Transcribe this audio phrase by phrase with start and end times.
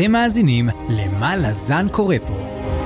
[0.00, 2.34] אתם מאזינים ל"מה לזן קורא פה",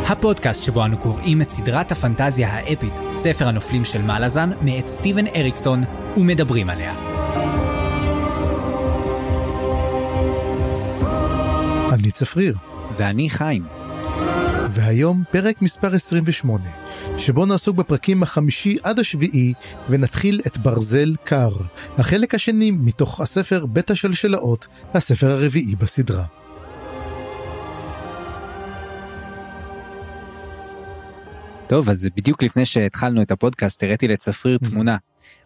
[0.07, 5.27] הפודקאסט שבו אנו קוראים את סדרת הפנטזיה האפית, ספר הנופלים של מה לזן, מאת סטיבן
[5.27, 5.85] אריקסון,
[6.17, 6.95] ומדברים עליה.
[11.93, 12.57] אני צפריר,
[12.97, 13.65] ואני חיים.
[14.71, 16.65] והיום פרק מספר 28,
[17.19, 19.55] שבו נעסוק בפרקים החמישי עד השביעי,
[19.89, 21.53] ונתחיל את ברזל קר,
[21.99, 26.44] החלק השני מתוך הספר בית השלשלאות, הספר הרביעי בסדרה.
[31.69, 34.97] טוב, אז בדיוק לפני שהתחלנו את הפודקאסט הראיתי לצפריר תמונה.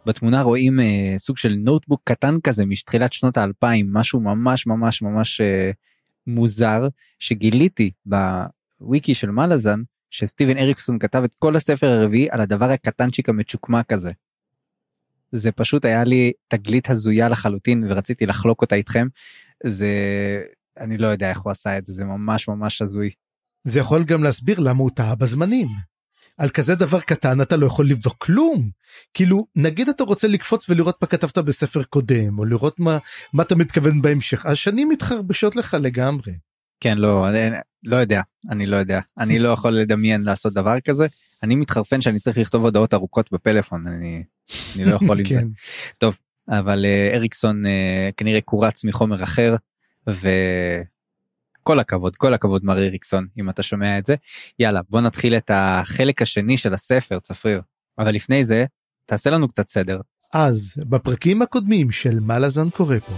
[0.06, 5.40] בתמונה רואים אה, סוג של נוטבוק קטן כזה מתחילת שנות האלפיים, משהו ממש ממש ממש
[5.40, 5.70] אה,
[6.26, 13.28] מוזר, שגיליתי בוויקי של מלאזן, שסטיבן אריקסון כתב את כל הספר הרביעי על הדבר הקטנצ'יק
[13.28, 14.12] המצ'וקמק הזה.
[15.32, 19.06] זה פשוט היה לי תגלית הזויה לחלוטין ורציתי לחלוק אותה איתכם.
[19.66, 19.92] זה
[20.78, 23.10] אני לא יודע איך הוא עשה את זה זה ממש ממש הזוי.
[23.64, 25.68] זה יכול גם להסביר למה הוא טעה בזמנים.
[26.38, 28.70] על כזה דבר קטן אתה לא יכול לבדוק כלום.
[29.14, 32.98] כאילו נגיד אתה רוצה לקפוץ ולראות מה כתבת בספר קודם או לראות מה
[33.32, 36.32] מה אתה מתכוון בהמשך השנים מתחרבשות לך לגמרי.
[36.80, 37.50] כן לא אני
[37.84, 41.06] לא יודע אני לא יודע אני לא יכול לדמיין לעשות דבר כזה
[41.42, 44.24] אני מתחרפן שאני צריך לכתוב הודעות ארוכות בפלאפון אני,
[44.76, 45.40] אני לא יכול עם זה.
[45.40, 45.46] כן.
[45.98, 49.56] טוב אבל אה, אריקסון אה, כנראה קורץ מחומר אחר
[51.68, 54.14] וכל הכבוד כל הכבוד מר אריקסון אם אתה שומע את זה
[54.58, 57.60] יאללה בוא נתחיל את החלק השני של הספר צפריר
[57.98, 58.64] אבל לפני זה
[59.06, 60.00] תעשה לנו קצת סדר
[60.34, 63.14] אז בפרקים הקודמים של מה לזן קורא פה.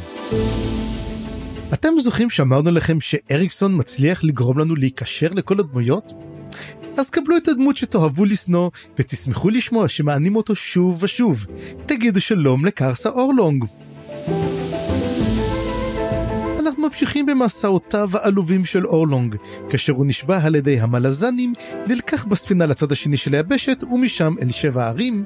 [1.72, 6.12] אתם זוכרים שאמרנו לכם שאריקסון מצליח לגרום לנו להיקשר לכל הדמויות?
[6.98, 11.46] אז קבלו את הדמות שתאהבו לשנוא ותשמחו לשמוע שמענים אותו שוב ושוב.
[11.86, 13.64] תגידו שלום לקרסה אורלונג.
[16.80, 19.36] ממשיכים במסעותיו העלובים של אורלונג,
[19.70, 21.52] כאשר הוא נשבע על ידי המלזנים,
[21.86, 25.24] נלקח בספינה לצד השני של היבשת ומשם אל שבע הערים,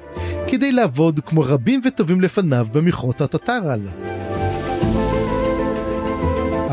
[0.49, 3.81] כדי לעבוד כמו רבים וטובים לפניו במכרות הטטרל.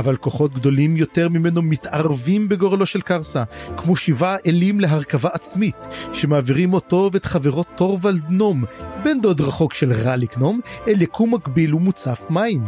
[0.01, 3.43] אבל כוחות גדולים יותר ממנו מתערבים בגורלו של קרסה,
[3.77, 8.63] כמו שבעה אלים להרכבה עצמית, שמעבירים אותו ואת חברו טורוולד נום,
[9.03, 12.61] בן דוד רחוק של רליק נום, אל יקום מקביל ומוצף מים.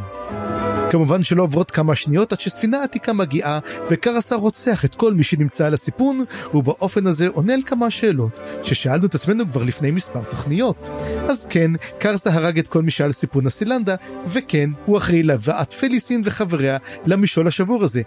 [0.93, 3.59] כמובן שלא עוברות כמה שניות עד שספינה עתיקה מגיעה
[3.89, 9.05] וקרסה רוצח את כל מי שנמצא על הסיפון ובאופן הזה עונה על כמה שאלות ששאלנו
[9.05, 10.89] את עצמנו כבר לפני מספר תוכניות.
[11.29, 13.95] אז כן, קרסה הרג את כל מי שעל סיפון הסילנדה
[14.27, 18.01] וכן, הוא אחראי להבאת פליסין וחבריה למשעול השבור הזה.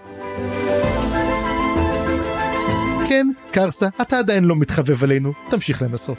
[3.09, 6.19] כן, קרסה, אתה עדיין לא מתחבב עלינו, תמשיך לנסות.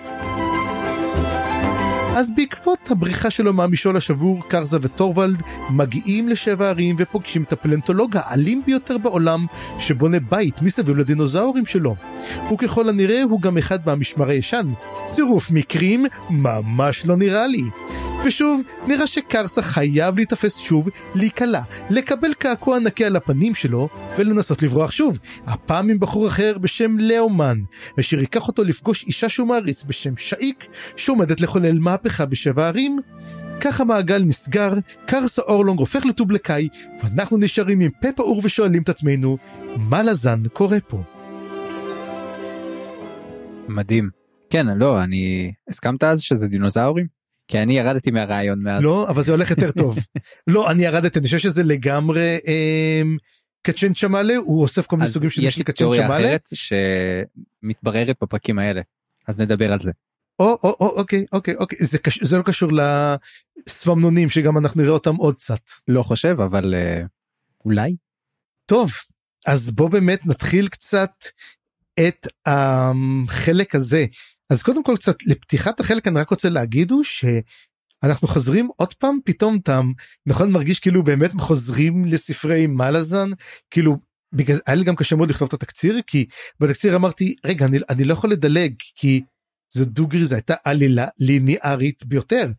[2.18, 8.62] אז בעקבות הבריחה שלו מהמשעול השבור, קרזה וטורוולד מגיעים לשבע ערים ופוגשים את הפלנטולוג האלים
[8.66, 9.46] ביותר בעולם,
[9.80, 11.96] שבונה בית מסביב לדינוזאורים שלו.
[12.54, 14.68] וככל הנראה הוא גם אחד מהמשמר הישן.
[15.06, 17.64] צירוף מקרים ממש לא נראה לי.
[18.28, 24.92] ושוב, נראה שקרסה חייב להיתפס שוב, להיקלע, לקבל קעקוע נקי על הפנים שלו, ולנסות לברוח
[24.92, 27.58] שוב, הפעם עם בחור אחר בשם לאומן,
[28.00, 30.66] אשר ייקח אותו לפגוש אישה שהוא מעריץ בשם שאיק,
[30.96, 33.00] שעומדת לחולל מהפכה בשבע ערים.
[33.62, 34.74] כך המעגל נסגר,
[35.06, 36.68] קרסה אורלונג הופך לטובלקאי,
[37.04, 39.38] ואנחנו נשארים עם פה פעור ושואלים את עצמנו,
[39.78, 41.02] מה לזן קורה פה?
[43.68, 44.10] מדהים
[44.50, 47.17] כן לא אני הסכמת אז שזה דינוזאורים
[47.48, 49.98] כי אני ירדתי מהרעיון מאז לא, אבל זה הולך יותר טוב.
[50.48, 53.18] לא, אני ירדתי, אני חושב שזה לגמרי אמ,
[53.62, 56.28] קצ'ן צ'מאלה, הוא אוסף כל מיני אז סוגים של יש לי קצ'ן תיאוריה צ'מאלה.
[56.28, 58.82] אחרת שמתבררת בפרקים האלה
[59.28, 59.92] אז נדבר על זה.
[60.40, 62.24] או, או, או, אוקיי, אוקיי, אוקיי, זה, קש...
[62.24, 62.72] זה לא קשור
[63.68, 65.62] לסממנונים שגם אנחנו נראה אותם עוד קצת.
[65.88, 67.04] לא חושב אבל אה,
[67.66, 67.96] אולי
[68.66, 68.92] טוב,
[69.48, 71.12] אז בוא באמת נתחיל קצת
[72.00, 74.06] את החלק הזה.
[74.50, 79.18] אז קודם כל קצת לפתיחת החלק אני רק רוצה להגיד הוא שאנחנו חוזרים עוד פעם
[79.26, 79.92] פתאום תם
[80.26, 83.30] נכון מרגיש כאילו באמת חוזרים לספרי מלאזן
[83.72, 83.98] כאילו
[84.34, 86.26] בגלל היה לי גם קשה מאוד לכתוב את התקציר כי
[86.60, 89.22] בתקציר אמרתי רגע אני, אני לא יכול לדלג כי
[89.74, 92.52] זו דוגרי זו הייתה עלילה ליניארית ביותר.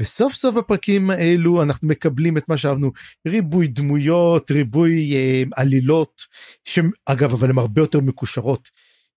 [0.00, 2.92] וסוף סוף בפרקים האלו אנחנו מקבלים את מה שאהבנו
[3.28, 6.22] ריבוי דמויות ריבוי אה, עלילות
[6.64, 8.68] שאגב אבל הן הרבה יותר מקושרות.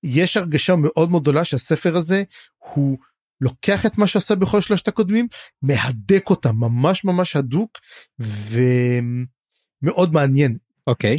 [0.08, 2.24] יש הרגשה מאוד מאוד גדולה שהספר הזה
[2.58, 2.98] הוא
[3.42, 5.28] לוקח את מה שעשה בכל שלושת הקודמים
[5.62, 7.78] מהדק אותם ממש ממש הדוק
[9.82, 10.58] ומאוד מעניין.
[10.88, 11.18] אוקיי.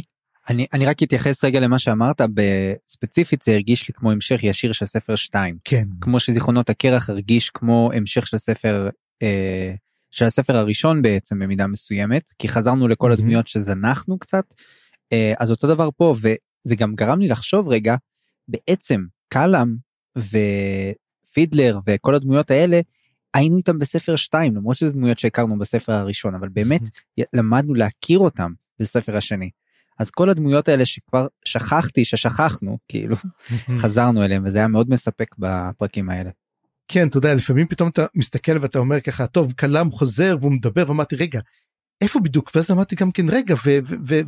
[0.49, 4.85] אני, אני רק אתייחס רגע למה שאמרת בספציפית זה הרגיש לי כמו המשך ישיר של
[4.85, 8.89] ספר 2 כן כמו שזיכרונות הקרח הרגיש כמו המשך של ספר
[9.21, 9.73] אה,
[10.11, 13.19] של הספר הראשון בעצם במידה מסוימת כי חזרנו לכל מהמם.
[13.19, 14.53] הדמויות שזנחנו קצת
[15.13, 17.95] אה, אז אותו דבר פה וזה גם גרם לי לחשוב רגע
[18.49, 19.75] בעצם קלאם
[20.17, 22.81] ופידלר וכל הדמויות האלה
[23.33, 26.81] היינו איתם בספר 2 למרות שזה דמויות שהכרנו בספר הראשון אבל באמת
[27.33, 29.49] למדנו להכיר אותם בספר השני.
[29.99, 33.15] אז כל הדמויות האלה שכבר שכחתי ששכחנו כאילו
[33.81, 36.29] חזרנו אליהם וזה היה מאוד מספק בפרקים האלה.
[36.87, 40.83] כן אתה יודע לפעמים פתאום אתה מסתכל ואתה אומר ככה טוב קלאם חוזר והוא מדבר
[40.87, 41.39] ואמרתי רגע
[42.01, 43.55] איפה בדיוק ואז אמרתי גם כן רגע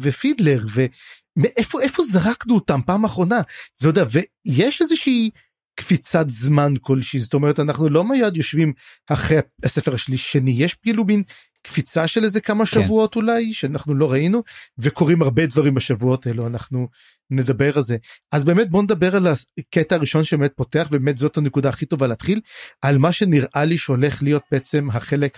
[0.01, 3.41] ופידלר ומאיפה איפה זרקנו אותם פעם אחרונה.
[3.81, 5.29] זה יודע ויש איזושהי
[5.75, 8.73] קפיצת זמן כלשהי זאת אומרת אנחנו לא מיד יושבים
[9.07, 11.23] אחרי הספר השני יש כאילו מין
[11.63, 12.83] קפיצה של איזה כמה כן.
[12.83, 14.43] שבועות אולי שאנחנו לא ראינו
[14.77, 16.87] וקורים הרבה דברים בשבועות האלו אנחנו
[17.29, 17.97] נדבר על זה
[18.31, 19.27] אז באמת בוא נדבר על
[19.57, 22.41] הקטע הראשון שבאמת פותח ובאמת זאת הנקודה הכי טובה להתחיל
[22.81, 25.37] על מה שנראה לי שהולך להיות בעצם החלק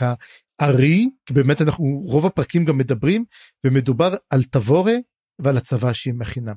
[0.59, 3.25] הארי כי באמת אנחנו רוב הפרקים גם מדברים
[3.63, 4.95] ומדובר על תבורה
[5.39, 6.53] ועל הצבא שהיא מכינה.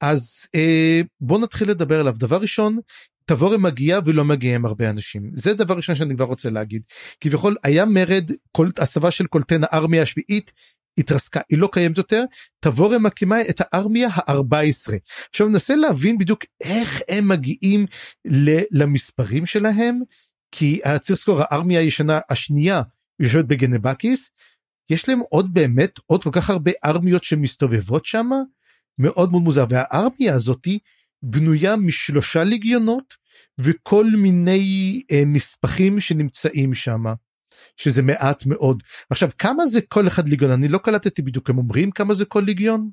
[0.00, 2.78] אז אה, בוא נתחיל לדבר עליו דבר ראשון
[3.26, 5.30] תבורה מגיע ולא מגיעים הרבה אנשים.
[5.34, 6.82] זה דבר ראשון שאני כבר רוצה להגיד.
[7.20, 10.52] כביכול היה מרד כל הצבא של קולטן הארמיה השביעית
[10.98, 11.40] התרסקה.
[11.50, 12.24] היא לא קיימת יותר.
[12.60, 14.92] תבורה מקימה את הארמיה ה-14
[15.30, 17.86] עכשיו ננסה להבין בדיוק איך הם מגיעים
[18.70, 20.00] למספרים שלהם
[20.52, 22.82] כי צריך לזכור הארמיה הישנה השנייה
[23.20, 24.30] יושבת בגנבקיס.
[24.90, 28.30] יש להם עוד באמת עוד כל כך הרבה ארמיות שמסתובבות שם
[28.98, 29.64] מאוד מאוד מוזר.
[29.70, 30.78] והארמיה הזאתי
[31.24, 33.14] בנויה משלושה ליגיונות
[33.58, 37.04] וכל מיני אה, נספחים שנמצאים שם
[37.76, 41.90] שזה מעט מאוד עכשיו כמה זה כל אחד ליגיון אני לא קלטתי בדיוק הם אומרים
[41.90, 42.90] כמה זה כל ליגיון.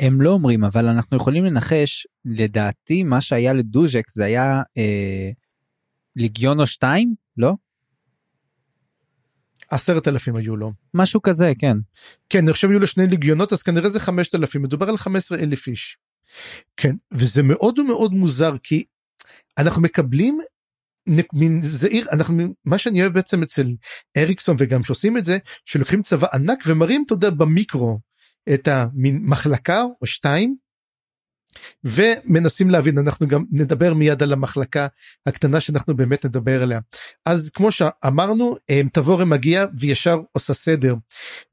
[0.00, 5.30] הם לא אומרים אבל אנחנו יכולים לנחש לדעתי מה שהיה לדוז'ק זה היה אה,
[6.16, 7.54] ליגיון או שתיים לא?
[9.70, 10.72] עשרת אלפים היו לו.
[10.94, 11.76] משהו כזה כן.
[12.28, 15.38] כן עכשיו היו לו שני ליגיונות אז כנראה זה חמשת אלפים מדובר על חמש עשרה
[15.38, 15.98] אלף איש.
[16.76, 18.84] כן וזה מאוד מאוד מוזר כי
[19.58, 20.38] אנחנו מקבלים
[21.32, 23.74] מין זעיר אנחנו מה שאני אוהב בעצם אצל
[24.16, 27.98] אריקסון וגם שעושים את זה שלוקחים צבא ענק ומראים אתה יודע במיקרו
[28.54, 30.56] את המין מחלקה או שתיים
[31.84, 34.86] ומנסים להבין אנחנו גם נדבר מיד על המחלקה
[35.26, 36.80] הקטנה שאנחנו באמת נדבר עליה.
[37.26, 38.56] אז כמו שאמרנו
[38.92, 40.94] תבורה מגיע וישר עושה סדר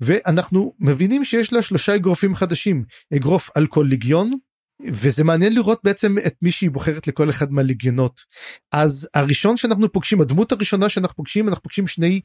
[0.01, 2.83] ואנחנו מבינים שיש לה שלושה אגרופים חדשים
[3.15, 4.37] אגרוף על כל ליגיון
[4.85, 8.21] וזה מעניין לראות בעצם את מי שהיא בוחרת לכל אחד מהליגיונות
[8.71, 12.21] אז הראשון שאנחנו פוגשים הדמות הראשונה שאנחנו פוגשים אנחנו פוגשים שני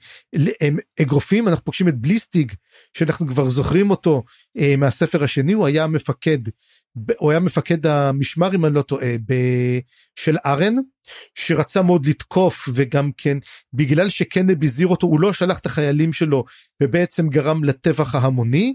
[1.03, 2.53] אגרופים אנחנו פוגשים את בליסטיג
[2.97, 4.23] שאנחנו כבר זוכרים אותו
[4.59, 6.39] אה, מהספר השני הוא היה מפקד
[7.19, 9.07] הוא היה מפקד המשמר אם אני לא טועה
[10.17, 10.75] של ארן
[11.35, 13.39] שרצה מאוד לתקוף וגם כן
[13.73, 16.45] בגלל שקנב הזהיר אותו הוא לא שלח את החיילים שלו
[16.83, 18.75] ובעצם גרם לטבח ההמוני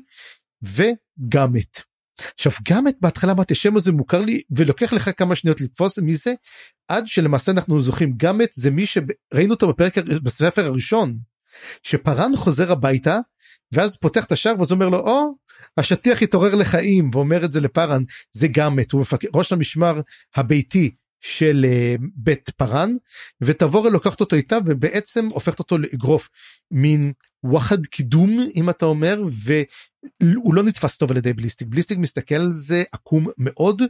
[0.64, 1.87] וגם את.
[2.34, 6.34] עכשיו גם את בהתחלה אמרתי השם הזה מוכר לי ולוקח לך כמה שניות לתפוס מזה
[6.88, 11.18] עד שלמעשה אנחנו זוכרים גם את זה מי שראינו אותו בפרק בספר הראשון
[11.84, 13.20] שפארן חוזר הביתה
[13.72, 15.34] ואז פותח את השער ואז אומר לו או
[15.78, 18.04] השטיח התעורר לחיים ואומר את זה לפארן.
[18.32, 19.20] זה גם את הוא מפק...
[19.36, 20.02] ראש המשמר
[20.36, 22.96] הביתי של uh, בית פארן
[23.42, 26.30] ותבורה לוקחת אותו איתה ובעצם הופכת אותו לאגרוף.
[26.72, 27.14] מין
[27.48, 29.24] וואחד קידום אם אתה אומר
[30.22, 33.82] והוא לא נתפס טוב על ידי בליסטיק בליסטיק מסתכל על זה עקום מאוד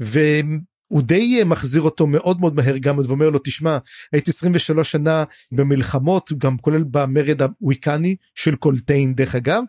[0.00, 3.78] והוא די מחזיר אותו מאוד מאוד מהר גם ואומר לו תשמע
[4.12, 9.62] הייתי 23 שנה במלחמות גם כולל במרד הוויקני של קולטיין דרך אגב.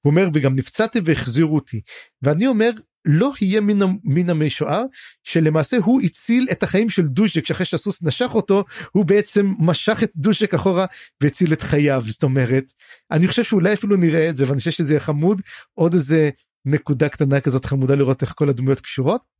[0.00, 1.80] הוא אומר וגם נפצעתי והחזירו אותי
[2.22, 2.70] ואני אומר
[3.04, 4.84] לא יהיה מן, מן המשוער
[5.22, 10.10] שלמעשה הוא הציל את החיים של דוז'ק שאחרי שהסוס נשך אותו הוא בעצם משך את
[10.16, 10.86] דוז'ק אחורה
[11.22, 12.72] והציל את חייו זאת אומרת
[13.10, 15.40] אני חושב שאולי אפילו נראה את זה ואני חושב שזה יהיה חמוד
[15.74, 16.30] עוד איזה
[16.64, 19.37] נקודה קטנה כזאת חמודה לראות איך כל הדמויות קשורות.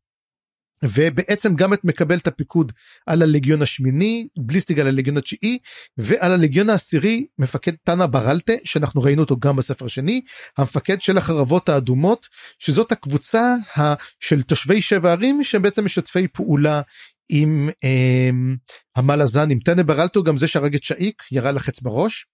[0.83, 2.73] ובעצם גם את מקבל את הפיקוד
[3.07, 5.59] על הלגיון השמיני בליסטיג על הלגיון התשיעי
[5.97, 10.21] ועל הלגיון העשירי מפקד טאנה ברלטה שאנחנו ראינו אותו גם בספר השני
[10.59, 12.27] המפקד של החרבות האדומות
[12.59, 13.55] שזאת הקבוצה
[14.21, 16.81] של תושבי שבע ערים שהם בעצם משתפי פעולה
[17.31, 18.31] עם אה,
[18.97, 22.27] המלאזן עם טאנה ברלטו גם זה שהרג את שאיק ירה לחץ בראש.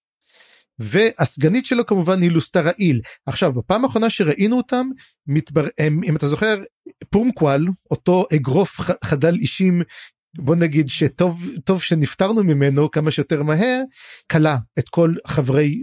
[0.79, 4.87] והסגנית שלו כמובן היא לוסטרה איל עכשיו בפעם האחרונה שראינו אותם
[5.27, 5.67] מתבר...
[6.03, 6.63] אם אתה זוכר
[7.09, 9.81] פורמקוואל אותו אגרוף חדל אישים
[10.37, 13.81] בוא נגיד שטוב טוב שנפטרנו ממנו כמה שיותר מהר
[14.31, 15.81] כלה את כל חברי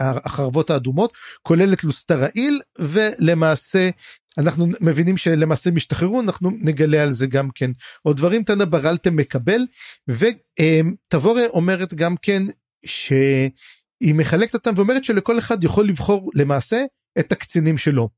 [0.00, 1.12] החרבות האדומות
[1.42, 3.90] כולל את לוסטרה איל ולמעשה
[4.38, 7.70] אנחנו מבינים שלמעשה משתחררו אנחנו נגלה על זה גם כן
[8.02, 9.60] עוד דברים תנא ברלתם מקבל
[10.08, 12.42] ותבורה אומרת גם כן
[12.84, 13.12] ש...
[14.00, 16.84] היא מחלקת אותם ואומרת שלכל אחד יכול לבחור למעשה
[17.18, 18.08] את הקצינים שלו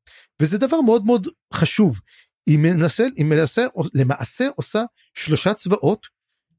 [0.43, 2.01] וזה דבר מאוד מאוד חשוב.
[2.47, 4.83] היא מנסה, היא מנסה למעשה עושה
[5.15, 6.07] שלושה צבאות.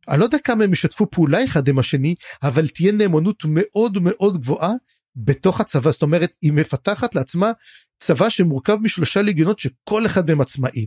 [0.09, 4.41] אני לא יודע כמה הם ישתפו פעולה אחד עם השני אבל תהיה נאמנות מאוד מאוד
[4.41, 4.73] גבוהה
[5.15, 7.51] בתוך הצבא זאת אומרת היא מפתחת לעצמה
[7.99, 10.85] צבא שמורכב משלושה לגיונות שכל אחד מהם עצמאי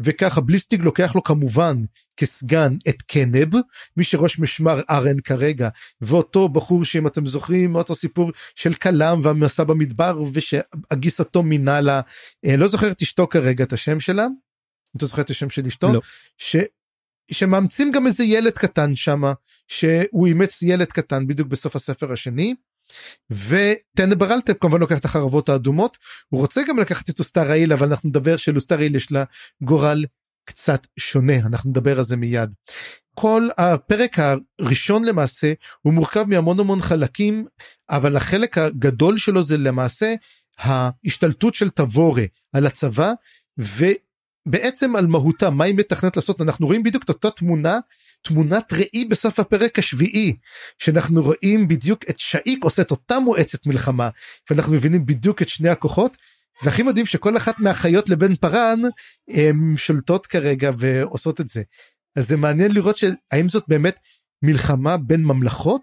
[0.00, 1.76] וככה בליסטיג לוקח לו כמובן
[2.16, 3.56] כסגן את קנב
[3.96, 5.68] מי שראש משמר ארן כרגע
[6.00, 12.00] ואותו בחור שאם אתם זוכרים אותו סיפור של כלם והמסע במדבר ושגיסתו מינה לה
[12.46, 14.26] אה, לא זוכר את אשתו כרגע את השם שלה.
[14.96, 15.92] אתה זוכר את השם של אשתו?
[15.92, 16.00] לא.
[16.38, 16.56] ש...
[17.30, 19.32] שמאמצים גם איזה ילד קטן שמה
[19.68, 22.54] שהוא אימץ ילד קטן בדיוק בסוף הספר השני.
[23.30, 27.86] וטנה בראלטה כמובן לוקח את החרבות האדומות הוא רוצה גם לקחת את לוסטרה ייל אבל
[27.86, 29.24] אנחנו נדבר שללוסטרה ייל יש לה
[29.62, 30.04] גורל
[30.44, 32.54] קצת שונה אנחנו נדבר על זה מיד.
[33.14, 37.46] כל הפרק הראשון למעשה הוא מורכב מהמון המון חלקים
[37.90, 40.14] אבל החלק הגדול שלו זה למעשה
[40.58, 43.12] ההשתלטות של תבורה על הצבא
[44.46, 47.78] ובעצם על מהותה מה היא מתכנת לעשות אנחנו רואים בדיוק את אותה תמונה
[48.22, 50.36] תמונת ראי בסוף הפרק השביעי
[50.78, 54.08] שאנחנו רואים בדיוק את שאיק עושה את אותה מועצת מלחמה
[54.50, 56.16] ואנחנו מבינים בדיוק את שני הכוחות
[56.62, 58.80] והכי מדהים שכל אחת מהחיות לבן פארן
[59.30, 61.62] הן שולטות כרגע ועושות את זה.
[62.16, 63.96] אז זה מעניין לראות שהאם זאת באמת
[64.42, 65.82] מלחמה בין ממלכות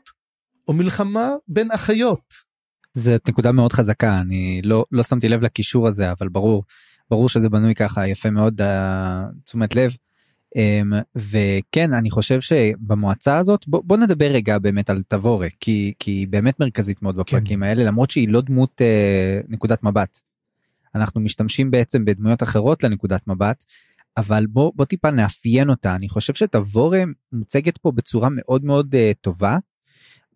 [0.67, 2.49] או מלחמה בין אחיות.
[2.93, 6.63] זאת נקודה מאוד חזקה אני לא לא שמתי לב לקישור הזה אבל ברור
[7.09, 8.65] ברור שזה בנוי ככה יפה מאוד uh,
[9.43, 9.95] תשומת לב.
[10.57, 16.11] Um, וכן אני חושב שבמועצה הזאת בוא, בוא נדבר רגע באמת על תבורה כי כי
[16.11, 17.63] היא באמת מרכזית מאוד בפרקים כן.
[17.63, 20.19] האלה למרות שהיא לא דמות uh, נקודת מבט.
[20.95, 23.65] אנחנו משתמשים בעצם בדמויות אחרות לנקודת מבט
[24.17, 29.15] אבל בוא בוא טיפה נאפיין אותה אני חושב שתבורה מוצגת פה בצורה מאוד מאוד uh,
[29.21, 29.57] טובה.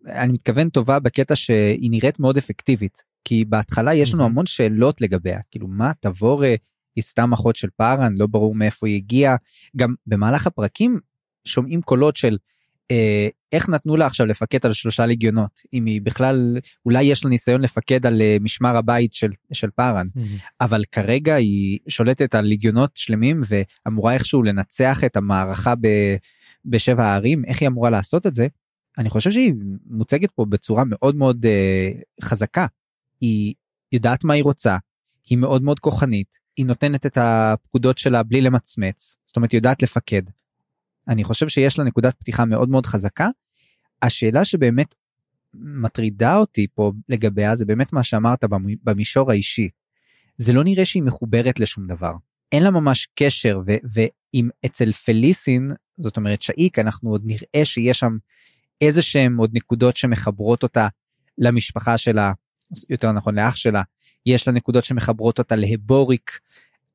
[0.06, 5.40] אני מתכוון טובה בקטע שהיא נראית מאוד אפקטיבית כי בהתחלה יש לנו המון שאלות לגביה.
[5.50, 6.54] כאילו מה תבורה
[6.96, 9.36] היא סתם אחות של פארן לא ברור מאיפה היא הגיעה.
[9.76, 11.00] גם במהלך הפרקים
[11.44, 12.36] שומעים קולות של
[12.90, 15.60] אה, איך נתנו לה עכשיו לפקד על שלושה ליגיונות?
[15.72, 20.06] אם היא בכלל אולי יש לה ניסיון לפקד על אה, משמר הבית של של פארן.
[20.16, 20.20] mm-hmm.
[20.60, 25.88] אבל כרגע היא שולטת על ליגיונות שלמים ואמורה איכשהו לנצח את המערכה ב,
[26.64, 27.44] בשבע הערים.
[27.44, 28.46] איך היא אמורה לעשות את זה.
[28.98, 29.52] אני חושב שהיא
[29.86, 31.90] מוצגת פה בצורה מאוד מאוד אה,
[32.22, 32.66] חזקה
[33.24, 33.54] היא
[33.92, 34.76] יודעת מה היא רוצה
[35.26, 39.82] היא מאוד מאוד כוחנית היא נותנת את הפקודות שלה בלי למצמץ זאת אומרת היא יודעת
[39.82, 40.22] לפקד.
[41.08, 43.28] אני חושב שיש לה נקודת פתיחה מאוד מאוד חזקה.
[44.02, 44.94] השאלה שבאמת
[45.54, 48.44] מטרידה אותי פה לגביה זה באמת מה שאמרת
[48.84, 49.68] במישור האישי.
[50.36, 52.12] זה לא נראה שהיא מחוברת לשום דבר.
[52.52, 58.16] אין לה ממש קשר ואם אצל פליסין זאת אומרת שאיק אנחנו עוד נראה שיש שם
[58.80, 60.88] איזה שהם עוד נקודות שמחברות אותה
[61.38, 62.32] למשפחה שלה
[62.88, 63.82] יותר נכון לאח שלה
[64.26, 66.38] יש לה נקודות שמחברות אותה להבוריק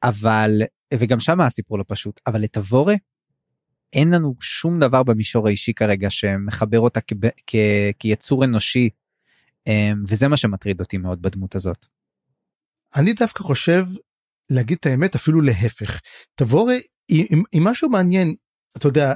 [0.03, 0.61] אבל
[0.93, 2.95] וגם שם הסיפור לא פשוט אבל לתבורה
[3.93, 6.99] אין לנו שום דבר במישור האישי כרגע שמחבר אותה
[7.99, 8.89] כיצור אנושי
[9.67, 11.85] אמ, וזה מה שמטריד אותי מאוד בדמות הזאת.
[12.95, 13.85] אני דווקא חושב
[14.51, 15.99] להגיד את האמת אפילו להפך
[16.35, 16.73] תבורה
[17.09, 18.35] היא, היא משהו מעניין
[18.77, 19.13] אתה יודע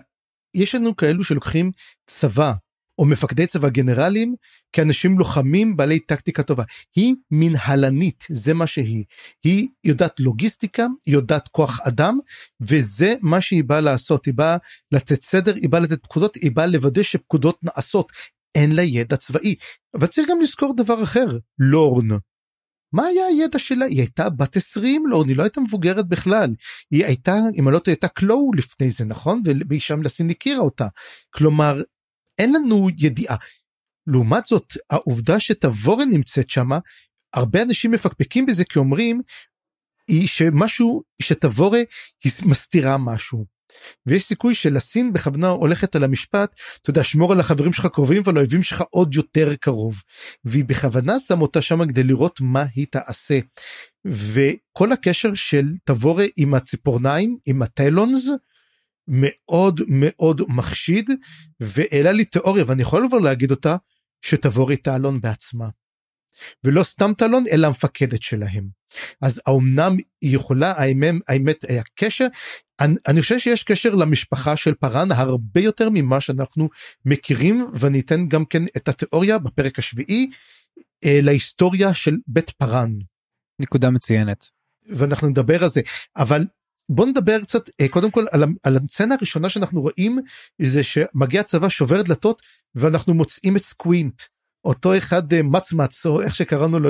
[0.53, 1.71] יש לנו כאלו שלוקחים
[2.05, 2.53] צבא
[2.97, 4.35] או מפקדי צבא גנרלים
[4.73, 6.63] כאנשים לוחמים בעלי טקטיקה טובה.
[6.95, 9.03] היא מנהלנית, זה מה שהיא.
[9.43, 12.19] היא יודעת לוגיסטיקה, היא יודעת כוח אדם,
[12.61, 14.25] וזה מה שהיא באה לעשות.
[14.25, 14.57] היא באה
[14.91, 18.11] לתת סדר, היא באה לתת פקודות, היא באה לוודא שפקודות נעשות.
[18.55, 19.55] אין לה ידע צבאי.
[19.93, 21.25] אבל צריך גם לזכור דבר אחר,
[21.59, 22.07] לורן.
[22.93, 23.85] מה היה הידע שלה?
[23.85, 26.49] היא הייתה בת 20 לורן, היא לא הייתה מבוגרת בכלל.
[26.91, 29.41] היא הייתה, אם אני לא טועה, הייתה קלואו לפני זה, נכון?
[29.69, 30.87] ושם לסין הכירה אותה.
[31.35, 31.81] כלומר,
[32.37, 33.35] אין לנו ידיעה.
[34.07, 36.79] לעומת זאת העובדה שתבורן נמצאת שמה
[37.33, 39.21] הרבה אנשים מפקפקים בזה כי אומרים
[40.07, 41.79] היא שמשהו שתבורה
[42.23, 43.45] היא מסתירה משהו.
[44.05, 48.37] ויש סיכוי שלסין בכוונה הולכת על המשפט אתה יודע שמור על החברים שלך קרובים ועל
[48.37, 50.01] האויבים שלך עוד יותר קרוב
[50.45, 53.39] והיא בכוונה שם אותה שם כדי לראות מה היא תעשה.
[54.05, 58.29] וכל הקשר של תבורה עם הציפורניים עם הטיילונס
[59.07, 61.09] מאוד מאוד מחשיד
[61.59, 63.75] והעלה לי תיאוריה ואני יכול כבר להגיד אותה
[64.21, 65.69] שתבורי תעלון בעצמה.
[66.63, 68.67] ולא סתם תעלון אלא המפקדת שלהם.
[69.21, 72.27] אז האומנם היא יכולה האמת, האמת היה קשר
[72.79, 76.69] אני, אני חושב שיש קשר למשפחה של פארן הרבה יותר ממה שאנחנו
[77.05, 80.29] מכירים ואני אתן גם כן את התיאוריה בפרק השביעי
[81.05, 82.93] אה, להיסטוריה של בית פארן.
[83.59, 84.45] נקודה מצוינת.
[84.89, 85.81] ואנחנו נדבר על זה
[86.17, 86.45] אבל
[86.89, 90.19] בוא נדבר קצת אה, קודם כל על, על הסצנה הראשונה שאנחנו רואים
[90.61, 92.41] זה שמגיע צבא שובר דלתות
[92.75, 94.21] ואנחנו מוצאים את סקווינט
[94.65, 96.89] אותו אחד אה, מצמץ או איך שקראנו לו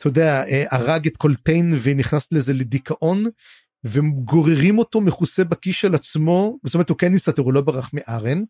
[0.00, 3.26] אתה יודע, אה, הרג את קולטיין ונכנס לזה לדיכאון,
[3.84, 8.42] וגוררים אותו מכוסה בכיס של עצמו, זאת אומרת הוא כן הסתתר, הוא לא ברח מארן.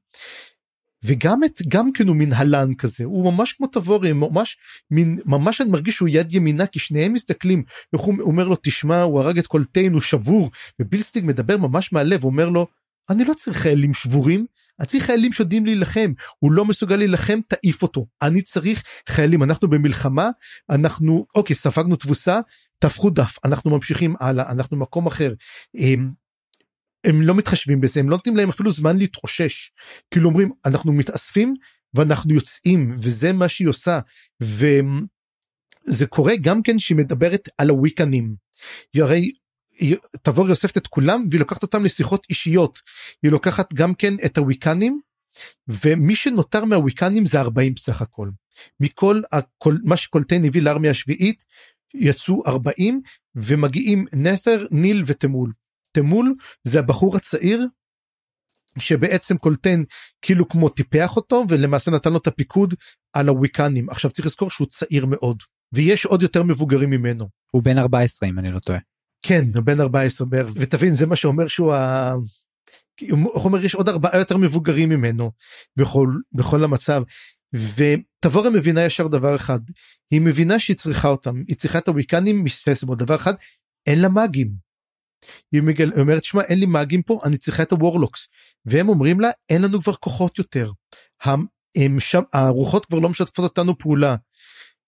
[1.05, 4.57] וגם את גם כן הוא מין הלן כזה הוא ממש כמו תבורי ממש
[4.91, 9.03] מין ממש אני מרגיש שהוא יד ימינה כי שניהם מסתכלים איך הוא אומר לו תשמע
[9.03, 12.67] הוא הרג את קולטיין הוא שבור ובילסטיג מדבר ממש מהלב אומר לו
[13.11, 14.47] אני לא צריך חיילים שבורים
[14.81, 19.69] אני צריך חיילים שיודעים להילחם הוא לא מסוגל להילחם תעיף אותו אני צריך חיילים אנחנו
[19.69, 20.31] במלחמה
[20.71, 22.41] אנחנו אוקיי ספגנו תבוסה
[22.81, 25.33] תהפכו דף אנחנו ממשיכים הלאה אנחנו מקום אחר.
[27.05, 29.73] הם, לא מתחשבים בזה הם לא נותנים להם אפילו זמן להתרושש
[30.11, 31.55] כאילו אומרים אנחנו מתאספים
[31.95, 34.01] ואנחנו יוצאים וזה מה שהיא עושה.
[34.41, 38.35] וזה קורה גם כן שהיא מדברת על הוויקנים.
[38.95, 39.33] היא הרי
[40.23, 42.79] תבור היא אוספת את כולם והיא לוקחת אותם לשיחות אישיות.
[43.23, 45.01] היא לוקחת גם כן את הוויקנים
[45.69, 48.31] ומי שנותר מהוויקנים זה 40 בסך הכל.
[48.81, 51.45] מכל הכל, מה שקולטיין הביא לארמיה השביעית
[51.95, 53.01] יצאו 40
[53.35, 55.53] ומגיעים נת'ר ניל ותמול
[55.93, 57.67] תמול זה הבחור הצעיר
[58.79, 59.85] שבעצם קולטיין
[60.23, 62.75] כאילו כמו טיפח אותו ולמעשה נתן לו את הפיקוד
[63.13, 65.43] על הוויקנים עכשיו צריך לזכור שהוא צעיר מאוד
[65.73, 67.29] ויש עוד יותר מבוגרים ממנו.
[67.51, 68.79] הוא בן 14 אם אני לא טועה.
[69.23, 72.15] כן בן 14 בערך ותבין זה מה שאומר שהוא ה...
[73.11, 75.31] הוא אומר יש עוד ארבעה יותר מבוגרים ממנו
[75.77, 77.03] בכל בכל המצב
[77.53, 79.61] ותבורה מבינה ישר דבר אחד
[80.11, 83.35] היא מבינה שהיא צריכה אותם היא צריכה את הוויקנים מספסבו דבר אחד
[83.87, 84.70] אין לה מאגים.
[85.53, 85.93] היא מגל...
[86.01, 88.29] אומרת שמע אין לי מאגים פה אני צריכה את הוורלוקס
[88.65, 90.73] והם אומרים לה אין לנו כבר כוחות יותר.
[91.25, 94.17] הם, שם הרוחות כבר לא משתפות אותנו פעולה.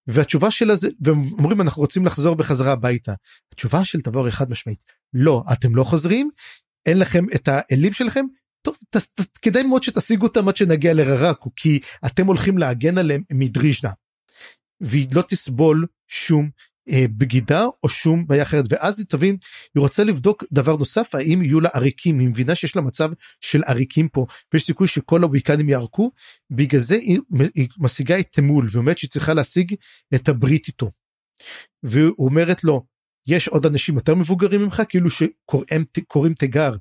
[0.06, 3.14] והתשובה שלה זה ואומרים אנחנו רוצים לחזור בחזרה הביתה.
[3.52, 4.84] התשובה של דבר אחד משמעית
[5.14, 6.30] לא אתם לא חוזרים
[6.86, 8.24] אין לכם את האלים שלכם
[8.62, 13.22] טוב ת, ת, כדאי מאוד שתשיגו אותם עד שנגיע לררקו כי אתם הולכים להגן עליהם
[13.32, 13.92] מדריז'נה.
[14.80, 16.50] והיא לא תסבול שום
[16.90, 18.64] בגידה או שום בעיה אחרת.
[18.70, 19.36] ואז היא תבין
[19.74, 22.18] היא רוצה לבדוק דבר נוסף האם יהיו לה עריקים.
[22.18, 26.10] היא מבינה שיש לה מצב של עריקים פה ויש סיכוי שכל הוויקנים יערקו.
[26.50, 27.18] בגלל זה היא,
[27.54, 29.74] היא משיגה את תמול ואומרת שהיא צריכה להשיג
[30.14, 30.90] את הברית איתו.
[31.82, 32.86] והוא אומרת לו
[33.26, 34.82] יש עוד אנשים יותר מבוגרים ממך?
[34.88, 36.72] כאילו שקוראים תיגר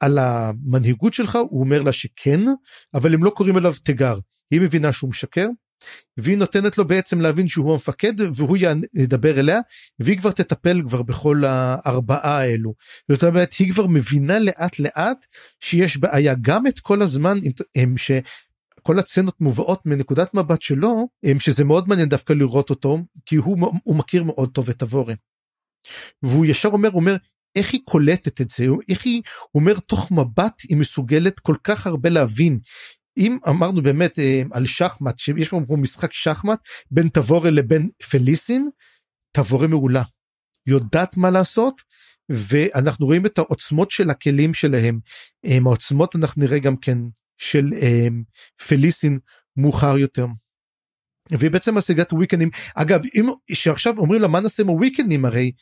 [0.00, 2.40] על המנהיגות שלך הוא אומר לה שכן
[2.94, 4.18] אבל הם לא קוראים אליו תיגר.
[4.50, 5.46] היא מבינה שהוא משקר
[6.16, 8.56] והיא נותנת לו בעצם להבין שהוא המפקד והוא
[8.94, 9.60] ידבר אליה
[9.98, 12.74] והיא כבר תטפל כבר בכל הארבעה האלו.
[13.10, 15.26] זאת אומרת היא כבר מבינה לאט לאט
[15.60, 17.38] שיש בעיה גם את כל הזמן
[17.74, 23.72] הם שכל הצנות מובאות מנקודת מבט שלו שזה מאוד מעניין דווקא לראות אותו כי הוא,
[23.84, 25.14] הוא מכיר מאוד טוב את אבורה.
[26.22, 27.16] והוא ישר אומר אומר
[27.56, 29.22] איך היא קולטת את זה איך היא
[29.54, 32.58] אומר תוך מבט היא מסוגלת כל כך הרבה להבין
[33.20, 36.58] אם אמרנו באמת אה, על שחמט שיש פה משחק שחמט
[36.90, 38.68] בין תבורה לבין פליסין
[39.32, 40.02] תבורה מעולה.
[40.66, 41.82] יודעת מה לעשות
[42.28, 45.00] ואנחנו רואים את העוצמות של הכלים שלהם.
[45.44, 46.98] אה, העוצמות אנחנו נראה גם כן
[47.38, 48.06] של אה,
[48.68, 49.18] פליסין
[49.56, 50.26] מאוחר יותר.
[51.30, 55.52] והיא בעצם משיגת וויקנים אגב אם שעכשיו אומרים לה מה נעשה עם הוויקנים הרי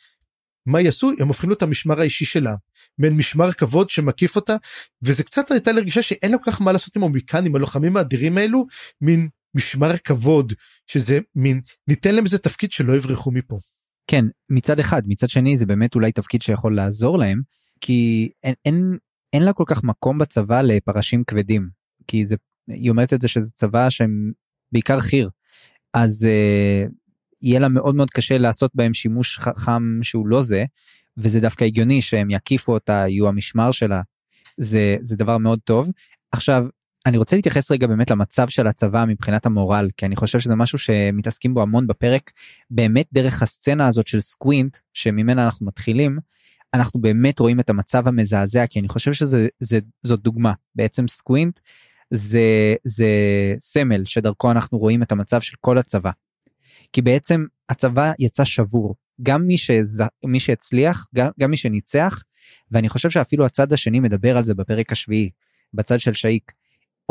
[0.69, 2.55] מה יעשו הם הופכים לו את המשמר האישי שלה.
[2.97, 4.55] מעין משמר כבוד שמקיף אותה
[5.01, 8.65] וזה קצת הייתה לרגישה שאין לו כך מה לעשות עם המיקנים הלוחמים האדירים האלו
[9.01, 10.53] מין משמר כבוד
[10.87, 13.59] שזה מין ניתן להם איזה תפקיד שלא יברחו מפה.
[14.07, 15.01] כן מצד אחד.
[15.05, 17.41] מצד שני זה באמת אולי תפקיד שיכול לעזור להם
[17.81, 18.97] כי אין אין
[19.33, 21.69] אין לה כל כך מקום בצבא לפרשים כבדים.
[22.07, 22.35] כי זה
[22.67, 24.31] היא אומרת את זה שזה צבא שהם
[24.71, 25.29] בעיקר חי"ר.
[25.93, 26.91] אז uh,
[27.41, 30.65] יהיה לה מאוד מאוד קשה לעשות בהם שימוש חכם שהוא לא זה
[31.17, 34.01] וזה דווקא הגיוני שהם יקיפו אותה יהיו המשמר שלה.
[34.57, 35.89] זה זה דבר מאוד טוב.
[36.31, 36.65] עכשיו
[37.05, 40.77] אני רוצה להתייחס רגע באמת למצב של הצבא מבחינת המורל כי אני חושב שזה משהו
[40.77, 42.31] שמתעסקים בו המון בפרק.
[42.71, 46.19] באמת דרך הסצנה הזאת של סקווינט שממנה אנחנו מתחילים
[46.73, 50.53] אנחנו באמת רואים את המצב המזעזע כי אני חושב שזה זה, זאת דוגמה.
[50.75, 51.59] בעצם סקווינט
[52.13, 53.07] זה זה
[53.59, 56.11] סמל שדרכו אנחנו רואים את המצב של כל הצבא
[56.93, 60.03] כי בעצם הצבא יצא שבור גם מי, שז...
[60.25, 62.23] מי שהצליח גם, גם מי שניצח
[62.71, 65.29] ואני חושב שאפילו הצד השני מדבר על זה בפרק השביעי
[65.73, 66.51] בצד של שאיק.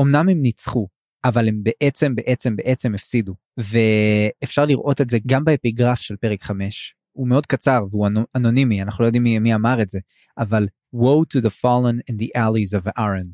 [0.00, 0.88] אמנם הם ניצחו
[1.24, 6.94] אבל הם בעצם בעצם בעצם הפסידו ואפשר לראות את זה גם באפיגרף של פרק 5
[7.12, 9.98] הוא מאוד קצר והוא אנונימי אנחנו לא יודעים מי, מי אמר את זה
[10.38, 13.28] אבל woe to the fallen in the alleys of Aaron.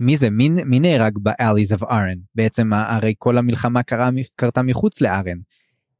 [0.00, 5.00] מי זה מי, מי נהרג באליז אב ארן בעצם הרי כל המלחמה קרה, קרתה מחוץ
[5.00, 5.38] לארן.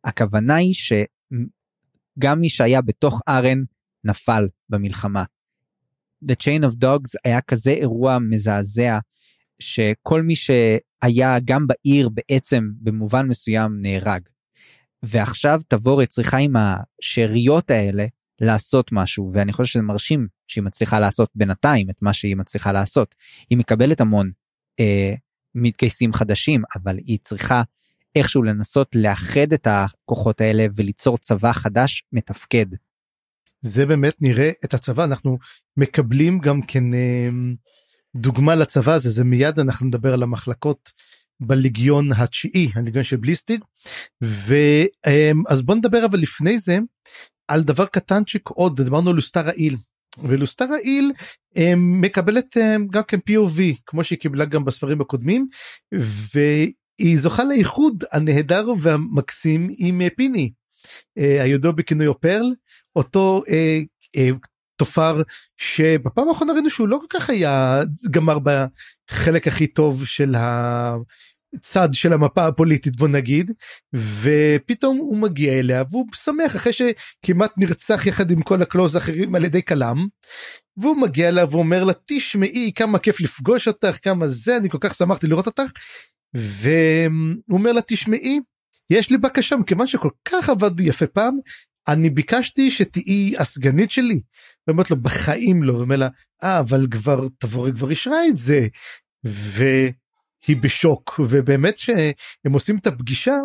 [0.05, 3.63] הכוונה היא שגם מי שהיה בתוך ארן
[4.05, 5.25] נפל במלחמה.
[6.25, 8.99] The Chain of Dogs היה כזה אירוע מזעזע
[9.59, 14.21] שכל מי שהיה גם בעיר בעצם במובן מסוים נהרג.
[15.03, 18.07] ועכשיו תבורי צריכה עם השאריות האלה
[18.41, 23.15] לעשות משהו ואני חושב שזה מרשים שהיא מצליחה לעשות בינתיים את מה שהיא מצליחה לעשות.
[23.51, 24.31] היא מקבלת המון
[24.81, 25.15] אה,
[25.55, 27.63] מתגייסים חדשים אבל היא צריכה
[28.15, 32.67] איכשהו לנסות לאחד את הכוחות האלה וליצור צבא חדש מתפקד.
[33.61, 35.39] זה באמת נראה את הצבא אנחנו
[35.77, 37.29] מקבלים גם כן אה,
[38.17, 40.93] דוגמה לצבא הזה זה מיד אנחנו נדבר על המחלקות
[41.41, 43.61] בליגיון התשיעי הליגיון של בליסטיג
[44.21, 46.79] ואז בוא נדבר אבל לפני זה
[47.49, 49.77] על דבר קטנצ'יק עוד דיברנו על לוסטר העיל.
[50.23, 51.13] ולוסטר העיל
[51.77, 52.57] מקבלת
[52.91, 55.47] גם כן POV כמו שהיא קיבלה גם בספרים הקודמים
[55.93, 60.51] והיא זוכה לאיחוד הנהדר והמקסים עם פיני.
[61.17, 62.55] הידוע בכינוי פרל
[62.97, 63.43] אותו
[64.77, 65.23] תופר
[65.57, 70.35] שבפעם האחרונה ראינו שהוא לא כל כך היה גמר בחלק הכי טוב של
[71.57, 73.53] הצד של המפה הפוליטית בוא נגיד
[73.95, 79.45] ופתאום הוא מגיע אליה והוא שמח אחרי שכמעט נרצח יחד עם כל הקלוז האחרים על
[79.45, 80.07] ידי כלם
[80.77, 84.95] והוא מגיע אליה ואומר לה תשמעי כמה כיף לפגוש אותך כמה זה אני כל כך
[84.95, 85.71] שמחתי לראות אותך
[86.35, 88.41] והוא אומר לה תשמעי
[88.91, 91.39] יש לי בקשה מכיוון שכל כך עבד יפה פעם
[91.89, 94.21] אני ביקשתי שתהיי הסגנית שלי.
[94.67, 96.09] ואומרת לו בחיים לא ואומר לה
[96.45, 98.67] אה אבל כבר תבורי כבר אישרה את זה.
[100.45, 103.37] והיא בשוק ובאמת שהם עושים את הפגישה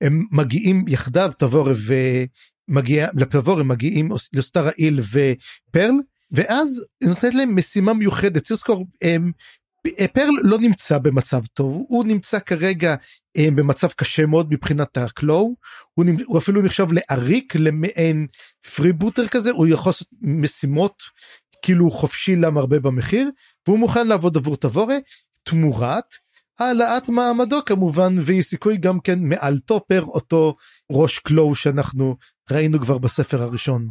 [0.00, 1.74] הם מגיעים יחדיו תבורי
[2.68, 5.94] ומגיע לתבורי מגיעים לסטר העיל ופרל
[6.30, 8.42] ואז היא נותנת להם משימה מיוחדת.
[8.42, 9.32] צריך לזכור הם
[10.12, 12.94] פרל לא נמצא במצב טוב הוא נמצא כרגע
[13.36, 15.54] אה, במצב קשה מאוד מבחינת הקלואו
[15.94, 16.20] הוא, נמצ...
[16.26, 18.26] הוא אפילו נחשב לעריק למעין
[18.76, 21.02] פריבוטר כזה הוא יכול לעשות משימות
[21.62, 23.30] כאילו חופשי למרבה במחיר
[23.66, 24.96] והוא מוכן לעבוד עבור תבורה
[25.42, 26.14] תמורת
[26.60, 30.56] העלאת מעמדו כמובן ויש סיכוי גם כן מעל טופר אותו
[30.92, 32.16] ראש קלואו שאנחנו
[32.50, 33.88] ראינו כבר בספר הראשון.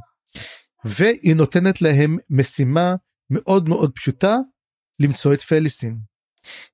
[0.86, 2.96] והיא נותנת להם משימה
[3.30, 4.38] מאוד מאוד פשוטה
[5.00, 5.98] למצוא את פליסין.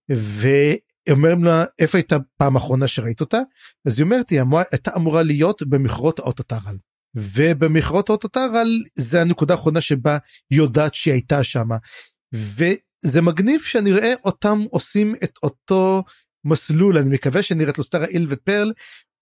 [0.09, 3.39] ואומרים לה איפה הייתה פעם אחרונה שראית אותה
[3.87, 6.77] אז היא אומרת היא אמורה, הייתה אמורה להיות במכרות האוטוטרל.
[7.15, 10.17] ובמכרות האוטוטרל זה הנקודה האחרונה שבה
[10.49, 11.77] היא יודעת שהיא הייתה שמה.
[13.05, 16.03] וזה מגניב שנראה אותם עושים את אותו
[16.45, 18.73] מסלול אני מקווה שנראה את לוסטרה איל ופרל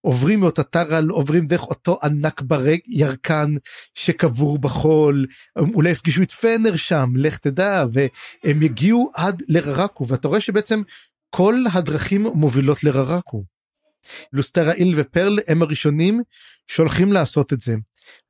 [0.02, 3.54] עוברים מאותה טרל עוברים דרך אותו ענק ברק ירקן
[3.94, 5.26] שקבור בחול
[5.60, 10.82] אולי יפגשו את פנר שם לך תדע והם יגיעו עד לררקו ואתה רואה שבעצם
[11.30, 13.44] כל הדרכים מובילות לררקו.
[14.34, 16.22] לוסטרה איל ופרל הם הראשונים
[16.68, 17.76] שהולכים לעשות את זה.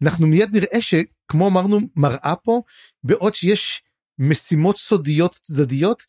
[0.04, 2.62] אנחנו מיד נראה שכמו אמרנו מראה פה
[3.04, 3.82] בעוד שיש
[4.20, 6.04] משימות סודיות צדדיות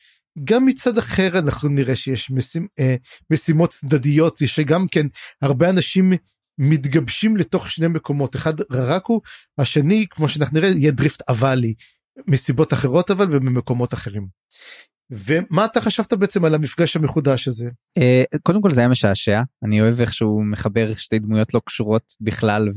[0.45, 2.97] גם מצד אחר אנחנו נראה שיש משימ, אה,
[3.31, 5.07] משימות צדדיות שגם כן
[5.43, 6.13] הרבה אנשים
[6.59, 9.21] מתגבשים לתוך שני מקומות אחד ררקו
[9.59, 11.75] השני כמו שאנחנו נראה יהיה דריפט אבלי
[12.27, 14.27] מסיבות אחרות אבל ובמקומות אחרים.
[15.11, 17.71] ומה אתה חשבת בעצם על המפגש המחודש הזה?
[17.99, 22.13] אה, קודם כל זה היה משעשע אני אוהב איך שהוא מחבר שתי דמויות לא קשורות
[22.21, 22.69] בכלל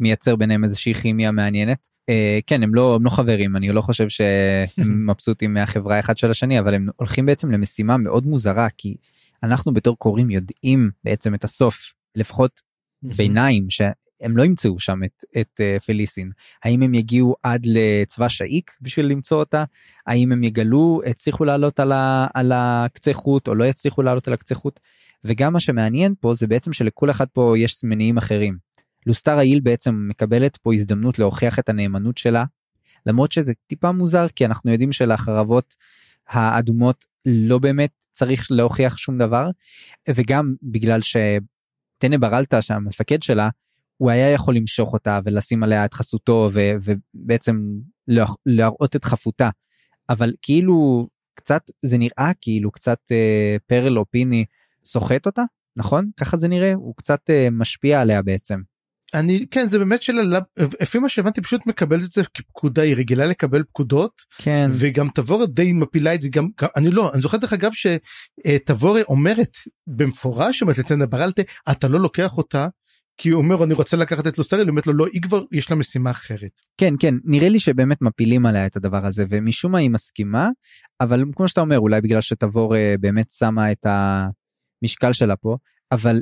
[0.00, 1.88] ומייצר ביניהם איזושהי כימיה מעניינת.
[2.10, 6.30] Uh, כן הם לא הם לא חברים אני לא חושב שהם מבסוטים מהחברה אחד של
[6.30, 8.96] השני אבל הם הולכים בעצם למשימה מאוד מוזרה כי
[9.42, 12.60] אנחנו בתור קוראים יודעים בעצם את הסוף לפחות
[13.02, 16.30] ביניים שהם לא ימצאו שם את, את uh, פליסין
[16.64, 19.64] האם הם יגיעו עד לצבא שאיק בשביל למצוא אותה
[20.06, 24.34] האם הם יגלו הצליחו לעלות על, ה, על הקצה חוט או לא יצליחו לעלות על
[24.34, 24.80] הקצה חוט
[25.24, 28.65] וגם מה שמעניין פה זה בעצם שלכל אחד פה יש מניעים אחרים.
[29.06, 32.44] לוסטר העיל בעצם מקבלת פה הזדמנות להוכיח את הנאמנות שלה
[33.06, 35.74] למרות שזה טיפה מוזר כי אנחנו יודעים שלחרבות
[36.28, 39.50] האדומות לא באמת צריך להוכיח שום דבר
[40.10, 43.48] וגם בגלל שטנה ברלטה שהמפקד שלה
[43.96, 47.60] הוא היה יכול למשוך אותה ולשים עליה את חסותו ו, ובעצם
[48.46, 49.50] להראות את חפותה.
[50.08, 54.44] אבל כאילו קצת זה נראה כאילו קצת אה, פרל או פיני
[54.84, 55.42] סוחט אותה
[55.76, 56.10] נכון?
[56.16, 56.74] ככה זה נראה?
[56.74, 58.60] הוא קצת אה, משפיע עליה בעצם.
[59.14, 60.38] אני כן זה באמת שאלה
[60.80, 65.50] לפי מה שהבנתי פשוט מקבלת את זה כפקודה היא רגילה לקבל פקודות כן וגם תבורת
[65.50, 70.78] די מפילה את זה גם אני לא אני זוכר דרך אגב שתבורי אומרת במפורש אומרת
[70.78, 72.66] לטנה ברלטה אתה לא לוקח אותה
[73.18, 75.76] כי הוא אומר אני רוצה לקחת את לוסטרי אומרת לו לא היא כבר יש לה
[75.76, 76.60] משימה אחרת.
[76.78, 80.48] כן כן נראה לי שבאמת מפילים עליה את הדבר הזה ומשום מה היא מסכימה
[81.00, 83.86] אבל כמו שאתה אומר אולי בגלל שתבור באמת שמה את
[84.82, 85.56] המשקל שלה פה
[85.92, 86.20] אבל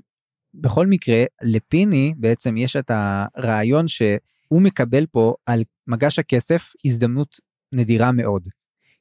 [0.55, 7.41] בכל מקרה לפיני בעצם יש את הרעיון שהוא מקבל פה על מגש הכסף הזדמנות
[7.73, 8.49] נדירה מאוד.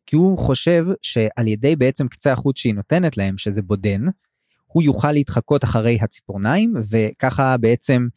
[0.05, 4.01] כי הוא חושב שעל ידי בעצם קצה החוט שהיא נותנת להם שזה בודן,
[4.65, 8.07] הוא יוכל להתחקות אחרי הציפורניים וככה בעצם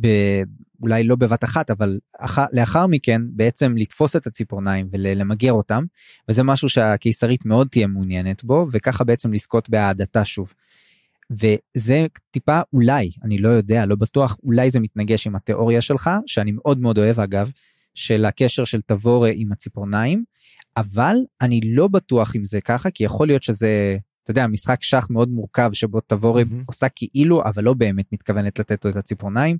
[0.00, 0.06] ב...
[0.82, 2.38] אולי לא בבת אחת אבל אח...
[2.52, 5.84] לאחר מכן בעצם לתפוס את הציפורניים ולמגר אותם
[6.28, 10.54] וזה משהו שהקיסרית מאוד תהיה מעוניינת בו וככה בעצם לזכות באהדתה שוב.
[11.32, 16.52] וזה טיפה אולי אני לא יודע לא בטוח אולי זה מתנגש עם התיאוריה שלך שאני
[16.52, 17.50] מאוד מאוד אוהב אגב
[17.94, 20.24] של הקשר של תבורה עם הציפורניים
[20.76, 25.06] אבל אני לא בטוח אם זה ככה כי יכול להיות שזה אתה יודע משחק שח
[25.10, 26.64] מאוד מורכב שבו תבורה mm-hmm.
[26.66, 29.58] עושה כאילו אבל לא באמת מתכוונת לתת לו את הציפורניים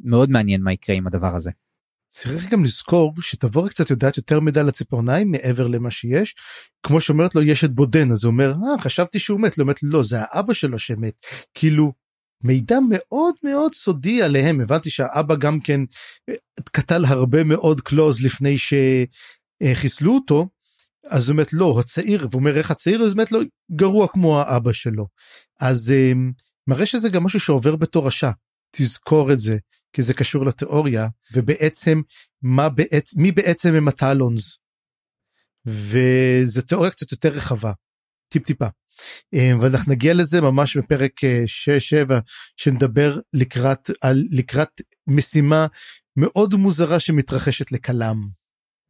[0.00, 1.50] מאוד מעניין מה יקרה עם הדבר הזה.
[2.10, 6.34] צריך גם לזכור שתבורה קצת יודעת יותר מידע לציפורניים מעבר למה שיש.
[6.82, 9.76] כמו שאומרת לו יש את בודן אז הוא אומר אה, חשבתי שהוא מת לא מת
[9.82, 11.20] לא זה האבא שלו שמת
[11.54, 11.92] כאילו
[12.44, 14.60] מידע מאוד מאוד סודי עליהם.
[14.60, 15.80] הבנתי שהאבא גם כן
[16.30, 16.34] אה,
[16.72, 20.48] קטל הרבה מאוד קלוז לפני שחיסלו אותו.
[21.06, 23.02] אז הוא אומרת לא הצעיר והוא אומר איך הצעיר?
[23.02, 23.40] אז באמת לא
[23.72, 25.06] גרוע כמו האבא שלו
[25.60, 26.12] אז אה,
[26.66, 28.30] מראה שזה גם משהו שעובר בתור רשע.
[28.76, 29.56] תזכור את זה
[29.92, 32.00] כי זה קשור לתיאוריה ובעצם
[32.42, 34.58] מה בעצם מי בעצם הם הטלונס.
[35.66, 37.72] וזה תיאוריה קצת יותר רחבה
[38.28, 38.66] טיפ טיפה.
[39.34, 41.20] אה, ואנחנו נגיע לזה ממש בפרק
[42.08, 42.18] 6-7 אה,
[42.56, 45.66] שנדבר לקראת על לקראת משימה
[46.16, 48.28] מאוד מוזרה שמתרחשת לכלם.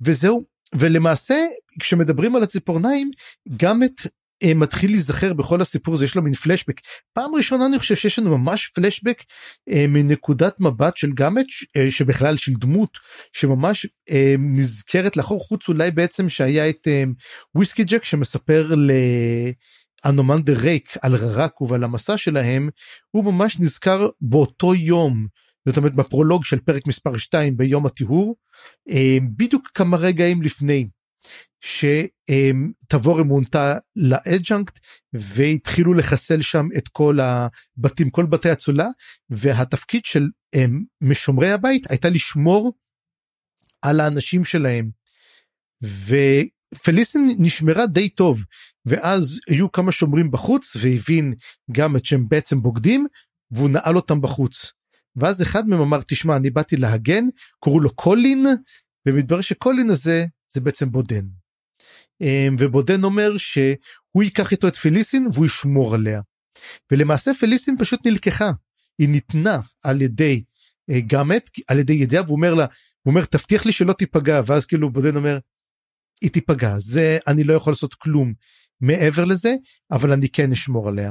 [0.00, 1.34] וזהו ולמעשה
[1.80, 3.10] כשמדברים על הציפורניים
[3.56, 4.10] גם את אה,
[4.54, 6.80] מתחיל להיזכר בכל הסיפור הזה יש לו מין פלשבק
[7.12, 9.22] פעם ראשונה אני חושב שיש לנו ממש פלשבק
[9.70, 12.98] אה, מנקודת מבט של גאמט אה, שבכלל של דמות
[13.32, 17.04] שממש אה, נזכרת לאחור חוץ אולי בעצם שהיה את אה,
[17.54, 18.90] וויסקי ג'ק שמספר ל...
[20.04, 22.68] אנומנדר ריק על ררקו ועל המסע שלהם
[23.10, 25.26] הוא ממש נזכר באותו יום
[25.66, 28.36] זאת אומרת בפרולוג של פרק מספר 2 ביום הטיהור
[28.90, 30.88] אה, בדיוק כמה רגעים לפני
[31.60, 34.78] שתבורם מונתה לאדג'אנקט
[35.12, 38.86] והתחילו לחסל שם את כל הבתים כל בתי אצולה
[39.30, 40.28] והתפקיד של
[41.00, 42.72] משומרי הבית הייתה לשמור
[43.82, 44.90] על האנשים שלהם.
[45.82, 48.44] ופליסטין נשמרה די טוב
[48.86, 51.34] ואז היו כמה שומרים בחוץ והבין
[51.72, 53.06] גם את שהם בעצם בוגדים
[53.50, 54.72] והוא נעל אותם בחוץ.
[55.16, 57.24] ואז אחד מהם אמר תשמע אני באתי להגן
[57.64, 58.46] קראו לו קולין
[59.06, 61.24] ומתברר שקולין הזה זה בעצם בודן.
[62.20, 66.20] אמ, ובודן אומר שהוא ייקח איתו את פליסין והוא ישמור עליה.
[66.92, 68.50] ולמעשה פליסין פשוט נלקחה
[68.98, 70.42] היא ניתנה על ידי
[70.90, 72.64] אה, גאמט על ידי ידיעה והוא אומר לה
[73.02, 75.38] הוא אומר תבטיח לי שלא תיפגע ואז כאילו בודן אומר
[76.22, 78.32] היא תיפגע זה אני לא יכול לעשות כלום
[78.80, 79.54] מעבר לזה
[79.90, 81.10] אבל אני כן אשמור עליה.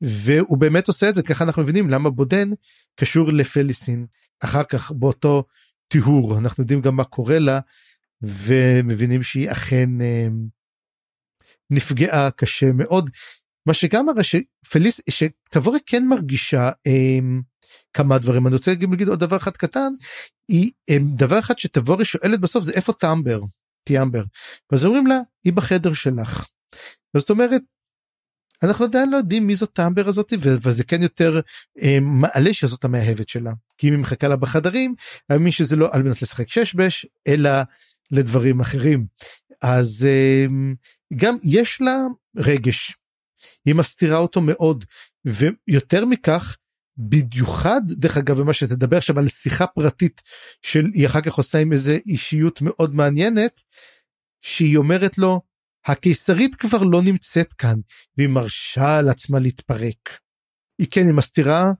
[0.00, 2.50] והוא באמת עושה את זה ככה אנחנו מבינים למה בודן
[2.96, 4.06] קשור לפליסין
[4.40, 5.44] אחר כך באותו
[5.88, 7.60] טיהור אנחנו יודעים גם מה קורה לה
[8.22, 10.26] ומבינים שהיא אכן אה,
[11.70, 13.10] נפגעה קשה מאוד.
[13.66, 17.18] מה שגם מראה שפליס שתבורי כן מרגישה אה,
[17.92, 19.92] כמה דברים אני רוצה להגיד עוד דבר אחד קטן
[20.48, 23.40] היא אה, דבר אחד שתבורי שואלת בסוף זה איפה טמבר
[23.84, 24.24] טיאמבר
[24.72, 26.46] ואז אומרים לה היא בחדר שלך.
[27.16, 27.62] זאת אומרת
[28.62, 31.40] אנחנו עדיין לא יודעים מי זאת טמבר הזאת וזה כן יותר
[31.82, 34.94] אה, מעלה שזאת המאהבת שלה כי אם היא מחכה לה בחדרים
[35.30, 37.50] אני מבין שזה לא על מנת לשחק שש בש אלא
[38.10, 39.06] לדברים אחרים.
[39.62, 40.74] אז אמ,
[41.16, 41.96] גם יש לה
[42.36, 42.96] רגש,
[43.64, 44.84] היא מסתירה אותו מאוד,
[45.24, 46.56] ויותר מכך,
[46.98, 50.22] במיוחד דרך אגב במה שתדבר עכשיו על שיחה פרטית
[50.62, 53.60] של היא אחר כך עושה עם איזה אישיות מאוד מעניינת
[54.40, 55.40] שהיא אומרת לו
[55.86, 57.76] הקיסרית כבר לא נמצאת כאן
[58.16, 60.18] והיא מרשה על עצמה להתפרק.
[60.78, 61.72] היא כן היא מסתירה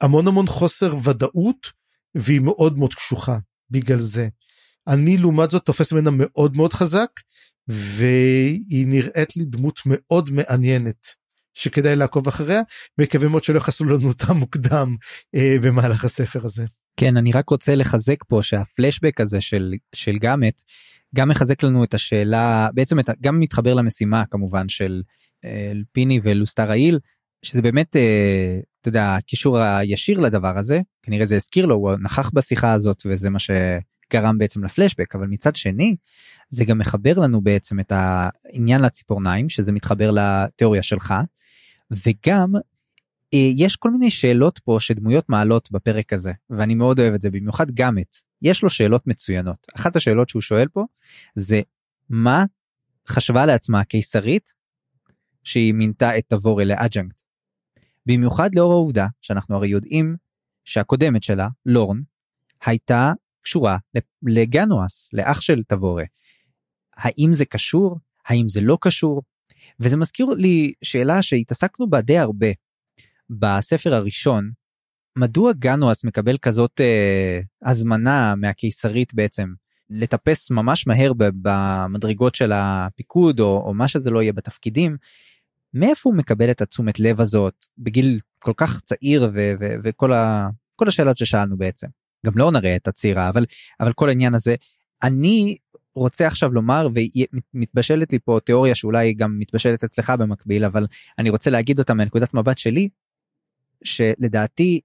[0.00, 1.66] המון המון חוסר ודאות
[2.14, 3.38] והיא מאוד מאוד קשוחה
[3.70, 4.28] בגלל זה.
[4.88, 7.10] אני לעומת זאת תופס ממנה מאוד מאוד חזק
[7.68, 11.06] והיא נראית לי דמות מאוד מעניינת
[11.54, 12.60] שכדאי לעקוב אחריה
[12.98, 14.96] מקווה מאוד שלא יחסו לנו אותה מוקדם
[15.34, 16.64] אה, במהלך הספר הזה.
[16.96, 20.62] כן אני רק רוצה לחזק פה שהפלשבק הזה של של גאמט
[21.14, 25.02] גם מחזק לנו את השאלה בעצם את, גם מתחבר למשימה כמובן של
[25.44, 26.98] אה, פיני ולוסטר העיל
[27.42, 32.30] שזה באמת אה, אתה יודע הקישור הישיר לדבר הזה כנראה זה הזכיר לו הוא נכח
[32.34, 33.50] בשיחה הזאת וזה מה ש...
[34.10, 35.96] גרם בעצם לפלשבק אבל מצד שני
[36.48, 41.14] זה גם מחבר לנו בעצם את העניין לציפורניים שזה מתחבר לתיאוריה שלך
[41.90, 42.52] וגם
[43.34, 47.30] אה, יש כל מיני שאלות פה שדמויות מעלות בפרק הזה ואני מאוד אוהב את זה
[47.30, 50.84] במיוחד גאמט יש לו שאלות מצוינות אחת השאלות שהוא שואל פה
[51.34, 51.60] זה
[52.10, 52.44] מה
[53.08, 54.54] חשבה לעצמה הקיסרית
[55.44, 57.22] שהיא מינתה את תבורי לאג'נקט.
[58.06, 60.16] במיוחד לאור העובדה שאנחנו הרי יודעים
[60.64, 62.00] שהקודמת שלה לורן
[62.64, 63.12] הייתה
[63.42, 63.76] קשורה
[64.22, 66.04] לגנואס, לאח של תבורה.
[66.96, 67.98] האם זה קשור?
[68.26, 69.22] האם זה לא קשור?
[69.80, 72.46] וזה מזכיר לי שאלה שהתעסקנו בה די הרבה
[73.30, 74.50] בספר הראשון,
[75.18, 79.52] מדוע גנואס מקבל כזאת אה, הזמנה מהקיסרית בעצם
[79.90, 84.96] לטפס ממש מהר במדרגות של הפיקוד או, או מה שזה לא יהיה בתפקידים.
[85.74, 90.48] מאיפה הוא מקבל את התשומת לב הזאת בגיל כל כך צעיר ו- ו- וכל ה-
[90.88, 91.86] השאלות ששאלנו בעצם.
[92.26, 93.44] גם לא נראה את הצעירה אבל
[93.80, 94.54] אבל כל העניין הזה
[95.02, 95.56] אני
[95.94, 96.88] רוצה עכשיו לומר
[97.54, 100.86] ומתבשלת לי פה תיאוריה שאולי גם מתבשלת אצלך במקביל אבל
[101.18, 102.88] אני רוצה להגיד אותה מנקודת מבט שלי
[103.84, 104.80] שלדעתי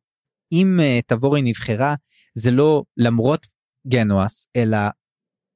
[0.51, 1.95] אם uh, תבורי נבחרה
[2.33, 3.47] זה לא למרות
[3.87, 4.77] גנואס אלא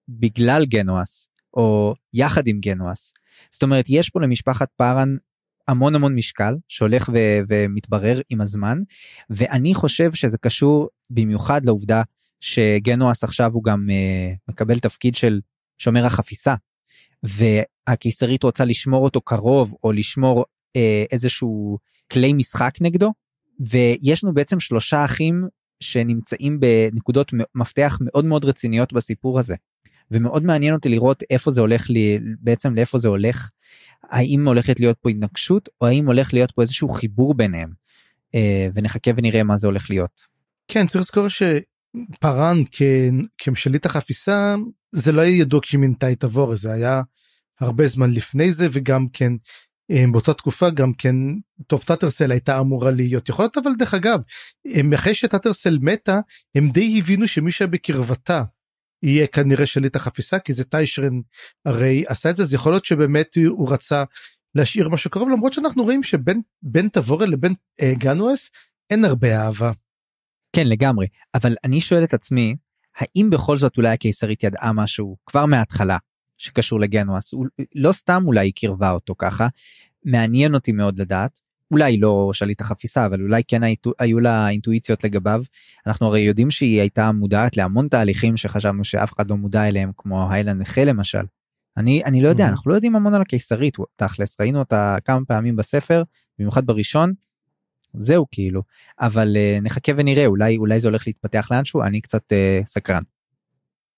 [0.10, 3.13] בגלל גנואס או יחד עם גנואס.
[3.52, 5.15] זאת אומרת יש פה למשפחת פארן
[5.69, 8.77] המון המון משקל שהולך ו- ומתברר עם הזמן
[9.29, 12.01] ואני חושב שזה קשור במיוחד לעובדה
[12.39, 15.39] שגנואס עכשיו הוא גם uh, מקבל תפקיד של
[15.77, 16.55] שומר החפיסה
[17.23, 20.45] והקיסרית רוצה לשמור אותו קרוב או לשמור
[20.77, 20.79] uh,
[21.12, 21.77] איזשהו
[22.12, 23.13] כלי משחק נגדו
[23.60, 25.47] ויש לנו בעצם שלושה אחים
[25.79, 29.55] שנמצאים בנקודות מפתח מאוד מאוד רציניות בסיפור הזה.
[30.12, 33.50] ומאוד מעניין אותי לראות איפה זה הולך לי בעצם לאיפה זה הולך.
[34.04, 37.69] האם הולכת להיות פה התנגשות או האם הולך להיות פה איזשהו חיבור ביניהם?
[38.36, 40.22] אה, ונחכה ונראה מה זה הולך להיות.
[40.67, 42.63] כן צריך לזכור שפארן
[43.38, 44.56] כמשליט החפיסה
[44.91, 47.02] זה לא היה ידוע כשהיא מינתה את תבורה זה היה
[47.60, 49.34] הרבה זמן לפני זה וגם כן
[49.91, 51.15] אה, באותה תקופה גם כן
[51.67, 53.30] טוב טאטרסל הייתה אמורה להיות.
[53.30, 54.19] יכול להיות אבל דרך אגב
[54.95, 56.19] אחרי שטאטרסל מתה
[56.56, 58.43] הם די הבינו שמי שהיה בקרבתה
[59.04, 61.22] יהיה כנראה שליט החפיסה כי זה טיישרן
[61.66, 62.44] הרי עשה את זה.
[62.44, 64.04] אז יכול להיות שבאמת הוא רצה
[64.56, 68.52] להשאיר משהו קרוב למרות שאנחנו רואים שבין בין תבורל לבין אה, גנואס
[68.90, 69.72] אין הרבה אהבה.
[70.56, 71.08] כן לגמרי.
[71.36, 72.56] אבל אני שואל את עצמי
[72.98, 75.98] האם בכל זאת אולי הקיסרית ידעה משהו כבר מההתחלה
[76.38, 77.34] שקשור לגנואס?
[77.34, 79.48] הוא לא סתם אולי היא קירבה אותו ככה.
[80.06, 81.40] מעניין אותי מאוד לדעת
[81.71, 83.62] אולי לא שליט החפיסה אבל אולי כן
[83.99, 85.41] היו לה אינטואיציות לגביו
[85.88, 90.32] אנחנו הרי יודעים שהיא הייתה מודעת להמון תהליכים שחשבנו שאף אחד לא מודע אליהם כמו
[90.32, 91.23] היילה נכה למשל.
[91.77, 92.49] אני אני לא יודע mm-hmm.
[92.49, 96.03] אנחנו לא יודעים המון על הקיסרית תכלס ראינו אותה כמה פעמים בספר
[96.39, 97.13] במיוחד בראשון.
[97.93, 98.62] זהו כאילו
[98.99, 103.03] אבל uh, נחכה ונראה אולי אולי זה הולך להתפתח לאנשהו אני קצת uh, סקרן.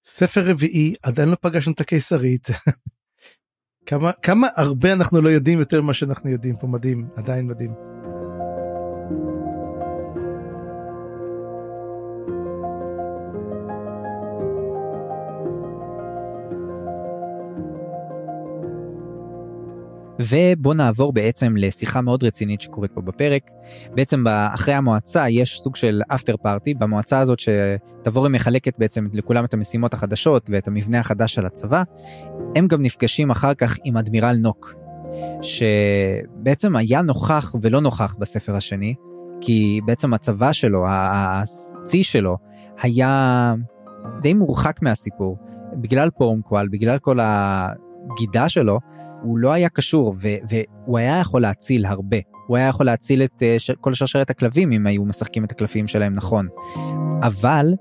[0.03, 2.47] ספר רביעי עדיין לא פגשנו את הקיסרית
[3.86, 7.72] כמה כמה הרבה אנחנו לא יודעים יותר ממה שאנחנו יודעים פה מדהים עדיין מדהים.
[20.29, 23.51] ובוא נעבור בעצם לשיחה מאוד רצינית שקורית פה בפרק.
[23.95, 29.53] בעצם אחרי המועצה יש סוג של אפטר פארטי במועצה הזאת שתבורי מחלקת בעצם לכולם את
[29.53, 31.84] המשימות החדשות ואת המבנה החדש של הצבא.
[32.55, 34.73] הם גם נפגשים אחר כך עם אדמירל נוק
[35.41, 38.95] שבעצם היה נוכח ולא נוכח בספר השני
[39.41, 42.38] כי בעצם הצבא שלו הצי שלו
[42.81, 43.53] היה
[44.21, 45.38] די מורחק מהסיפור
[45.73, 48.79] בגלל פורמקואל בגלל כל הגידה שלו.
[49.23, 52.17] הוא לא היה קשור ו- והוא היה יכול להציל הרבה.
[52.47, 55.88] הוא היה יכול להציל את uh, ש- כל שרשרת הכלבים אם היו משחקים את הקלפים
[55.88, 56.47] שלהם נכון.
[57.23, 57.73] אבל,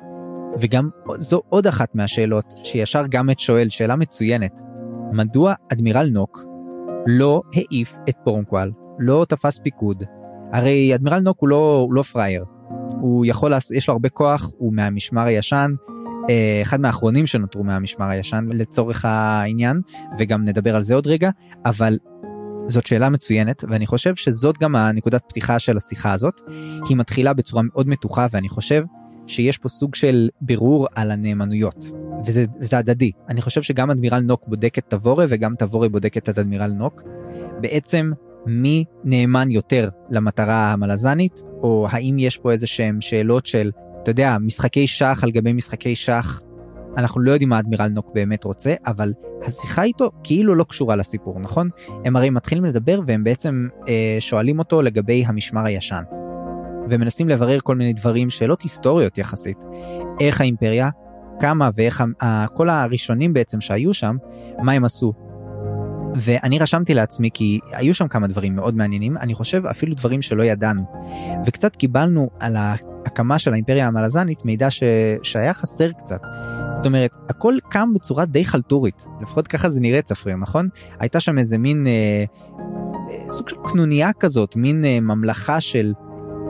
[0.61, 4.61] וגם זו עוד אחת מהשאלות שישר גם את שואל, שאלה מצוינת,
[5.13, 6.45] מדוע אדמירל נוק
[7.07, 10.03] לא העיף את פורנקואל, לא תפס פיקוד?
[10.53, 12.45] הרי אדמירל נוק הוא לא, הוא לא פראייר.
[13.01, 16.00] הוא יכול, יש לו הרבה כוח, הוא מהמשמר הישן, אה,
[16.63, 19.81] אחד מהאחרונים שנותרו מהמשמר הישן לצורך העניין
[20.19, 21.31] וגם נדבר על זה עוד רגע
[21.65, 21.99] אבל
[22.67, 26.41] זאת שאלה מצוינת ואני חושב שזאת גם הנקודת פתיחה של השיחה הזאת.
[26.89, 28.85] היא מתחילה בצורה מאוד מתוחה ואני חושב
[29.27, 31.91] שיש פה סוג של בירור על הנאמנויות
[32.27, 33.13] וזה, וזה הדדי.
[33.29, 37.03] אני חושב שגם אדמירל נוק בודק את תבורי וגם תבורי בודקת את אדמירל נוק.
[37.61, 38.11] בעצם
[38.47, 43.71] מי נאמן יותר למטרה המלזנית או האם יש פה איזה שהם שאלות של
[44.03, 46.41] אתה יודע, משחקי שח על גבי משחקי שח,
[46.97, 49.13] אנחנו לא יודעים מה אדמירל נוק באמת רוצה, אבל
[49.47, 51.69] השיחה איתו כאילו לא קשורה לסיפור, נכון?
[52.05, 56.03] הם הרי מתחילים לדבר והם בעצם אה, שואלים אותו לגבי המשמר הישן.
[56.91, 59.59] ומנסים לברר כל מיני דברים, שאלות היסטוריות יחסית.
[60.21, 60.91] איך האימפריה
[61.41, 64.17] קמה ואיך ה, כל הראשונים בעצם שהיו שם,
[64.63, 65.13] מה הם עשו.
[66.15, 70.43] ואני רשמתי לעצמי כי היו שם כמה דברים מאוד מעניינים, אני חושב אפילו דברים שלא
[70.43, 70.83] ידענו.
[71.47, 72.57] וקצת קיבלנו על
[73.05, 74.83] ההקמה של האימפריה המלזנית מידע ש...
[75.23, 76.21] שהיה חסר קצת.
[76.73, 80.69] זאת אומרת, הכל קם בצורה די חלטורית, לפחות ככה זה נראה צפריר, נכון?
[80.99, 82.25] הייתה שם איזה מין אה,
[83.11, 85.93] אה, סוג של קנוניה כזאת, מין אה, ממלכה של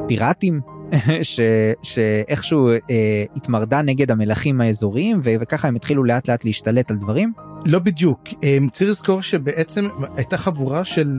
[0.08, 0.60] פיראטים
[1.22, 1.40] ש,
[1.82, 7.32] שאיכשהו אה, התמרדה נגד המלכים האזוריים ו, וככה הם התחילו לאט לאט להשתלט על דברים.
[7.66, 11.18] לא בדיוק, אה, צריך לזכור שבעצם הייתה חבורה של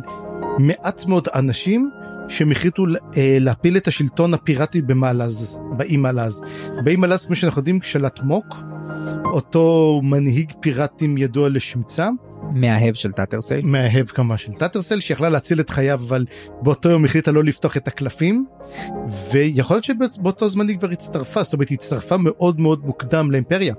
[0.60, 1.90] מעט מאוד אנשים
[2.32, 2.84] שהם החליטו
[3.18, 6.42] אה, להפיל את השלטון הפיראטי במעלז, באי מעלז.
[6.84, 8.56] באי מעלז כמו שאנחנו יודעים שלט מוק,
[9.26, 12.10] אותו מנהיג פיראטים ידוע לשמצה.
[12.54, 13.60] מאהב של טאטרסל.
[13.64, 16.26] מאהב כמה של טאטרסל שיכלה להציל את חייו אבל
[16.62, 18.46] באותו יום החליטה לא לפתוח את הקלפים
[19.32, 23.74] ויכול להיות שבאותו זמן היא כבר הצטרפה זאת אומרת היא הצטרפה מאוד מאוד מוקדם לאימפריה.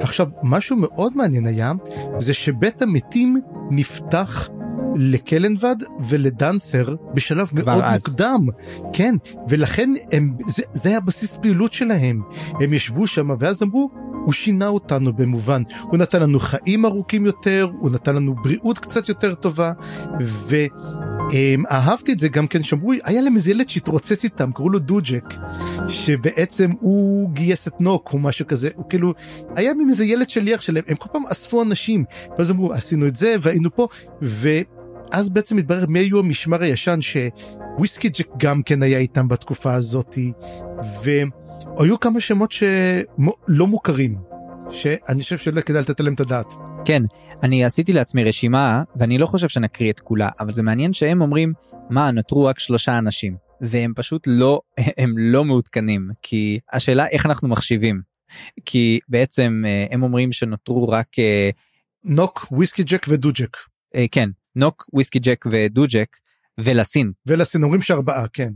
[0.00, 1.72] עכשיו משהו מאוד מעניין היה
[2.18, 3.40] זה שבית המתים
[3.70, 4.48] נפתח
[4.96, 5.76] לקלנבד
[6.08, 8.06] ולדנסר בשלב מאוד אז.
[8.08, 8.46] מוקדם.
[8.92, 9.14] כן
[9.48, 12.22] ולכן הם זה, זה הבסיס פעילות שלהם.
[12.60, 13.90] הם ישבו שם ואז אמרו
[14.24, 15.62] הוא שינה אותנו במובן.
[15.82, 19.72] הוא נתן לנו חיים ארוכים יותר הוא נתן לנו בריאות קצת יותר טובה
[20.20, 25.34] ואהבתי את זה גם כן שאמרו היה להם איזה ילד שהתרוצץ איתם קראו לו דוג'ק
[25.88, 28.68] שבעצם הוא גייס את נוק או משהו כזה.
[28.74, 29.14] הוא כאילו
[29.56, 30.84] היה מין איזה ילד שליח שלהם.
[30.88, 32.04] הם כל פעם אספו אנשים.
[32.38, 33.88] ואז אמרו עשינו את זה והיינו פה.
[34.22, 34.48] ו...
[35.12, 40.32] אז בעצם מתברר מי היו המשמר הישן שוויסקי ג'ק גם כן היה איתם בתקופה הזאתי
[41.02, 44.18] והיו כמה שמות שלא מוכרים
[44.70, 46.52] שאני חושב שלא כדאי לתת עליהם את הדעת.
[46.84, 47.02] כן
[47.42, 51.52] אני עשיתי לעצמי רשימה ואני לא חושב שנקריא את כולה אבל זה מעניין שהם אומרים
[51.90, 53.48] מה נותרו רק שלושה אנשים.
[53.60, 54.60] והם פשוט לא
[54.98, 58.00] הם לא מעודכנים כי השאלה איך אנחנו מחשיבים.
[58.64, 61.50] כי בעצם אה, הם אומרים שנותרו רק אה,
[62.04, 63.56] נוק וויסקי ג'ק ודוג'ק
[63.94, 66.16] אה, כן נוק וויסקי ג'ק ודוג'ק
[66.60, 67.12] ולסין.
[67.26, 68.52] ולסין אומרים שארבעה כן.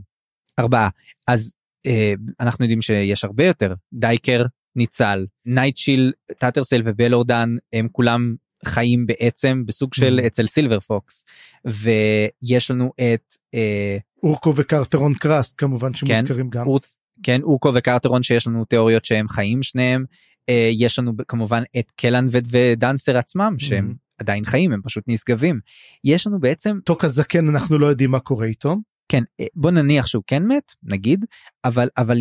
[0.59, 0.89] ארבעה.
[1.27, 1.53] אז
[1.85, 3.73] אה, אנחנו יודעים שיש הרבה יותר.
[3.93, 4.43] דייקר
[4.75, 8.35] ניצל נייטשיל טאטרסל ובלורדן הם כולם
[8.65, 10.27] חיים בעצם בסוג של mm.
[10.27, 11.25] אצל סילבר פוקס.
[11.65, 16.67] ויש לנו את אה, אורקו וקרטרון קראסט כמובן שמוזכרים כן, גם.
[16.67, 16.79] אור,
[17.23, 20.05] כן אורקו וקרטרון שיש לנו תיאוריות שהם חיים שניהם.
[20.49, 24.02] אה, יש לנו כמובן את קלנבד ודנסר עצמם שהם mm.
[24.23, 25.59] עדיין חיים הם פשוט נשגבים
[26.03, 28.75] יש לנו בעצם טוק הזקן אנחנו לא יודעים מה קורה איתו
[29.09, 31.25] כן אה, בוא נניח שהוא כן מת נגיד
[31.65, 32.17] אבל אבל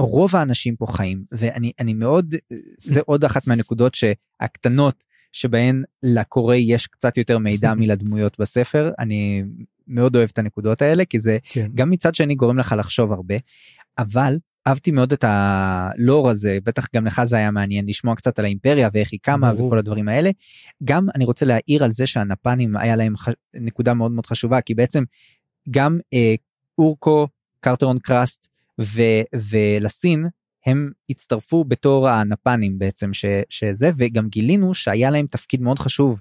[0.00, 2.34] רוב האנשים פה חיים ואני אני מאוד
[2.82, 9.44] זה עוד אחת מהנקודות שהקטנות שבהן לקורא יש קצת יותר מידע מלדמויות בספר אני
[9.86, 11.70] מאוד אוהב את הנקודות האלה כי זה כן.
[11.74, 13.34] גם מצד שני גורם לך לחשוב הרבה
[13.98, 14.36] אבל
[14.66, 18.88] אהבתי מאוד את הלור הזה בטח גם לך זה היה מעניין לשמוע קצת על האימפריה
[18.92, 19.66] ואיך היא קמה ברור.
[19.66, 20.30] וכל הדברים האלה.
[20.84, 23.28] גם אני רוצה להעיר על זה שהנפנים היה להם ח...
[23.54, 25.04] נקודה מאוד מאוד חשובה כי בעצם
[25.70, 26.34] גם אה,
[26.78, 27.28] אורקו
[27.60, 28.48] קרטרון קראסט
[28.80, 29.02] ו...
[29.50, 30.26] ולסין
[30.66, 33.24] הם הצטרפו בתור הנפנים בעצם ש...
[33.48, 36.20] שזה וגם גילינו שהיה להם תפקיד מאוד חשוב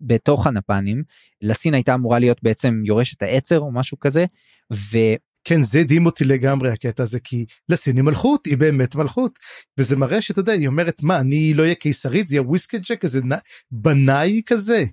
[0.00, 1.02] בתוך הנפנים
[1.42, 4.24] לסין הייתה אמורה להיות בעצם יורשת העצר או משהו כזה.
[5.44, 9.38] כן זה הדהים אותי לגמרי הקטע הזה כי לסין היא מלכות היא באמת מלכות
[9.78, 13.20] וזה מראה שאתה יודע היא אומרת מה אני לא אהיה קיסרית זה יהיה וויסקג'ק איזה
[13.70, 14.84] בנאי כזה.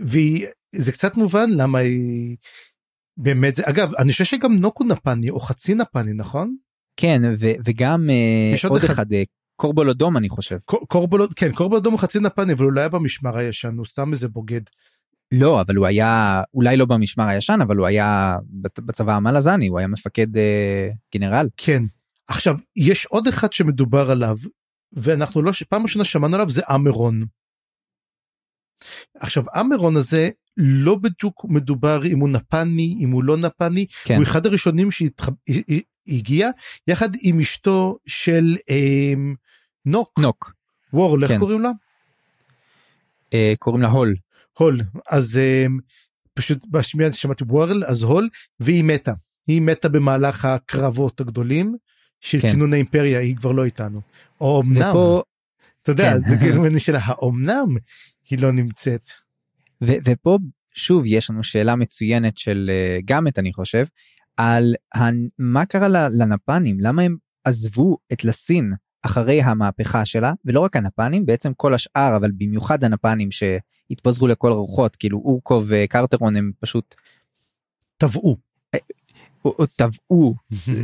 [0.00, 2.36] וזה קצת מובן למה היא
[3.16, 6.56] באמת זה אגב אני חושב שגם נוקו נפני או חצי נפני נכון?
[6.96, 9.22] כן ו- וגם אה, עוד, עוד אחד, אחד אה,
[9.56, 10.58] קורבולודום אני חושב.
[10.64, 14.28] קורבולוד כן קורבולודום הוא חצי נפני אבל הוא לא היה במשמר הישן הוא סתם איזה
[14.28, 14.60] בוגד.
[15.32, 18.36] לא אבל הוא היה אולי לא במשמר הישן אבל הוא היה
[18.78, 21.48] בצבא המלזני הוא היה מפקד אה, גנרל.
[21.56, 21.82] כן
[22.28, 24.36] עכשיו יש עוד אחד שמדובר עליו
[24.92, 27.24] ואנחנו לא פעם ראשונה שמענו עליו זה אמרון.
[29.14, 34.14] עכשיו אמרון הזה לא בדיוק מדובר אם הוא נפני אם הוא לא נפני כן.
[34.16, 36.50] הוא אחד הראשונים שהגיע
[36.86, 39.12] יחד עם אשתו של אה,
[39.84, 40.52] נוק נוק
[40.92, 41.38] וורל איך כן.
[41.38, 41.70] קוראים לה?
[43.34, 44.14] אה, קוראים לה הול.
[44.58, 44.80] הול
[45.10, 45.80] אז um,
[46.34, 48.28] פשוט בשמיעה שמעתי וורל אז הול
[48.60, 49.12] והיא מתה
[49.46, 51.76] היא מתה במהלך הקרבות הגדולים
[52.20, 52.50] של כן.
[52.50, 54.00] כינון האימפריה היא כבר לא איתנו.
[54.40, 55.22] או אמנם ופה...
[55.82, 56.28] אתה יודע כן.
[56.30, 57.76] זה כאילו מני של האומנם
[58.30, 59.08] היא לא נמצאת.
[59.84, 60.38] ו- ופה
[60.74, 63.84] שוב יש לנו שאלה מצוינת של uh, גאמט אני חושב
[64.36, 64.74] על
[65.38, 71.52] מה קרה לנפנים למה הם עזבו את לסין אחרי המהפכה שלה ולא רק הנפנים בעצם
[71.56, 73.30] כל השאר אבל במיוחד הנפנים
[73.88, 76.94] שהתפזרו לכל הרוחות כאילו אורקו וקרטרון הם פשוט
[77.96, 78.36] טבעו.
[79.76, 80.34] טבעו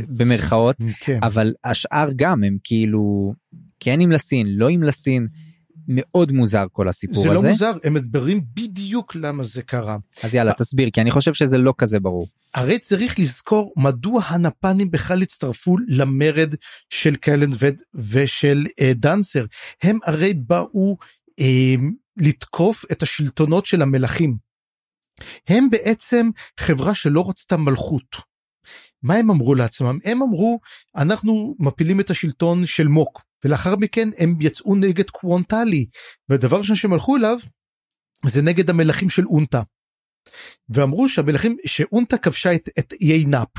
[0.07, 1.19] במרכאות כן.
[1.23, 3.33] אבל השאר גם הם כאילו
[3.79, 5.27] כן עם לסין לא עם לסין
[5.87, 7.39] מאוד מוזר כל הסיפור זה הזה.
[7.39, 9.97] זה לא מוזר הם מדברים בדיוק למה זה קרה.
[10.23, 12.27] אז יאללה תסביר כי אני חושב שזה לא כזה ברור.
[12.53, 16.55] הרי צריך לזכור מדוע הנפנים בכלל הצטרפו למרד
[16.89, 19.45] של קלנבד ושל אה, דנסר
[19.83, 20.97] הם הרי באו
[21.39, 21.75] אה,
[22.17, 24.37] לתקוף את השלטונות של המלכים.
[25.47, 28.35] הם בעצם חברה שלא רצתה מלכות.
[29.03, 29.99] מה הם אמרו לעצמם?
[30.03, 30.59] הם אמרו
[30.95, 35.85] אנחנו מפילים את השלטון של מוק ולאחר מכן הם יצאו נגד קוונטלי
[36.29, 37.37] והדבר ראשון שהם הלכו אליו
[38.25, 39.61] זה נגד המלכים של אונטה.
[40.69, 43.49] ואמרו שהמלכים שאונטה כבשה את, את איי נאפ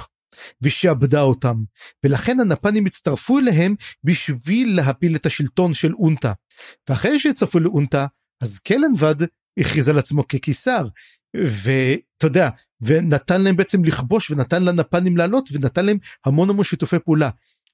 [0.62, 1.56] ושעבדה אותם
[2.04, 6.32] ולכן הנפנים הצטרפו אליהם בשביל להפיל את השלטון של אונטה
[6.88, 8.06] ואחרי שהצטרפו לאונטה
[8.40, 9.14] אז קלנבד
[9.58, 10.86] הכריז על עצמו כקיסר
[11.36, 12.48] ואתה יודע
[12.80, 17.30] ונתן להם בעצם לכבוש ונתן לנפנים לעלות ונתן להם המון המון שיתופי פעולה.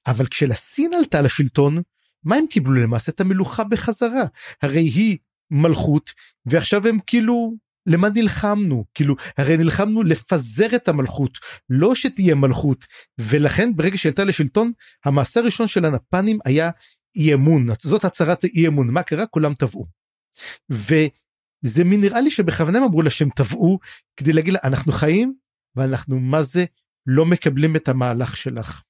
[0.07, 1.81] אבל כשלסין עלתה לשלטון
[2.23, 2.73] מה הם קיבלו?
[2.73, 4.23] למעשה את המלוכה בחזרה.
[4.61, 5.17] הרי היא
[5.51, 6.09] מלכות
[6.45, 7.53] ועכשיו הם כאילו
[7.85, 8.85] למה נלחמנו?
[8.93, 11.37] כאילו הרי נלחמנו לפזר את המלכות
[11.69, 12.85] לא שתהיה מלכות.
[13.17, 14.71] ולכן ברגע שעלתה לשלטון
[15.05, 16.69] המעשה הראשון של הנפנים היה
[17.15, 19.25] אי אמון זאת הצהרת האי אמון מה קרה?
[19.25, 20.02] כולם טבעו.
[20.69, 23.79] וזה מין נראה לי שבכוונה הם אמרו לה שהם טבעו
[24.17, 25.33] כדי להגיד לה אנחנו חיים
[25.75, 26.65] ואנחנו מה זה
[27.07, 28.83] לא מקבלים את המהלך שלך.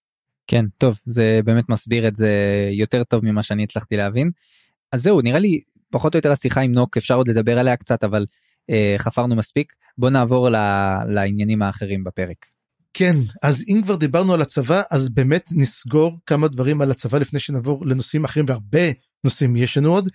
[0.48, 2.30] כן טוב זה באמת מסביר את זה
[2.72, 4.32] יותר טוב ממה שאני הצלחתי להבין.
[4.92, 8.04] אז זהו נראה לי פחות או יותר השיחה עם נוק אפשר עוד לדבר עליה קצת
[8.04, 8.26] אבל
[8.70, 10.56] אה, חפרנו מספיק בוא נעבור ל,
[11.08, 12.53] לעניינים האחרים בפרק.
[12.94, 17.40] כן אז אם כבר דיברנו על הצבא אז באמת נסגור כמה דברים על הצבא לפני
[17.40, 18.92] שנעבור לנושאים אחרים והרבה
[19.24, 20.10] נושאים יש לנו עוד.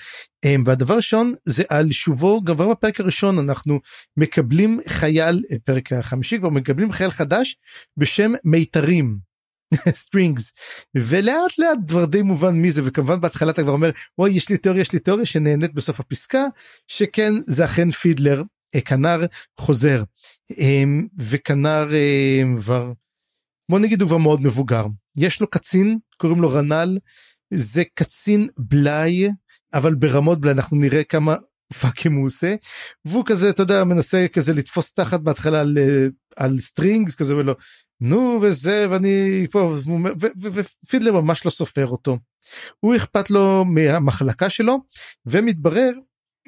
[0.45, 3.81] אה, והדבר ראשון זה על שובו כבר בפרק הראשון אנחנו
[4.16, 7.57] מקבלים חייל פרק החמישי כבר מקבלים חייל חדש
[7.97, 9.18] בשם מיתרים
[10.03, 10.53] סטרינגס
[10.97, 14.57] ולאט לאט דבר די מובן מי זה וכמובן בהתחלה אתה כבר אומר וואי יש לי
[14.57, 16.45] תיאוריה יש לי תיאוריה שנהנית בסוף הפסקה
[16.87, 18.45] שכן זה אכן פידלר אה,
[18.85, 19.25] כנר
[19.61, 20.03] חוזר.
[20.59, 21.89] אמ, וכנר
[22.57, 22.93] כבר
[23.71, 24.87] בוא נגיד הוא כבר מאוד מבוגר.
[25.16, 26.99] יש לו קצין קוראים לו רנל
[27.55, 29.29] זה קצין בלאי
[29.75, 31.37] אבל ברמות בלאי אנחנו נראה כמה
[31.81, 32.55] פאקים הוא עושה.
[33.05, 36.07] והוא כזה אתה יודע מנסה כזה לתפוס תחת בהתחלה על, אה,
[36.37, 37.55] על סטרינגס כזה ולא
[38.01, 39.75] נו וזה ואני פה
[40.41, 42.19] ופידלר ממש לא סופר אותו.
[42.81, 44.79] הוא אכפת לו מהמחלקה שלו
[45.27, 45.93] ומתברר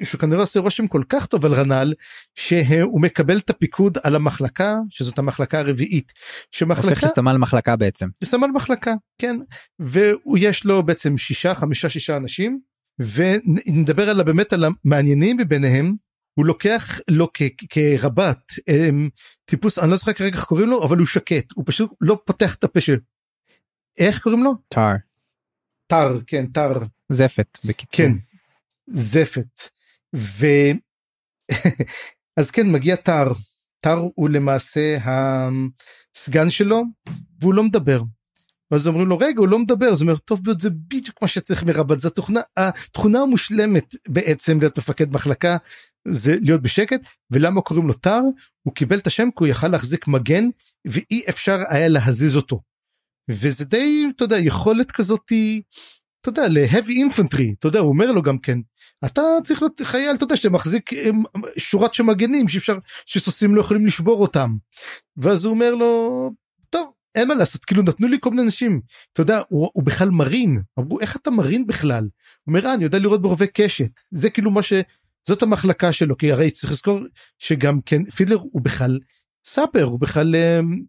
[0.03, 1.93] שהוא כנראה עושה רושם כל כך טוב על רנל
[2.35, 6.13] שהוא מקבל את הפיקוד על המחלקה שזאת המחלקה הרביעית.
[6.51, 6.89] שמחלקה...
[6.89, 8.07] הופך לסמל מחלקה בעצם.
[8.23, 9.35] סמל מחלקה כן
[9.79, 12.59] והוא יש לו בעצם שישה חמישה שישה אנשים
[12.99, 15.95] ונדבר על באמת על המעניינים מביניהם
[16.33, 17.27] הוא לוקח לו
[17.69, 19.09] כרבת אמ,
[19.45, 22.55] טיפוס אני לא זוכר כרגע איך קוראים לו אבל הוא שקט הוא פשוט לא פותח
[22.55, 22.97] את הפה של
[23.99, 24.53] איך קוראים לו?
[24.67, 24.95] טאר.
[25.87, 26.83] טאר כן טאר.
[27.09, 27.97] זפת בקיצור.
[27.97, 28.11] כן
[28.87, 29.59] זפת.
[30.15, 30.45] ו...
[32.39, 33.33] אז כן מגיע טאר.
[33.79, 36.83] טאר הוא למעשה הסגן שלו
[37.39, 38.01] והוא לא מדבר.
[38.71, 41.99] ואז אומרים לו רגע הוא לא מדבר זה אומר טוב זה בדיוק מה שצריך מרב"ט
[41.99, 45.57] זה התוכנה התכונה המושלמת בעצם להיות מפקד מחלקה
[46.07, 47.01] זה להיות בשקט
[47.31, 48.21] ולמה קוראים לו טר
[48.63, 50.45] הוא קיבל את השם כי הוא יכל להחזיק מגן
[50.85, 52.61] ואי אפשר היה להזיז אותו.
[53.29, 55.61] וזה די אתה יודע יכולת כזאתי
[56.21, 58.59] אתה יודע להבי אינפנטרי אתה יודע הוא אומר לו גם כן
[59.05, 60.89] אתה צריך להיות חייל אתה יודע שמחזיק
[61.57, 64.55] שורת שמגנים שאפשר שסוסים לא יכולים לשבור אותם.
[65.17, 66.31] ואז הוא אומר לו
[66.69, 68.81] טוב אין מה לעשות כאילו נתנו לי כל מיני אנשים
[69.13, 72.03] אתה יודע הוא, הוא בכלל מרין אמרו איך אתה מרין בכלל.
[72.03, 72.09] הוא
[72.47, 76.51] אומר אה, אני יודע לראות ברובי קשת זה כאילו מה שזאת המחלקה שלו כי הרי
[76.51, 76.99] צריך לזכור
[77.37, 78.99] שגם כן פידלר הוא בכלל
[79.45, 80.79] sapper הוא בכלל אמ,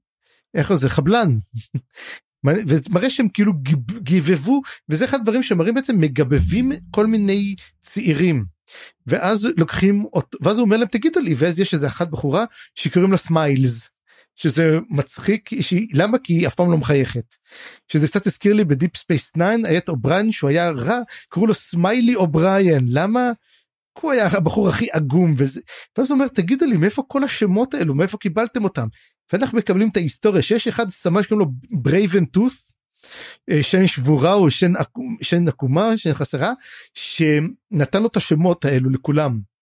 [0.55, 1.39] איך זה חבלן.
[2.47, 3.53] ומראה שהם כאילו
[4.03, 8.45] גיבבו וזה אחד הדברים שמראים בעצם מגבבים כל מיני צעירים.
[9.07, 10.05] ואז לוקחים
[10.41, 13.91] ואז הוא אומר להם תגידו לי ואז יש איזה אחת בחורה שקוראים לה סמיילס
[14.37, 16.19] שזה מצחיק שהיא למה?
[16.19, 17.35] כי היא אף פעם לא מחייכת.
[17.89, 21.47] שזה קצת הזכיר לי ב Deep Space 9 היה את אובריין שהוא היה רע קראו
[21.47, 22.85] לו סמיילי אובריין.
[22.89, 23.31] למה.
[24.01, 25.61] הוא היה הבחור הכי עגום וזה
[25.99, 27.95] ואז הוא אומר תגידו לי מאיפה כל השמות האלו?
[27.95, 28.87] מאיפה קיבלתם אותם
[29.33, 30.43] ואנחנו מקבלים את ההיסטוריה.
[30.43, 32.73] שיש אחד סמל שקוראים לו ברייבן טות'
[33.63, 34.73] שן שבורה או שן,
[35.23, 36.53] שן עקומה שן חסרה
[36.95, 39.53] שנתן לו את השמות האלו לכולם.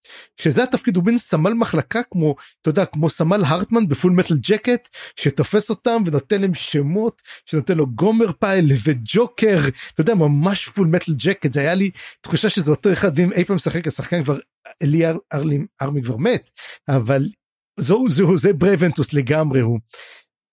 [0.41, 4.35] שזה התפקיד הוא בין סמל מחלקה כמו אתה יודע כמו סמל הרטמן ב Full Metal
[4.41, 9.61] Jacket שתופס אותם ונותן להם שמות שנותן לו גומר פייל וג'וקר.
[9.95, 11.53] אתה יודע ממש Full Metal Jacket.
[11.53, 11.91] זה היה לי
[12.21, 14.39] תחושה שזה אותו אחד ואם אי פעם משחק השחקן אר
[14.83, 15.03] לי
[15.83, 16.51] ארמי כבר מת.
[16.89, 17.29] אבל
[17.81, 19.78] זהו זהו זה ברייבן טות' לגמרי הוא.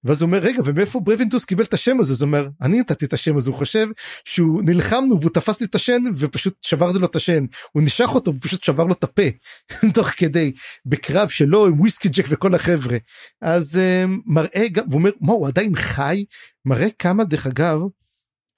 [0.04, 2.14] ואז הוא אומר רגע ומאיפה ברייבן טות' קיבל את השם הזה?
[2.14, 3.50] זה אומר אני נתתי את השם הזה.
[3.50, 3.88] הוא חושב
[4.26, 7.46] שהוא נלחמנו והוא תפס לי את השן ופשוט שברתי לו את השן.
[7.72, 9.22] הוא נשך אותו ופשוט שבר לו את הפה
[9.96, 10.52] תוך כדי
[10.86, 12.98] בקרב שלו עם וויסקי ג'ק וכל החבר'ה.
[13.42, 16.26] אז אמ, מראה גם הוא אומר מה הוא עדיין חי?
[16.66, 17.80] מראה כמה דרך אגב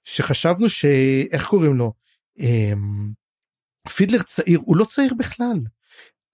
[0.04, 1.92] שחשבנו שאיך קוראים לו?
[2.38, 5.58] אמ, פידלר צעיר הוא לא צעיר בכלל.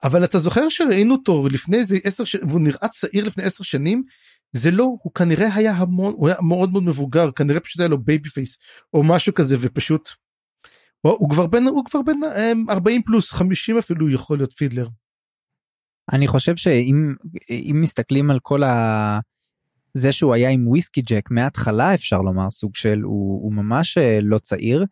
[0.03, 4.03] אבל אתה זוכר שראינו אותו לפני איזה עשר שנים והוא נראה צעיר לפני עשר שנים
[4.53, 8.03] זה לא הוא כנראה היה המון הוא היה מאוד מאוד מבוגר כנראה פשוט היה לו
[8.03, 8.57] baby face
[8.93, 10.09] או משהו כזה ופשוט.
[11.01, 12.19] הוא, הוא כבר בין הוא כבר בין
[12.69, 14.87] 40 אמ, פלוס 50 אפילו יכול להיות פידלר.
[16.13, 17.15] אני חושב שאם
[17.49, 19.19] אם מסתכלים על כל ה...
[19.93, 24.19] זה שהוא היה עם וויסקי ג'ק מההתחלה אפשר לומר סוג של הוא, הוא ממש אה,
[24.21, 24.85] לא צעיר.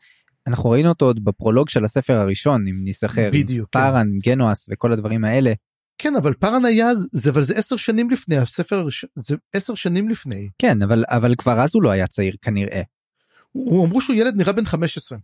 [0.47, 3.79] אנחנו ראינו אותו עוד בפרולוג של הספר הראשון אם ניסחר בדיוק, כן.
[3.79, 5.53] פארן גנואס וכל הדברים האלה
[5.97, 10.09] כן אבל פארן היה זה אבל זה עשר שנים לפני הספר הראשון זה עשר שנים
[10.09, 12.81] לפני כן אבל אבל כבר אז הוא לא היה צעיר כנראה.
[13.51, 15.17] הוא אמרו שהוא ילד נראה בן 15.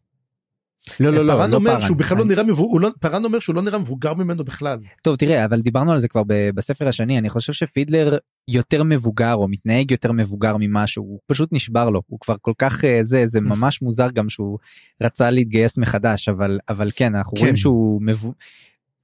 [1.00, 1.82] לא לא לא פארן לא אומר.
[1.82, 4.80] שהוא בכלל לא נראה מבוגר, לא- פארן אומר שהוא לא נראה מבוגר ממנו בכלל.
[5.02, 8.18] טוב תראה אבל דיברנו על זה כבר בספר השני אני חושב שפידלר
[8.48, 12.86] יותר מבוגר או מתנהג יותר מבוגר ממשהו הוא פשוט נשבר לו הוא כבר כל כך
[12.86, 14.58] אה, זה זה ממש מוזר גם שהוא
[15.02, 17.42] רצה להתגייס מחדש אבל אבל כן אנחנו כן.
[17.42, 18.34] רואים שהוא מבו...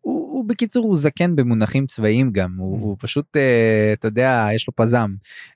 [0.02, 4.68] הוא, הוא בקיצור הוא זקן במונחים צבאיים גם הוא, הוא פשוט אה, אתה יודע יש
[4.68, 5.12] לו פזם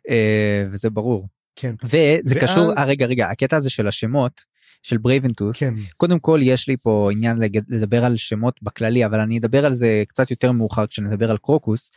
[0.09, 1.76] אה, וזה ברור כן.
[1.84, 1.95] וזה
[2.26, 4.51] ואז- קשור רגע רגע הקטע הזה של השמות
[4.84, 5.74] של ברייבן טות' כן.
[5.97, 7.38] קודם כל יש לי פה עניין
[7.69, 11.91] לדבר על שמות בכללי אבל אני אדבר על זה קצת יותר מאוחר כשנדבר על קרוקוס.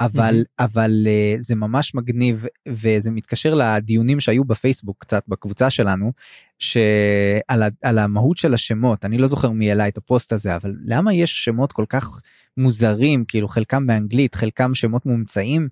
[0.00, 0.42] אבל מהמם.
[0.58, 6.12] אבל אה, זה ממש מגניב וזה מתקשר לדיונים שהיו בפייסבוק קצת בקבוצה שלנו
[6.58, 10.74] שעל ה- על המהות של השמות אני לא זוכר מי העלה את הפוסט הזה אבל
[10.84, 12.20] למה יש שמות כל כך
[12.56, 15.68] מוזרים כאילו חלקם באנגלית חלקם שמות מומצאים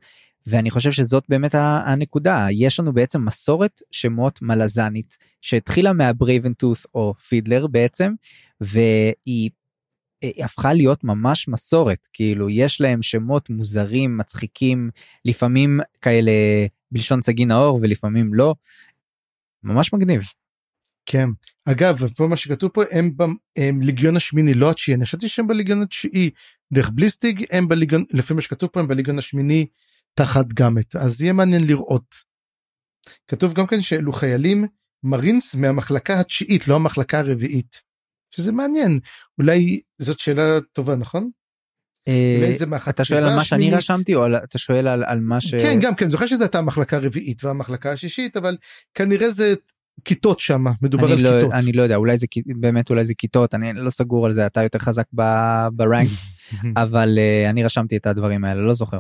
[0.49, 7.15] ואני חושב שזאת באמת הנקודה יש לנו בעצם מסורת שמות מלזנית שהתחילה מהברייבן טות' או
[7.15, 8.13] פידלר בעצם
[8.61, 9.51] והיא
[10.23, 14.91] היא הפכה להיות ממש מסורת כאילו יש להם שמות מוזרים מצחיקים
[15.25, 16.33] לפעמים כאלה
[16.91, 18.55] בלשון סגי נאור ולפעמים לא.
[19.63, 20.21] ממש מגניב.
[21.07, 21.29] כן.
[21.65, 23.23] אגב, פה מה שכתוב פה הם, ב-
[23.57, 26.31] הם ליגיון השמיני לא התשיעי אני חשבתי שהם בליגיון התשיעי
[26.73, 29.67] דרך בליסטיג הם בליגיון לפי מה שכתוב פה הם בליגיון השמיני
[30.19, 32.15] תחת גאמט אז יהיה מעניין לראות.
[33.29, 34.67] כתוב גם כן שאלו חיילים
[35.03, 37.83] מרינס מהמחלקה התשיעית לא המחלקה הרביעית.
[38.35, 39.01] שזה מעניין
[39.39, 41.31] אולי זאת שאלה טובה נכון?
[42.09, 42.53] אה,
[42.89, 43.71] אתה שואל על מה שאני?
[43.71, 45.55] רשמתי או אתה שואל על, מה ש...
[45.55, 48.57] כן גם כן זוכר שזה הייתה המחלקה הרביעית והמחלקה השישית אבל
[48.95, 49.55] כנראה זה
[50.05, 51.53] כיתות שם מדובר על לא, כיתות.
[51.53, 52.27] אני לא יודע אולי זה
[52.61, 56.27] באמת אולי זה כיתות אני לא סגור על זה אתה יותר חזק ב- ברנקס
[56.83, 58.99] אבל אה, אני רשמתי את הדברים האלה לא זוכר.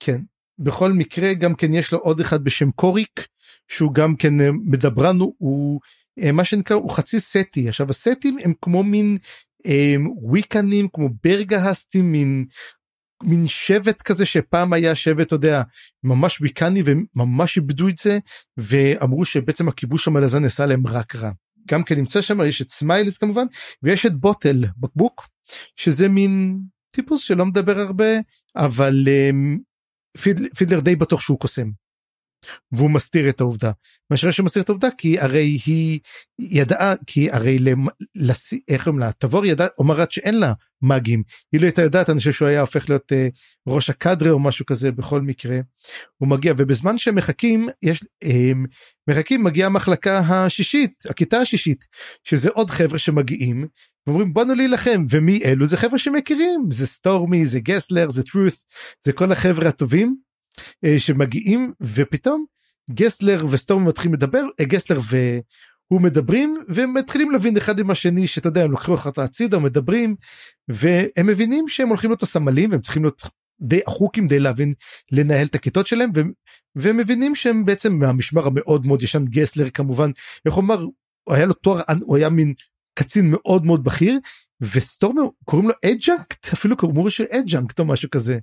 [0.00, 0.20] כן.
[0.60, 3.26] בכל מקרה גם כן יש לו עוד אחד בשם קוריק
[3.68, 5.80] שהוא גם כן אה, מדברן הוא-
[6.22, 9.16] אה, מה שנקרא הוא חצי סטי עכשיו הסטים הם כמו מין
[9.66, 12.44] אה, וויקנים כמו ברגהסטים מין
[13.22, 15.62] מין שבט כזה שפעם היה שבט אתה יודע
[16.04, 18.18] ממש ויקני וממש איבדו את זה
[18.56, 21.30] ואמרו שבעצם הכיבוש המלזן נעשה להם רק רע.
[21.68, 23.46] גם כן נמצא שם יש את סמיילס כמובן
[23.82, 25.26] ויש את בוטל בקבוק
[25.76, 28.04] שזה מין טיפוס שלא מדבר הרבה
[28.56, 29.08] אבל
[30.56, 31.70] פידלר די בטוח שהוא קוסם.
[32.72, 33.70] והוא מסתיר את העובדה.
[34.10, 36.00] מה שראה שהוא מסתיר את העובדה כי הרי היא
[36.38, 39.12] ידעה כי הרי למ, לס, איך אומרים לה?
[39.12, 41.22] תבור ידעה אומרת שאין לה מאגים
[41.52, 43.38] היא לא הייתה יודעת אני חושב שהוא היה הופך להיות uh,
[43.68, 45.58] ראש הקאדרה או משהו כזה בכל מקרה.
[46.18, 48.28] הוא מגיע ובזמן שהם מחכים יש um,
[49.08, 51.86] מחכים מגיעה המחלקה השישית הכיתה השישית
[52.24, 53.66] שזה עוד חבר'ה שמגיעים
[54.06, 55.04] ואומרים באנו להילחם.
[55.10, 55.66] ומי אלו?
[55.66, 56.68] זה חבר'ה שמכירים.
[56.70, 58.54] זה סטורמי זה גסלר זה טרוט
[59.04, 60.08] זה כל החבר'ה הטובים.
[60.08, 60.29] אה,
[60.98, 62.44] שמגיעים ופתאום
[62.94, 68.48] גסלר וסטורמי מתחילים לדבר אה, גסלר והוא מדברים והם מתחילים להבין אחד עם השני שאתה
[68.48, 70.16] יודע הם לוקחים אותך הצידה מדברים
[70.68, 73.22] והם מבינים שהם הולכים להיות הסמלים והם צריכים להיות
[73.60, 74.74] די חזקים די להבין
[75.12, 76.10] לנהל את הכיתות שלהם
[76.76, 80.10] והם, מבינים שהם בעצם מהמשמר המאוד מאוד ישן גסלר כמובן
[80.46, 80.80] איך הוא אמר
[81.24, 82.54] הוא היה לו תואר הוא היה מין
[82.94, 84.18] קצין מאוד מאוד בכיר
[84.60, 88.38] וסטורמי קוראים לו adjunct אפילו קוראים לו adjunct או משהו כזה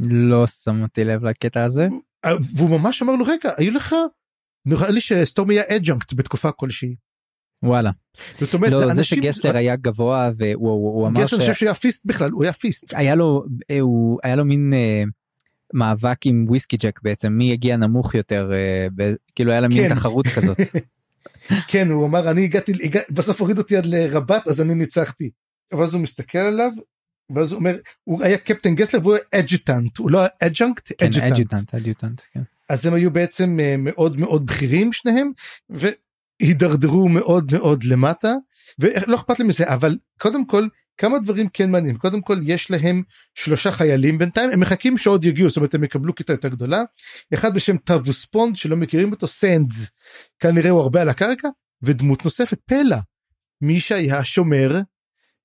[0.00, 1.88] לא שמתי לב לקטע הזה.
[2.56, 3.94] והוא ממש אמר לו רגע היו לך
[4.66, 6.94] נראה לי שסטורמי היה adjunct בתקופה כלשהי.
[7.62, 7.90] וואלה.
[8.40, 11.66] זאת אומרת לא, זה אנשים- שגסלר היה גבוה והוא הוא- הוא אמר גסלר חושב שהוא
[11.66, 15.02] היה fist בכלל הוא היה fist שהיה לו אה, הוא היה לו מין אה,
[15.74, 19.88] מאבק עם וויסקי ג'ק בעצם מי הגיע נמוך יותר אה, ב- כאילו היה לה מין
[19.88, 19.94] כן.
[19.94, 20.56] תחרות כזאת.
[21.68, 25.30] כן הוא אמר אני הגעתי הגע- בסוף הוריד אותי עד לרב"ט אז אני ניצחתי.
[25.78, 26.70] ואז הוא מסתכל עליו
[27.34, 31.32] ואז הוא אומר הוא היה קפטן גסלר והוא היה adjutant הוא לא adjunct כן, adjutant.
[31.32, 32.20] adjutant adjutant.
[32.32, 32.42] כן.
[32.68, 35.30] אז הם היו בעצם אה, מאוד מאוד בכירים שניהם
[35.70, 38.32] והידרדרו מאוד מאוד למטה
[38.78, 40.66] ולא אכפת לי מזה אבל קודם כל
[40.96, 43.02] כמה דברים כן מעניינים קודם כל יש להם
[43.34, 46.82] שלושה חיילים בינתיים הם מחכים שעוד יגיעו זאת אומרת הם יקבלו כיתה יותר גדולה
[47.34, 49.90] אחד בשם טאבוספונד שלא מכירים אותו סנדס
[50.38, 51.48] כנראה הוא הרבה על הקרקע
[51.82, 53.00] ודמות נוספת פלה
[53.60, 54.80] מי שהיה שומר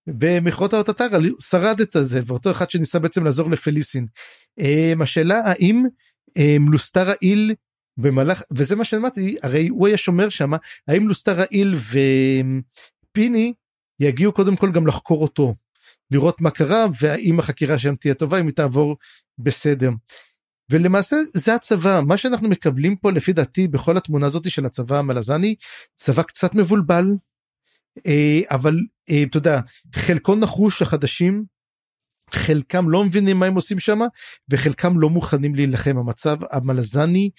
[0.08, 1.08] במכרות האוטטר
[1.40, 4.06] שרד את זה ואותו אחד שניסה בעצם לעזור לפליסין.
[4.60, 5.86] אה, השאלה האם
[6.38, 7.56] אה, לוסטר העיל
[7.98, 10.52] במהלך וזה מה שאמרתי הרי הוא היה שומר שם
[10.88, 11.76] האם לוסטר העיל
[13.14, 13.54] ופיני
[14.00, 15.56] יגיעו קודם כל גם לחקור אותו
[16.12, 18.98] לראות מה קרה והאם החקירה שם תהיה טובה אם היא תעבור
[19.38, 19.92] בסדר.
[20.72, 25.56] ולמעשה זה הצבא מה שאנחנו מקבלים פה לפי דעתי בכל התמונה הזאת של הצבא המלזני
[25.96, 27.06] צבא קצת מבולבל
[28.50, 28.78] אבל
[29.10, 29.60] אה, אתה יודע
[29.96, 31.46] חלקו נחוש החדשים
[32.32, 34.00] חלקם לא מבינים מה הם עושים שם
[34.50, 35.98] וחלקם לא מוכנים להילחם.
[35.98, 37.30] המצב המלזני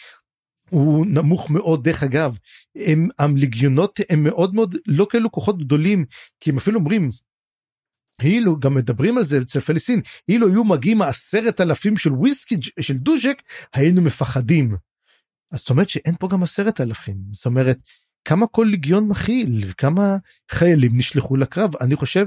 [0.70, 1.84] הוא נמוך מאוד.
[1.84, 2.38] דרך אגב
[2.76, 6.04] הם הלגיונות הם מאוד מאוד לא כאלו כוחות גדולים
[6.40, 7.10] כי הם אפילו אומרים
[8.22, 12.96] אילו גם מדברים על זה אצל פלסטין אילו היו מגיעים עשרת אלפים של וויסקי של
[12.96, 13.42] דוז'ק
[13.74, 14.76] היינו מפחדים.
[15.52, 17.16] אז זאת אומרת שאין פה גם עשרת אלפים.
[17.32, 17.76] זאת אומרת
[18.24, 20.16] כמה כל ליגיון מכיל וכמה
[20.50, 21.76] חיילים נשלחו לקרב.
[21.76, 22.26] אני חושב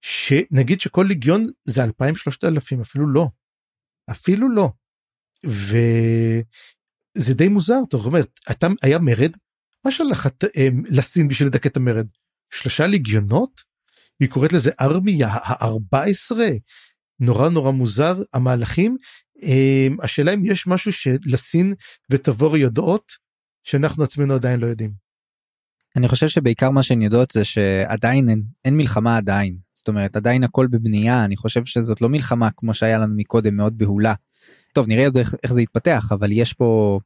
[0.00, 3.28] שנגיד שכל ליגיון זה אלפיים שלושת אלפים אפילו לא.
[4.10, 4.70] אפילו לא.
[5.44, 6.44] וזה
[7.34, 7.78] די מוזר.
[7.90, 9.36] זאת אומרת אתה היה מרד?
[9.84, 12.06] מה שלך אה, לסין בשביל לדכא את המרד?
[12.50, 13.60] שלושה ליגיונות?
[14.20, 16.36] היא קוראת לזה ארמיה ה-14
[17.20, 18.96] נורא נורא מוזר המהלכים.
[19.42, 21.74] אמ, השאלה אם יש משהו שלסין
[22.10, 23.12] ותבור יודעות
[23.62, 25.09] שאנחנו עצמנו עדיין לא יודעים.
[25.96, 30.44] אני חושב שבעיקר מה שהן יודעות זה שעדיין אין, אין מלחמה עדיין זאת אומרת עדיין
[30.44, 34.14] הכל בבנייה אני חושב שזאת לא מלחמה כמו שהיה לנו מקודם מאוד בהולה.
[34.72, 37.00] טוב נראה עוד איך, איך זה יתפתח אבל יש פה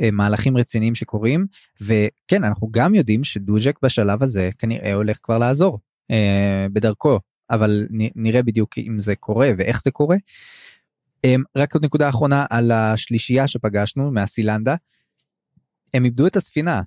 [0.00, 1.46] אה, מהלכים רציניים שקורים
[1.80, 5.78] וכן אנחנו גם יודעים שדוז'ק בשלב הזה כנראה הולך כבר לעזור
[6.10, 7.18] אה, בדרכו
[7.50, 10.16] אבל נראה בדיוק אם זה קורה ואיך זה קורה.
[11.24, 14.74] אה, רק עוד נקודה אחרונה על השלישייה שפגשנו מהסילנדה.
[15.94, 16.82] הם איבדו את הספינה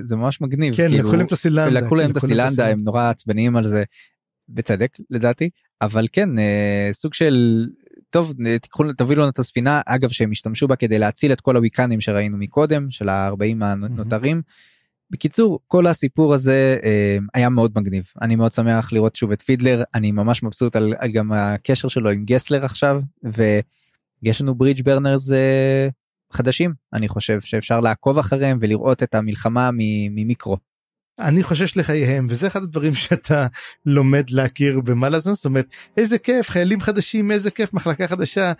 [0.00, 3.10] זה ממש מגניב כן כאילו, לקחו להם את הסילנדה לקחו להם את הסילנדה הם נורא
[3.10, 3.84] עצבניים על זה
[4.48, 5.50] בצדק לדעתי
[5.82, 7.66] אבל כן אה, סוג של
[8.10, 12.00] טוב תיקחו תביאו לנו את הספינה אגב שהם השתמשו בה כדי להציל את כל הוויקנים
[12.00, 14.42] שראינו מקודם של ה-40 הנותרים.
[15.10, 18.04] בקיצור כל הסיפור הזה אה, היה מאוד מגניב.
[18.22, 22.10] אני מאוד שמח לראות שוב את פידלר אני ממש מבסוט על, על גם הקשר שלו
[22.10, 25.88] עם גסלר עכשיו ויש לנו ברידג' ברנרס אה,
[26.32, 30.56] חדשים אני חושב שאפשר לעקוב אחריהם ולראות את המלחמה ממיקרו.
[31.18, 33.46] אני חושש לחייהם וזה אחד הדברים שאתה
[33.86, 35.66] לומד להכיר במלאזן זאת אומרת
[35.96, 38.52] איזה כיף חיילים חדשים איזה כיף מחלקה חדשה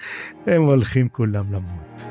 [0.47, 2.03] הם הולכים כולם למות.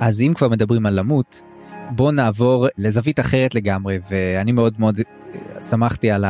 [0.00, 1.42] אז אם כבר מדברים על למות,
[1.90, 5.00] בוא נעבור לזווית אחרת לגמרי, ואני מאוד מאוד
[5.70, 6.24] שמחתי על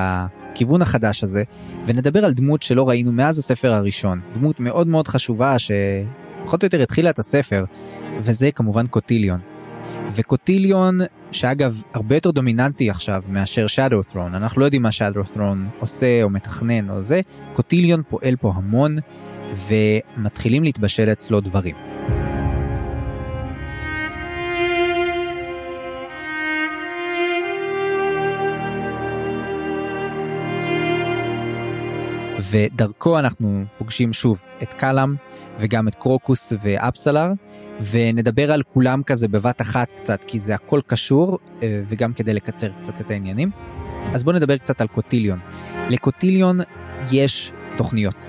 [0.52, 1.42] הכיוון החדש הזה,
[1.86, 6.82] ונדבר על דמות שלא ראינו מאז הספר הראשון, דמות מאוד מאוד חשובה שפחות או יותר
[6.82, 7.64] התחילה את הספר,
[8.20, 9.40] וזה כמובן קוטיליון.
[10.14, 10.98] וקוטיליון,
[11.32, 16.22] שאגב הרבה יותר דומיננטי עכשיו מאשר שאדו ת'רון, אנחנו לא יודעים מה שאדו ת'רון עושה
[16.22, 17.20] או מתכנן או זה,
[17.52, 18.96] קוטיליון פועל פה המון,
[19.68, 21.91] ומתחילים להתבשל אצלו דברים.
[32.52, 35.14] ודרכו אנחנו פוגשים שוב את קלאם
[35.58, 37.32] וגם את קרוקוס ואפסלר
[37.90, 42.68] ונדבר על כולם כזה בבת אחת קצת כי זה הכל קשור אה, וגם כדי לקצר
[42.82, 43.50] קצת את העניינים.
[44.14, 45.38] אז בואו נדבר קצת על קוטיליון.
[45.88, 46.58] לקוטיליון
[47.12, 48.26] יש תוכניות.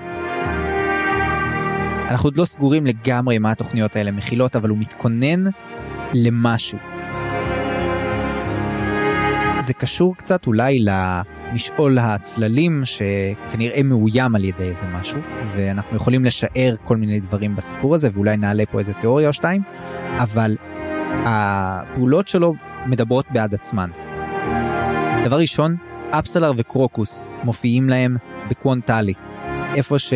[2.09, 5.43] אנחנו עוד לא סגורים לגמרי מה התוכניות האלה מכילות אבל הוא מתכונן
[6.13, 6.77] למשהו.
[9.61, 10.79] זה קשור קצת אולי
[11.53, 15.19] למשעול הצללים שכנראה מאוים על ידי איזה משהו
[15.55, 19.61] ואנחנו יכולים לשער כל מיני דברים בסיפור הזה ואולי נעלה פה איזה תיאוריה או שתיים
[20.17, 20.57] אבל
[21.25, 22.53] הפעולות שלו
[22.85, 23.89] מדברות בעד עצמן.
[25.25, 25.75] דבר ראשון
[26.11, 28.17] אפסלר וקרוקוס מופיעים להם
[28.49, 29.13] בקוון טאלי
[29.75, 30.13] איפה ש...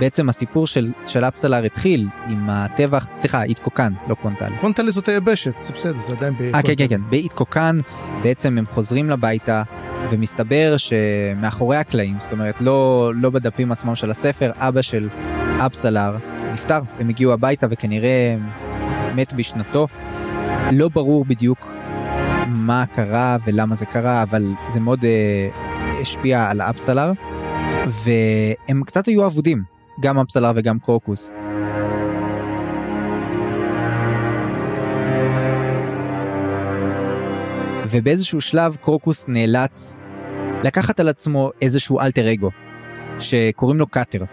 [0.00, 4.56] בעצם הסיפור של, של אפסלר התחיל עם הטבח, סליחה, איתקו קן, לא קוון טאלי.
[4.60, 6.70] קוון טאלי זאת היבשת, זה בסדר, זה עדיין באיתקו קן.
[6.70, 7.78] אה, כן, כן, כן, באיתקו קן
[8.22, 9.62] בעצם הם חוזרים לביתה,
[10.10, 15.08] ומסתבר שמאחורי הקלעים, זאת אומרת, לא, לא בדפים עצמם של הספר, אבא של
[15.66, 16.16] אפסלר
[16.52, 18.36] נפטר, הם הגיעו הביתה וכנראה
[19.14, 19.86] מת בשנתו.
[20.72, 21.74] לא ברור בדיוק
[22.48, 25.48] מה קרה ולמה זה קרה, אבל זה מאוד אה,
[26.00, 27.12] השפיע על אפסלר.
[27.86, 29.62] והם קצת היו אבודים
[30.00, 31.32] גם אמסלר וגם קרוקוס.
[37.90, 39.96] ובאיזשהו שלב קרוקוס נאלץ
[40.64, 42.50] לקחת על עצמו איזשהו אלטר אגו
[43.18, 44.24] שקוראים לו קאטר.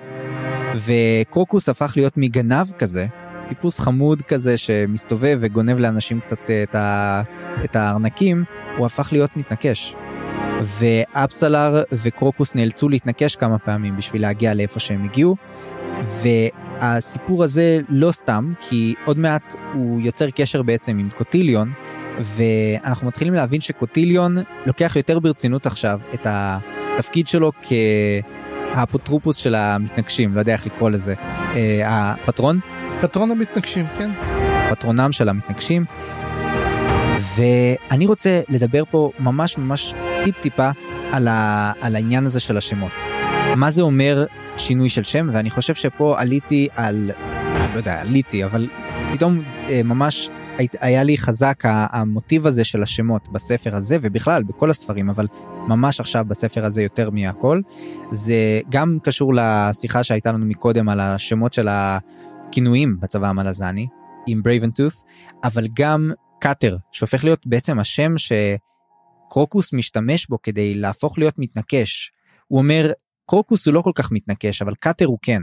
[0.76, 3.08] וקרוקוס הפך להיות מגנב כזה,
[3.48, 7.22] טיפוס חמוד כזה שמסתובב וגונב לאנשים קצת את, ה...
[7.64, 8.44] את הארנקים,
[8.78, 9.96] הוא הפך להיות מתנקש.
[10.62, 15.36] ואפסלר וקרוקוס נאלצו להתנקש כמה פעמים בשביל להגיע לאיפה שהם הגיעו.
[16.24, 21.72] והסיפור הזה לא סתם כי עוד מעט הוא יוצר קשר בעצם עם קוטיליון
[22.20, 27.52] ואנחנו מתחילים להבין שקוטיליון לוקח יותר ברצינות עכשיו את התפקיד שלו
[28.74, 31.14] כהאפוטרופוס של המתנגשים, לא יודע איך לקרוא לזה,
[31.56, 32.60] אה, הפטרון?
[33.02, 34.12] פטרון המתנגשים, כן.
[34.70, 35.86] פטרונם של המתנגשים.
[37.36, 39.94] ואני רוצה לדבר פה ממש ממש
[40.24, 40.70] טיפ טיפה
[41.12, 42.92] על, ה, על העניין הזה של השמות.
[43.56, 44.26] מה זה אומר
[44.58, 47.12] שינוי של שם ואני חושב שפה עליתי על
[47.74, 48.70] לא יודע עליתי אבל
[49.14, 50.30] פתאום אה, ממש
[50.80, 55.28] היה לי חזק המוטיב הזה של השמות בספר הזה ובכלל בכל הספרים אבל
[55.68, 57.62] ממש עכשיו בספר הזה יותר מהכל
[58.12, 63.88] זה גם קשור לשיחה שהייתה לנו מקודם על השמות של הכינויים בצבא המלזני
[64.28, 65.04] עם tooth
[65.44, 72.12] אבל גם קאטר שהופך להיות בעצם השם שקרוקוס משתמש בו כדי להפוך להיות מתנקש.
[72.48, 72.92] הוא אומר
[73.26, 75.42] קרוקוס הוא לא כל כך מתנקש אבל קאטר הוא כן.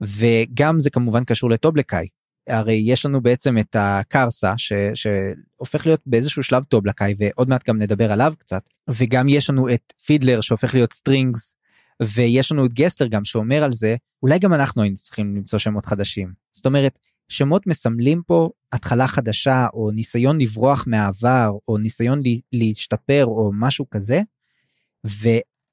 [0.00, 2.06] וגם זה כמובן קשור לטובלקאי.
[2.48, 7.78] הרי יש לנו בעצם את קרסה ש, שהופך להיות באיזשהו שלב טובלקאי ועוד מעט גם
[7.78, 11.54] נדבר עליו קצת וגם יש לנו את פידלר שהופך להיות סטרינגס
[12.02, 15.86] ויש לנו את גסלר גם שאומר על זה אולי גם אנחנו היינו צריכים למצוא שמות
[15.86, 16.98] חדשים זאת אומרת
[17.32, 22.22] שמות מסמלים פה התחלה חדשה או ניסיון לברוח מהעבר או ניסיון
[22.52, 24.22] להשתפר או משהו כזה.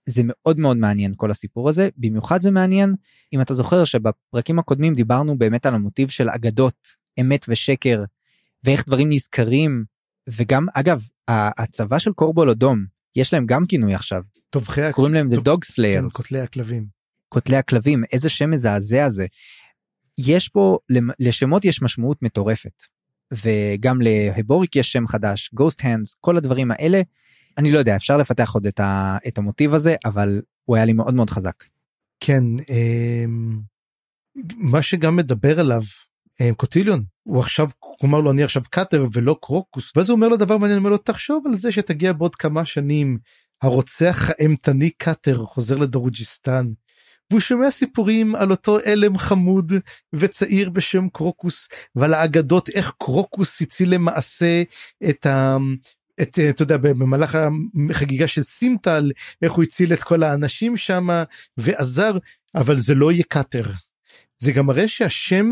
[0.07, 1.89] וזה מאוד מאוד מעניין כל הסיפור הזה.
[1.97, 2.95] במיוחד זה מעניין
[3.33, 6.87] אם אתה זוכר שבפרקים הקודמים דיברנו באמת על המוטיב של אגדות
[7.21, 8.03] אמת ושקר
[8.63, 9.83] ואיך דברים נזכרים.
[10.29, 12.85] וגם אגב הצבא של קורבול אדום
[13.15, 14.23] יש להם גם כינוי עכשיו.
[14.49, 16.01] טובחי קוראים להם The Dog Slayers.
[16.01, 16.85] כן, קוטלי הכלבים.
[17.29, 19.25] קוטלי הכלבים איזה שם מזעזע זה.
[20.17, 20.77] יש פה
[21.19, 22.83] לשמות יש משמעות מטורפת.
[23.31, 27.01] וגם להבוריק יש שם חדש גוסט הנדס כל הדברים האלה
[27.60, 30.93] אני לא יודע אפשר לפתח עוד את, ה, את המוטיב הזה אבל הוא היה לי
[30.93, 31.64] מאוד מאוד חזק.
[32.20, 33.60] כן אמ,
[34.57, 35.82] מה שגם מדבר עליו
[36.41, 40.28] אמ, קוטיליון הוא עכשיו הוא אמר לו אני עכשיו קאטר ולא קרוקוס ואז הוא אומר
[40.28, 43.18] לו דבר מעניין אומר לו תחשוב על זה שתגיע בעוד כמה שנים
[43.62, 46.68] הרוצח האימתני קאטר חוזר לדרוג'יסטן
[47.30, 49.74] והוא שומע סיפורים על אותו עלם חמוד
[50.14, 54.64] וצעיר בשם קרוקוס ועל האגדות איך קרוקוס הציל למעשה
[55.10, 55.57] את ה...
[56.22, 57.38] את, אתה יודע, במהלך
[57.89, 59.11] החגיגה של סימטל,
[59.41, 61.07] איך הוא הציל את כל האנשים שם
[61.57, 62.17] ועזר,
[62.55, 63.63] אבל זה לא יהיה קאטר.
[64.38, 65.51] זה גם מראה שהשם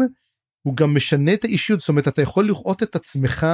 [0.62, 3.48] הוא גם משנה את האישיות, זאת אומרת, אתה יכול לראות את עצמך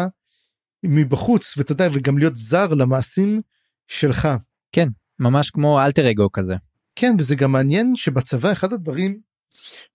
[0.83, 3.41] מבחוץ, ואתה יודע, וגם להיות זר למעשים
[3.87, 4.27] שלך.
[4.71, 4.87] כן,
[5.19, 6.55] ממש כמו אלטר אגו כזה.
[6.95, 9.19] כן וזה גם מעניין שבצבא אחד הדברים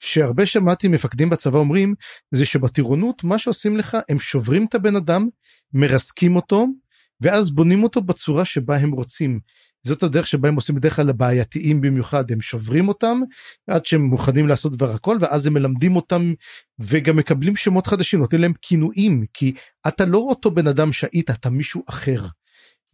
[0.01, 1.95] שהרבה שמעתי מפקדים בצבא אומרים
[2.31, 5.29] זה שבטירונות מה שעושים לך הם שוברים את הבן אדם
[5.73, 6.67] מרסקים אותו
[7.21, 9.41] ואז בונים אותו בצורה שבה הם רוצים.
[9.83, 13.21] זאת הדרך שבה הם עושים בדרך כלל הבעייתיים במיוחד הם שוברים אותם
[13.67, 16.33] עד שהם מוכנים לעשות דבר הכל ואז הם מלמדים אותם
[16.79, 19.53] וגם מקבלים שמות חדשים נותנים להם כינויים כי
[19.89, 22.27] אתה לא אותו בן אדם שהיית אתה מישהו אחר.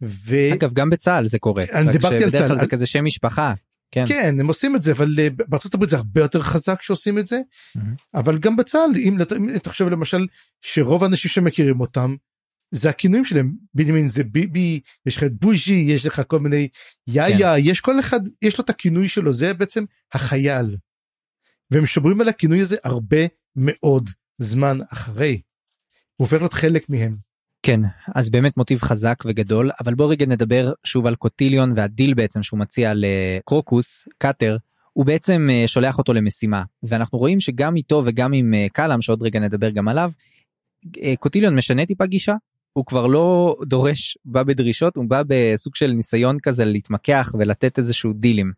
[0.01, 0.35] ו...
[0.53, 1.63] אגב גם בצה"ל זה קורה.
[1.73, 2.59] אני דיברתי על צה"ל.
[2.59, 3.53] זה כזה שם משפחה.
[3.91, 4.05] כן.
[4.07, 7.27] כן הם עושים את זה אבל אה, בארצות הברית זה הרבה יותר חזק שעושים את
[7.27, 7.81] זה mm-hmm.
[8.15, 9.21] אבל גם בצה"ל אם
[9.55, 10.27] אתה חושב למשל
[10.61, 12.15] שרוב האנשים שמכירים אותם
[12.71, 16.67] זה הכינויים שלהם בנימין זה ביבי יש לך את בוז'י יש לך כל מיני
[17.07, 17.61] יאיה כן.
[17.63, 20.77] יש כל אחד יש לו את הכינוי שלו זה בעצם החייל.
[21.71, 23.17] והם שומרים על הכינוי הזה הרבה
[23.55, 25.41] מאוד זמן אחרי.
[26.15, 27.15] הוא הופך להיות חלק מהם.
[27.63, 27.79] כן
[28.15, 32.59] אז באמת מוטיב חזק וגדול אבל בוא רגע נדבר שוב על קוטיליון והדיל בעצם שהוא
[32.59, 34.57] מציע לקרוקוס קאטר
[34.93, 39.21] הוא בעצם אה, שולח אותו למשימה ואנחנו רואים שגם איתו וגם עם אה, קלאם שעוד
[39.21, 40.11] רגע נדבר גם עליו
[41.03, 42.33] אה, קוטיליון משנה טיפה גישה
[42.77, 48.13] הוא כבר לא דורש בא בדרישות הוא בא בסוג של ניסיון כזה להתמקח ולתת איזשהו
[48.13, 48.51] דילים.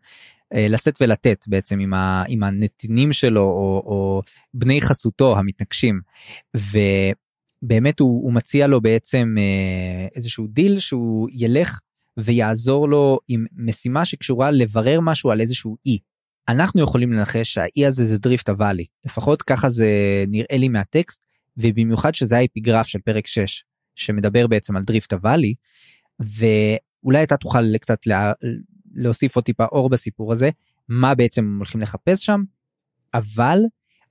[0.54, 4.22] לשאת ולתת בעצם עם, ה, עם הנתינים שלו או, או
[4.54, 6.00] בני חסותו המתנגשים.
[7.62, 11.78] באמת הוא, הוא מציע לו בעצם אה, איזשהו דיל שהוא ילך
[12.16, 15.98] ויעזור לו עם משימה שקשורה לברר משהו על איזשהו אי.
[16.48, 19.88] אנחנו יכולים לנחש שהאי הזה זה דריפט אוואלי לפחות ככה זה
[20.28, 23.64] נראה לי מהטקסט ובמיוחד שזה האפיגרף של פרק 6
[23.98, 25.54] שמדבר בעצם על דריפט אוואלי
[26.20, 28.32] ואולי אתה תוכל קצת לה,
[28.94, 30.50] להוסיף עוד טיפה אור בסיפור הזה
[30.88, 32.42] מה בעצם הולכים לחפש שם
[33.14, 33.58] אבל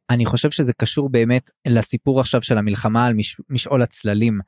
[0.09, 4.39] אני חושב שזה קשור באמת לסיפור עכשיו של המלחמה על מש, משעול הצללים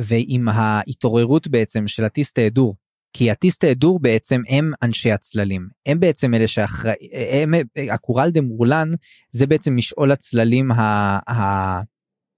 [0.00, 2.76] ועם ההתעוררות בעצם של הטיסט ההדור.
[3.16, 6.94] כי הטיסט ההדור בעצם הם אנשי הצללים הם בעצם אלה שאחראי
[7.42, 7.54] הם
[7.92, 8.90] הקורל דה מורלן
[9.30, 10.70] זה בעצם משעול הצללים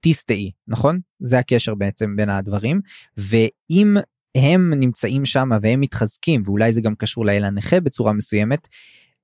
[0.07, 2.81] הטיסטאי נכון זה הקשר בעצם בין הדברים
[3.17, 3.97] ואם
[4.35, 8.69] הם נמצאים שם והם מתחזקים ואולי זה גם קשור לאל הנכה בצורה מסוימת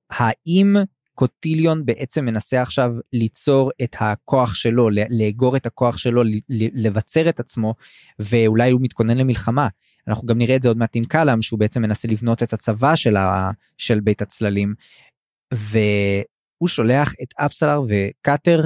[0.09, 0.75] האם
[1.15, 7.73] קוטיליון בעצם מנסה עכשיו ליצור את הכוח שלו, לאגור את הכוח שלו, לבצר את עצמו,
[8.19, 9.67] ואולי הוא מתכונן למלחמה.
[10.07, 12.95] אנחנו גם נראה את זה עוד מעט עם קלאם, שהוא בעצם מנסה לבנות את הצבא
[12.95, 14.73] של, ה, של בית הצללים,
[15.53, 18.65] והוא שולח את אפסלר וקאטר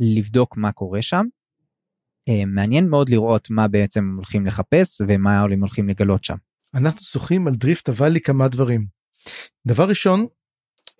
[0.00, 1.24] לבדוק מה קורה שם.
[2.28, 6.36] אה, מעניין מאוד לראות מה בעצם הולכים לחפש ומה הם הולכים לגלות שם.
[6.74, 8.86] אנחנו זוכרים על דריפט הוואלי כמה דברים.
[9.66, 10.26] דבר ראשון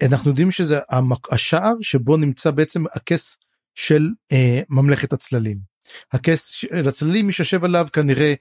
[0.03, 0.79] אנחנו יודעים שזה
[1.31, 3.39] השער שבו נמצא בעצם הכס
[3.75, 5.59] של אה, ממלכת הצללים.
[6.13, 8.35] הכס של הצללים מי שיושב עליו כנראה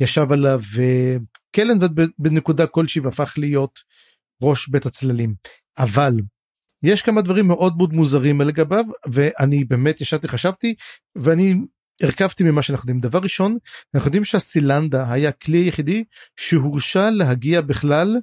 [0.00, 1.88] ישב עליו וקלנדד
[2.18, 3.78] בנקודה כלשהי והפך להיות
[4.42, 5.34] ראש בית הצללים
[5.78, 6.12] אבל
[6.82, 10.74] יש כמה דברים מאוד מאוד מוזרים לגביו ואני באמת ישבתי חשבתי
[11.16, 11.54] ואני
[12.02, 13.00] הרכבתי ממה שאנחנו יודעים.
[13.00, 13.58] דבר ראשון
[13.94, 16.04] אנחנו יודעים שהסילנדה היה כלי היחידי
[16.36, 18.16] שהורשה להגיע בכלל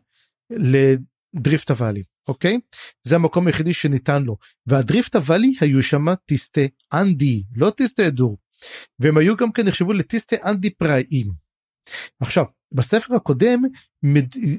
[0.49, 2.59] לדריפט אוואלי אוקיי?
[3.01, 4.37] זה המקום היחידי שניתן לו.
[4.67, 8.37] והדריפט אוואלי היו שם טיסטי אנדי לא טיסטי אדור.
[8.99, 11.31] והם היו גם כן נחשבו לטיסטי אנדי פראיים.
[12.21, 13.61] עכשיו בספר הקודם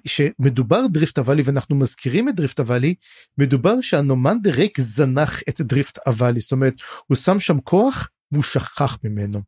[0.05, 2.95] שמדובר דריפט אוואלי ואנחנו מזכירים את דריפט אוואלי
[3.39, 6.75] מדובר שאנומנדר רייק זנח את דריפט אוואלי זאת אומרת
[7.07, 9.41] הוא שם שם כוח והוא שכח ממנו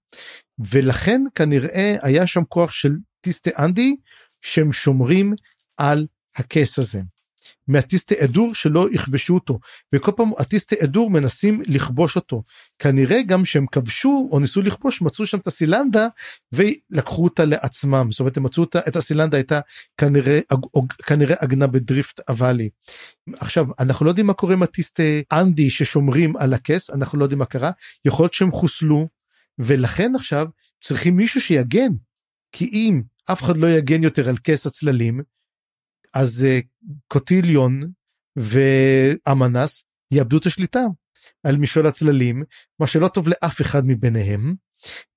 [0.58, 3.96] ולכן כנראה היה שם כוח של טיסטי אנדי
[4.42, 5.34] שהם שומרים
[5.76, 6.06] על
[6.36, 7.00] הכס הזה.
[7.68, 9.58] מהטיסטי אדור שלא יכבשו אותו
[9.92, 12.42] וכל פעם הטיסטי אדור מנסים לכבוש אותו.
[12.78, 16.06] כנראה גם שהם כבשו או ניסו לכבוש מצאו שם את הסילנדה
[16.52, 18.08] ולקחו אותה לעצמם.
[18.10, 19.60] זאת אומרת הם מצאו אותה את הסילנדה הייתה
[19.98, 20.40] כנראה
[21.06, 22.68] כנראה עגנה בדריפט הוואלי.
[23.36, 27.38] עכשיו אנחנו לא יודעים מה קורה עם הטיסטי אנדי ששומרים על הכס אנחנו לא יודעים
[27.38, 27.70] מה קרה.
[28.04, 29.08] יכול להיות שהם חוסלו
[29.58, 30.46] ולכן עכשיו
[30.84, 31.92] צריכים מישהו שיגן.
[32.52, 35.20] כי אם אף אחד לא יגן יותר על כס הצללים
[36.14, 37.92] אז uh, קוטיליון
[38.36, 40.80] ואמנס יאבדו את השליטה
[41.46, 42.42] על משעול הצללים
[42.80, 44.54] מה שלא טוב לאף אחד מביניהם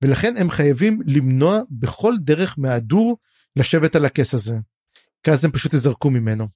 [0.02, 3.18] ולכן הם חייבים למנוע בכל דרך מהדור
[3.56, 4.56] לשבת על הכס הזה.
[5.22, 6.46] כי אז הם פשוט יזרקו ממנו.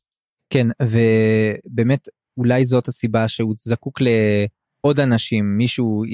[0.53, 6.05] כן ובאמת אולי זאת הסיבה שהוא זקוק לעוד אנשים מישהו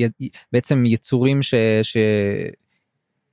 [0.52, 1.54] בעצם יצורים ש...
[1.82, 1.96] ש...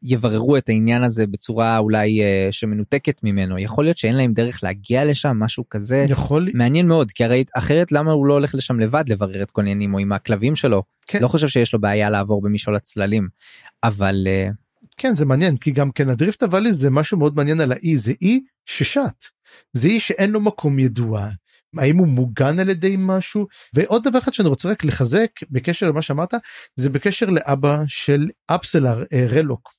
[0.03, 3.59] יבררו את העניין הזה בצורה אולי uh, שמנותקת ממנו.
[3.59, 6.05] יכול להיות שאין להם דרך להגיע לשם משהו כזה.
[6.09, 9.61] יכול מעניין מאוד כי הרי אחרת למה הוא לא הולך לשם לבד לברר את כל
[9.61, 10.83] העניינים או עם הכלבים שלו?
[11.07, 11.19] כן.
[11.21, 13.27] לא חושב שיש לו בעיה לעבור במשעול הצללים.
[13.83, 14.53] אבל uh...
[14.97, 17.97] כן זה מעניין כי גם כן הדריפט הוואלי זה משהו מאוד מעניין על האי.
[17.97, 19.25] זה אי ששט.
[19.73, 21.29] זה אי שאין לו מקום ידוע.
[21.77, 23.47] האם הוא מוגן על ידי משהו?
[23.73, 26.33] ועוד דבר אחד שאני רוצה רק לחזק בקשר למה שאמרת
[26.75, 29.73] זה בקשר לאבא של אפסלר אה, רלוק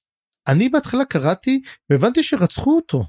[0.47, 3.05] אני בהתחלה קראתי והבנתי שרצחו אותו.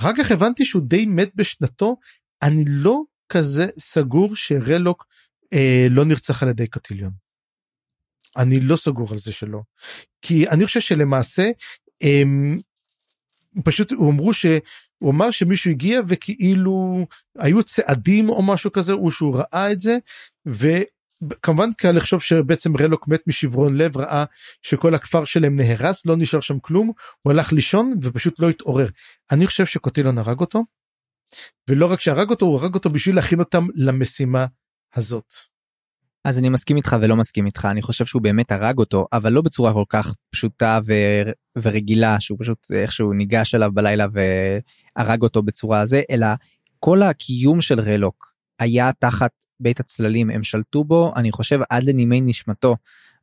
[0.00, 1.96] אחר כך הבנתי שהוא די מת בשנתו
[2.42, 5.06] אני לא כזה סגור שרלוק
[5.52, 7.12] אה, לא נרצח על ידי קטיליון.
[8.36, 9.60] אני לא סגור על זה שלא
[10.22, 11.50] כי אני חושב שלמעשה
[12.00, 12.58] הם
[13.64, 17.06] פשוט אמרו שהוא אמר שמישהו הגיע וכאילו
[17.38, 19.98] היו צעדים או משהו כזה או שהוא ראה את זה
[21.42, 24.24] כמובן קל לחשוב שבעצם רלוק מת משברון לב ראה
[24.62, 26.92] שכל הכפר שלהם נהרס לא נשאר שם כלום
[27.22, 28.88] הוא הלך לישון ופשוט לא התעורר
[29.32, 30.64] אני חושב שקוטילון הרג אותו
[31.70, 34.46] ולא רק שהרג אותו הוא הרג אותו בשביל להכין אותם למשימה
[34.94, 35.34] הזאת.
[36.24, 39.42] אז אני מסכים איתך ולא מסכים איתך אני חושב שהוא באמת הרג אותו אבל לא
[39.42, 40.92] בצורה כל כך פשוטה ו...
[41.62, 46.26] ורגילה שהוא פשוט איכשהו ניגש אליו בלילה והרג אותו בצורה הזה אלא
[46.78, 49.30] כל הקיום של רלוק היה תחת
[49.60, 52.76] בית הצללים הם שלטו בו אני חושב עד לנימי נשמתו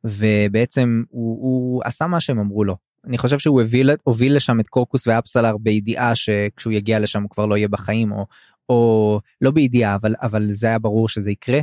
[0.04, 2.76] ובעצם הוא, הוא עשה מה שהם אמרו לו
[3.06, 7.46] אני חושב שהוא הוביל, הוביל לשם את קורקוס ואפסלר בידיעה שכשהוא יגיע לשם הוא כבר
[7.46, 8.26] לא יהיה בחיים או,
[8.68, 11.60] או לא בידיעה אבל אבל זה היה ברור שזה יקרה.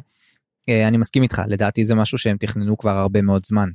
[0.69, 3.69] אה, אני מסכים איתך לדעתי זה משהו שהם תכננו כבר הרבה מאוד זמן.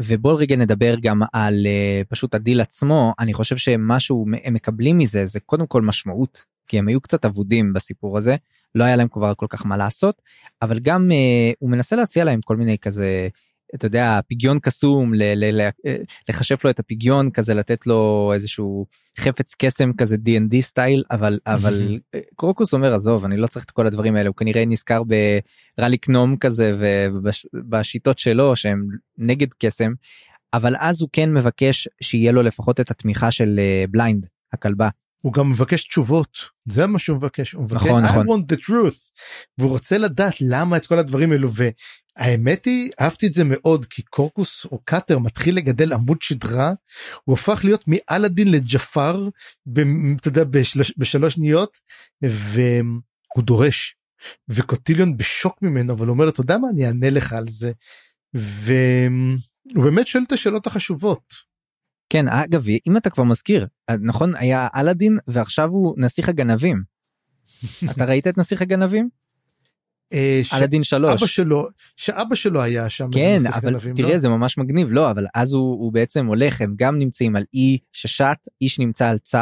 [0.00, 5.26] ובוא רגע נדבר גם על אה, פשוט הדיל עצמו אני חושב שמשהו הם מקבלים מזה
[5.26, 8.36] זה קודם כל משמעות כי הם היו קצת אבודים בסיפור הזה
[8.74, 10.22] לא היה להם כבר כל כך מה לעשות
[10.62, 13.28] אבל גם אה, הוא מנסה להציע להם כל מיני כזה
[13.74, 15.96] אתה יודע פגיון קסום ל- ל- ל- אה,
[16.28, 18.86] לכשף לו את הפגיון כזה לתת לו איזשהו
[19.18, 23.70] חפץ קסם כזה D&D style אבל אבל אה, קרוקוס אומר עזוב אני לא צריך את
[23.70, 25.02] כל הדברים האלה הוא כנראה נזכר
[25.78, 26.72] ברליק נום כזה
[27.52, 28.88] ובשיטות שלו שהם
[29.18, 29.92] נגד קסם
[30.54, 33.60] אבל אז הוא כן מבקש שיהיה לו לפחות את התמיכה של
[33.90, 34.88] בליינד הכלבה
[35.20, 36.38] הוא גם מבקש תשובות
[36.68, 38.26] זה מה שהוא מבקש הוא מבקש נכון, I נכון.
[38.28, 39.10] want the truth
[39.58, 44.02] והוא רוצה לדעת למה את כל הדברים האלו והאמת היא אהבתי את זה מאוד כי
[44.02, 46.72] קרוקוס או קאטר מתחיל לגדל עמוד שדרה
[47.24, 49.28] הוא הפך להיות מאלאדין לג'פר
[50.20, 51.76] אתה יודע בשלוש, בשלוש שניות
[52.22, 53.96] והוא דורש
[54.48, 57.72] וקוטיליון בשוק ממנו אבל הוא אומר לו אתה יודע מה אני אענה לך על זה.
[58.34, 61.34] והוא באמת שואל את השאלות החשובות.
[62.08, 63.66] כן אגב אם אתה כבר מזכיר
[64.00, 66.82] נכון היה אלאדין ועכשיו הוא נסיך הגנבים.
[67.90, 69.08] אתה ראית את נסיך הגנבים?
[70.12, 71.10] אה, ש- אלאדין 3.
[71.10, 73.08] אבא שלו שאבא שלו היה שם.
[73.12, 74.18] כן אבל גנבים, תראה לא?
[74.18, 77.78] זה ממש מגניב לא אבל אז הוא, הוא בעצם הולך הם גם נמצאים על אי
[77.92, 79.38] ששט איש נמצא על צו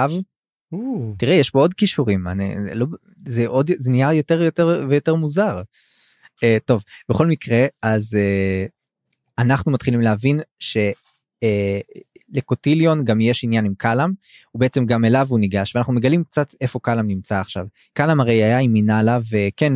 [0.72, 2.86] או, תראה יש פה עוד כישורים אני לא
[3.26, 5.62] זה עוד זה נהיה יותר יותר ויותר מוזר.
[6.34, 8.70] Uh, טוב בכל מקרה אז uh,
[9.38, 10.40] אנחנו מתחילים להבין
[12.34, 14.10] שלקוטיליון גם יש עניין עם קלאם
[14.50, 17.66] הוא בעצם גם אליו הוא ניגש ואנחנו מגלים קצת איפה קלאם נמצא עכשיו.
[17.92, 19.72] קלאם הרי היה עם מינאלה וכן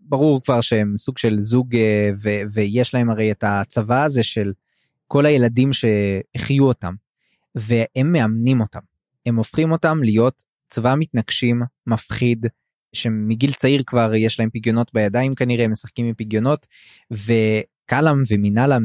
[0.00, 1.78] ברור כבר שהם סוג של זוג uh,
[2.22, 4.52] ו- ויש להם הרי את הצבא הזה של
[5.06, 6.94] כל הילדים שהחיו אותם
[7.54, 8.80] והם מאמנים אותם.
[9.26, 12.46] הם הופכים אותם להיות צבא מתנגשים מפחיד
[12.92, 16.66] שמגיל צעיר כבר יש להם פגיונות בידיים כנראה הם משחקים עם פגיונות
[17.88, 18.78] וקלאם ומינאלה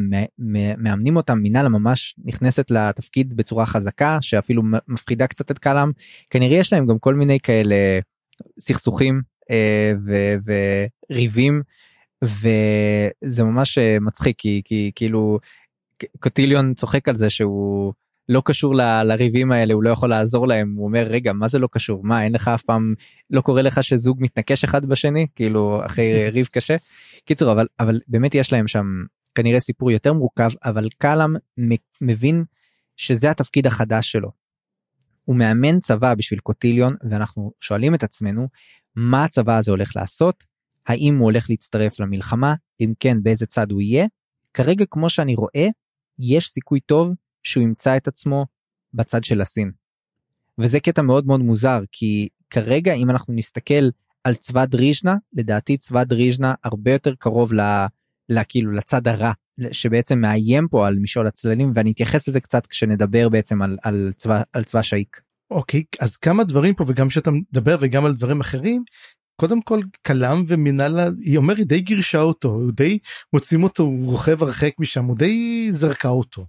[0.78, 5.92] מאמנים אותם מינאלה ממש נכנסת לתפקיד בצורה חזקה שאפילו מפחידה קצת את קלאם.
[6.30, 8.00] כנראה יש להם גם כל מיני כאלה
[8.60, 9.94] סכסוכים אה,
[10.46, 11.62] וריבים
[12.24, 15.40] וזה ממש אה, מצחיק כי, כי כאילו
[16.20, 17.94] קוטיליון צוחק על זה שהוא
[18.30, 21.60] לא קשור ל- לריבים האלה הוא לא יכול לעזור להם הוא אומר רגע מה זה
[21.60, 22.94] לא קשור מה אין לך אף פעם
[23.30, 26.76] לא קורה לך שזוג מתנקש אחד בשני כאילו אחרי ריב קשה.
[27.26, 28.86] קיצור אבל אבל באמת יש להם שם
[29.36, 31.36] כנראה סיפור יותר מורכב אבל קלאם
[32.02, 32.44] מבין
[32.98, 34.32] שזה התפקיד החדש שלו.
[35.24, 38.48] הוא מאמן צבא בשביל קוטיליון ואנחנו שואלים את עצמנו
[38.96, 40.44] מה הצבא הזה הולך לעשות
[40.88, 44.06] האם הוא הולך להצטרף למלחמה אם כן באיזה צד הוא יהיה.
[44.54, 45.68] כרגע כמו שאני רואה
[46.20, 47.14] יש סיכוי טוב
[47.44, 48.46] שהוא ימצא את עצמו
[48.94, 49.72] בצד של הסין.
[50.60, 53.90] וזה קטע מאוד מאוד מוזר כי כרגע אם אנחנו נסתכל
[54.24, 57.62] על צבא דריז'נה לדעתי צבא דריז'נה הרבה יותר קרוב ל,
[58.30, 59.32] ל, כאילו לצד הרע
[59.72, 64.42] שבעצם מאיים פה על משעול הצללים ואני אתייחס לזה קצת כשנדבר בעצם על, על צבא
[64.54, 65.22] על צבא שאיק.
[65.52, 68.84] אוקיי אז כמה דברים פה וגם שאתה מדבר וגם על דברים אחרים.
[69.42, 73.00] קודם כל קלאם ומינאלה היא אומר היא די גירשה אותו הוא די
[73.34, 76.46] מוצאים אותו הוא רוכב הרחק משם הוא די זרקה אותו.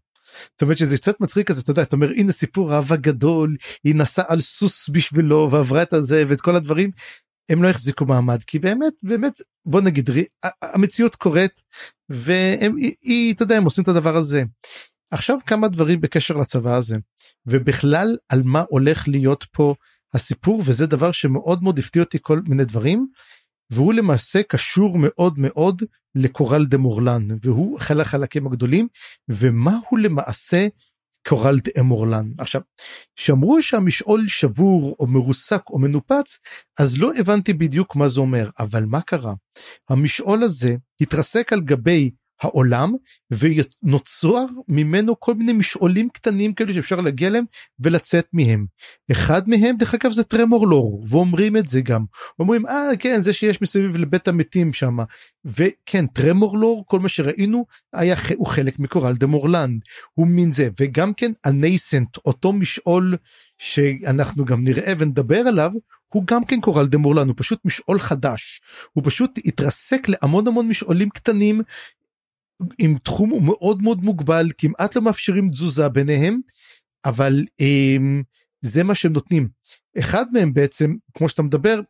[0.53, 3.95] זאת אומרת שזה קצת מצחיק כזה אתה יודע אתה אומר הנה סיפור אהבה גדול היא
[3.95, 6.91] נסעה על סוס בשבילו ועברה את הזה ואת כל הדברים.
[7.49, 10.11] הם לא החזיקו מעמד כי באמת באמת בוא נגיד
[10.63, 11.63] המציאות קורית
[12.09, 14.43] והם היא אתה יודע הם עושים את הדבר הזה.
[15.11, 16.97] עכשיו כמה דברים בקשר לצבא הזה
[17.47, 19.75] ובכלל על מה הולך להיות פה
[20.15, 23.07] הסיפור וזה דבר שמאוד מאוד הפתיע אותי כל מיני דברים.
[23.73, 25.83] והוא למעשה קשור מאוד מאוד
[26.15, 28.89] לקורל דה מורלן והוא אחד החלקים הגדולים
[29.29, 30.67] ומה הוא למעשה
[31.29, 32.31] קורל דה מורלן.
[32.39, 32.61] עכשיו
[33.17, 36.39] שאמרו שהמשעול שבור או מרוסק או מנופץ
[36.79, 39.35] אז לא הבנתי בדיוק מה זה אומר אבל מה קרה?
[39.91, 42.11] המשעול הזה התרסק על גבי
[42.45, 42.93] העולם
[43.31, 47.45] ונוצר ממנו כל מיני משעולים קטנים כאלה שאפשר להגיע אליהם
[47.81, 48.67] ולצאת מהם.
[49.13, 52.05] אחד מהם דרך אגב זה טרמור לור ואומרים את זה גם.
[52.39, 54.97] אומרים אה כן זה שיש מסביב לבית המתים שם.
[55.45, 59.81] וכן טרמור לור כל מה שראינו היה הוא חלק מקורל דה מורלנד.
[60.15, 60.69] הוא מין זה.
[60.81, 63.17] וגם כן הנייסנט אותו משעול
[63.59, 65.71] שאנחנו גם נראה ונדבר עליו
[66.15, 68.61] הוא גם כן קורל דה מורלן הוא פשוט משעול חדש.
[68.93, 71.63] הוא פשוט התרסק להמון המון משעולים קטנים
[72.79, 76.41] עם תחום הוא מאוד מאוד מוגבל כמעט לא מאפשרים תזוזה ביניהם
[77.05, 78.23] אבל um,
[78.61, 79.49] זה מה שהם נותנים.
[79.99, 81.81] אחד מהם בעצם כמו שאתה מדבר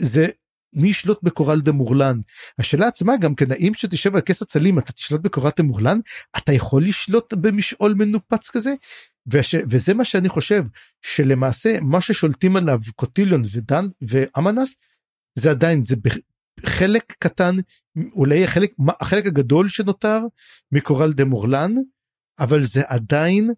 [0.00, 0.28] זה
[0.72, 2.20] מי ישלוט בקורל דה מורלן.
[2.58, 5.98] השאלה עצמה גם כן האם שתשב על כס הצלים אתה תשלוט בקורל דה מורלן?
[6.36, 8.74] אתה יכול לשלוט במשעול מנופץ כזה?
[9.26, 10.64] וש, וזה מה שאני חושב
[11.02, 14.76] שלמעשה מה ששולטים עליו קוטיליון ודן ואמנס
[15.34, 15.96] זה עדיין זה
[16.66, 17.56] חלק קטן
[18.12, 20.20] אולי החלק החלק הגדול שנותר
[20.72, 21.74] מקורל דה מורלן
[22.38, 23.50] אבל זה עדיין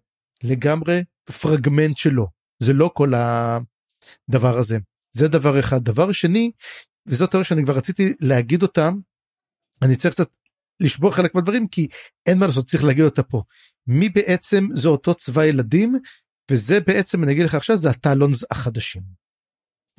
[0.43, 1.03] לגמרי
[1.41, 2.27] פרגמנט שלו.
[2.59, 4.77] זה לא כל הדבר הזה.
[5.11, 5.83] זה דבר אחד.
[5.83, 6.51] דבר שני
[7.07, 8.99] וזאת תיאוריה שאני כבר רציתי להגיד אותם
[9.81, 10.35] אני צריך קצת
[10.79, 11.87] לשבור חלק מהדברים כי
[12.25, 13.43] אין מה לעשות צריך להגיד אותה פה.
[13.87, 15.95] מי בעצם זה אותו צבא ילדים
[16.51, 19.24] וזה בעצם אני אגיד לך עכשיו זה הטלונס החדשים.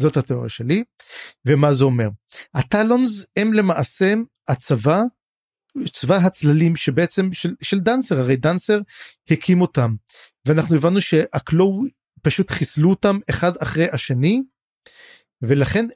[0.00, 0.84] זאת התיאוריה שלי.
[1.46, 2.08] ומה זה אומר?
[2.54, 4.14] הטלונס הם למעשה
[4.48, 5.02] הצבא
[5.92, 8.78] צבא הצללים שבעצם של, של דנסר הרי דנסר
[9.30, 9.94] הקים אותם.
[10.46, 11.82] ואנחנו הבנו שהקלו
[12.22, 14.42] פשוט חיסלו אותם אחד אחרי השני
[15.42, 15.86] ולכן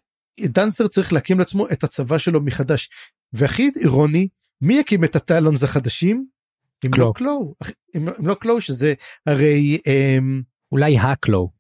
[0.40, 2.90] דנסר צריך להקים לעצמו את הצבא שלו מחדש.
[3.32, 4.28] והכי אירוני
[4.60, 6.27] מי יקים את הטלונס החדשים?
[6.85, 7.06] אם קלו.
[7.06, 7.55] לא קלו
[7.97, 8.94] אם, אם לא קלו שזה
[9.27, 11.51] הרי אמ, אולי הקלו.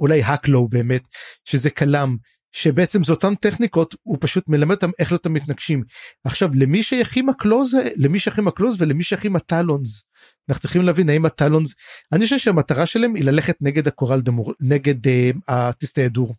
[0.00, 1.08] אולי הקלו באמת
[1.44, 2.16] שזה קלאם
[2.52, 5.82] שבעצם זה אותן טכניקות הוא פשוט מלמד אותם איך תמיד מתנגשים.
[6.24, 10.02] עכשיו למי שייכים הקלוז למי שייכים הקלוז ולמי שייכים הטלונס.
[10.48, 11.74] אנחנו צריכים להבין האם הטלונס
[12.12, 16.34] אני חושב שהמטרה שלהם היא ללכת נגד הקורל דמור נגד uh, הטיסטי הדור.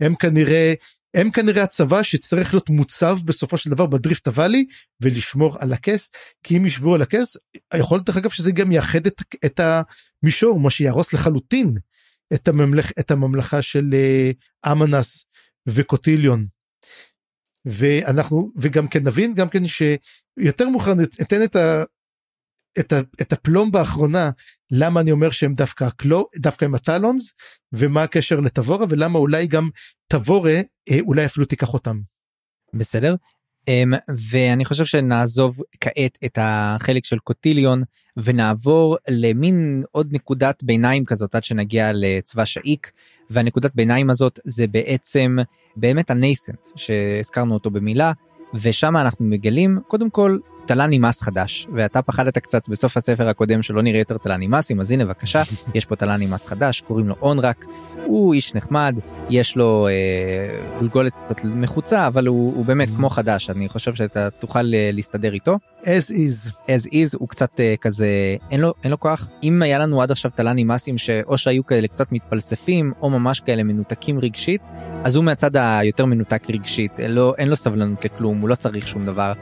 [0.00, 0.74] הם כנראה
[1.14, 4.66] הם כנראה הצבא שצריך להיות מוצב בסופו של דבר בדריפט הוואלי
[5.00, 6.10] ולשמור על הכס
[6.42, 7.36] כי אם ישבו על הכס
[7.74, 11.74] יכול להיות אגב שזה גם יאחד את, את המישור מה שיהרוס לחלוטין
[12.34, 15.24] את, הממלכ, את הממלכה של uh, אמנס
[15.68, 16.46] וקוטיליון.
[17.64, 21.84] ואנחנו וגם כן נבין גם כן שיותר מאוחר ניתן את, ה,
[22.80, 24.30] את, ה, את הפלום באחרונה
[24.70, 27.34] למה אני אומר שהם דווקא הקלו דווקא עם הטלונס
[27.72, 29.68] ומה הקשר לטבורה ולמה אולי גם
[30.08, 30.60] טבורה
[30.90, 32.00] אה, אולי אפילו תיקח אותם.
[32.74, 33.14] בסדר
[34.30, 37.82] ואני חושב שנעזוב כעת את החלק של קוטיליון
[38.16, 42.92] ונעבור למין עוד נקודת ביניים כזאת עד שנגיע לצבא שאיק
[43.30, 45.36] והנקודת ביניים הזאת זה בעצם
[45.76, 48.12] באמת הנייסנט שהזכרנו אותו במילה
[48.54, 50.38] ושם אנחנו מגלים קודם כל
[50.68, 55.42] תל"נימאס חדש ואתה פחדת קצת בסוף הספר הקודם שלא נראה יותר תל"נימאסים אז הנה בבקשה
[55.74, 57.64] יש פה תל"נימאס חדש קוראים לו אונרק.
[58.04, 58.98] הוא איש נחמד
[59.30, 64.30] יש לו אה, גולגולת קצת מחוצה אבל הוא, הוא באמת כמו חדש אני חושב שאתה
[64.30, 65.58] תוכל אה, להסתדר איתו.
[65.82, 66.52] as is.
[66.66, 68.08] As is הוא קצת אה, כזה
[68.50, 69.30] אין לו אין לו כוח.
[69.42, 74.18] אם היה לנו עד עכשיו תל"נימאסים שאו שהיו כאלה קצת מתפלספים או ממש כאלה מנותקים
[74.18, 74.62] רגשית
[75.04, 76.92] אז הוא מהצד היותר מנותק רגשית.
[77.00, 79.32] אין לו, אין לו סבלנות לכלום הוא לא צריך שום דבר.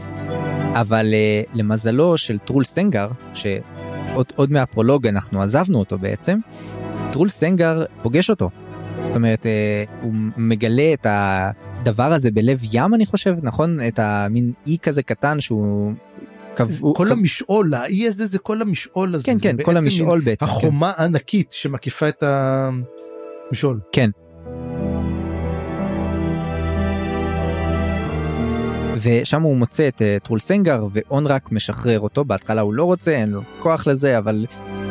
[0.81, 6.39] אבל uh, למזלו של טרול סנגר שעוד מהפרולוג אנחנו עזבנו אותו בעצם
[7.13, 8.51] טרול סנגר פוגש אותו.
[9.05, 14.53] זאת אומרת אה, הוא מגלה את הדבר הזה בלב ים אני חושב נכון את המין
[14.67, 15.93] אי כזה קטן שהוא.
[16.55, 17.13] קבעו, כל.
[17.13, 21.03] המשעול האי הזה זה כל המשעול הזה כן כן כל המשעול בעצם החומה כן.
[21.03, 24.11] הענקית שמקיפה את המשעול כן
[29.07, 33.31] ושם הוא מוצא את אה, טרול סנגר ואונרק משחרר אותו בהתחלה הוא לא רוצה אין
[33.31, 34.47] לו כוח לזה אבל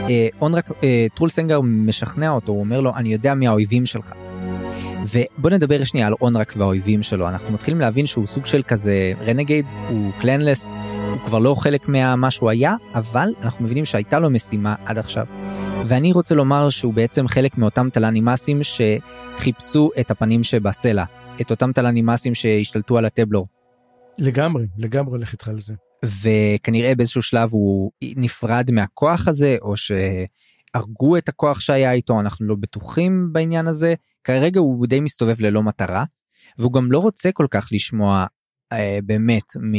[0.06, 0.10] אה,
[0.42, 0.73] אונרק אה,
[1.15, 4.14] טרול סנגר משכנע אותו הוא אומר לו אני יודע מי האויבים שלך.
[5.12, 9.65] ובוא נדבר שנייה על אונרק והאויבים שלו אנחנו מתחילים להבין שהוא סוג של כזה renegade
[9.90, 10.73] הוא clanless
[11.12, 15.26] הוא כבר לא חלק ממה שהוא היה אבל אנחנו מבינים שהייתה לו משימה עד עכשיו.
[15.88, 21.04] ואני רוצה לומר שהוא בעצם חלק מאותם טלן אימאסים שחיפשו את הפנים שבסלע
[21.42, 23.48] את אותם טלן אימאסים שהשתלטו על הטבלור
[24.18, 25.74] לגמרי לגמרי הולך איתך על זה.
[26.06, 32.56] וכנראה באיזשהו שלב הוא נפרד מהכוח הזה או שהרגו את הכוח שהיה איתו אנחנו לא
[32.60, 33.94] בטוחים בעניין הזה
[34.24, 36.04] כרגע הוא די מסתובב ללא מטרה
[36.58, 38.26] והוא גם לא רוצה כל כך לשמוע
[38.72, 39.74] אה, באמת מ...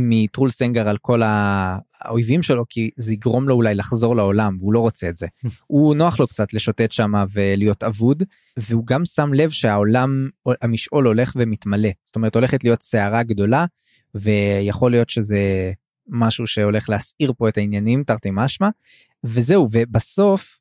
[0.00, 4.80] מטרול סנגר על כל האויבים שלו כי זה יגרום לו אולי לחזור לעולם והוא לא
[4.80, 5.26] רוצה את זה.
[5.66, 8.22] הוא נוח לו קצת לשוטט שמה ולהיות אבוד
[8.58, 10.28] והוא גם שם לב שהעולם
[10.62, 13.66] המשעול הולך ומתמלא זאת אומרת הולכת להיות סערה גדולה
[14.14, 15.72] ויכול להיות שזה
[16.08, 18.68] משהו שהולך להסעיר פה את העניינים תרתי משמע
[19.24, 20.58] וזהו ובסוף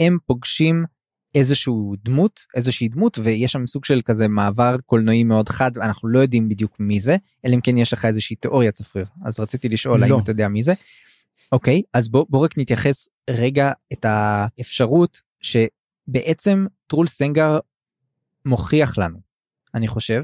[0.00, 0.84] הם פוגשים
[1.34, 6.18] איזשהו דמות איזושהי דמות ויש שם סוג של כזה מעבר קולנועי מאוד חד אנחנו לא
[6.18, 10.00] יודעים בדיוק מי זה אלא אם כן יש לך איזושהי תיאוריה צפריר אז רציתי לשאול
[10.00, 10.04] לא.
[10.04, 10.72] האם אתה יודע מי זה.
[11.52, 17.58] אוקיי אז בוא, בוא רק נתייחס רגע את האפשרות שבעצם טרול סנגר
[18.44, 19.18] מוכיח לנו
[19.74, 20.22] אני חושב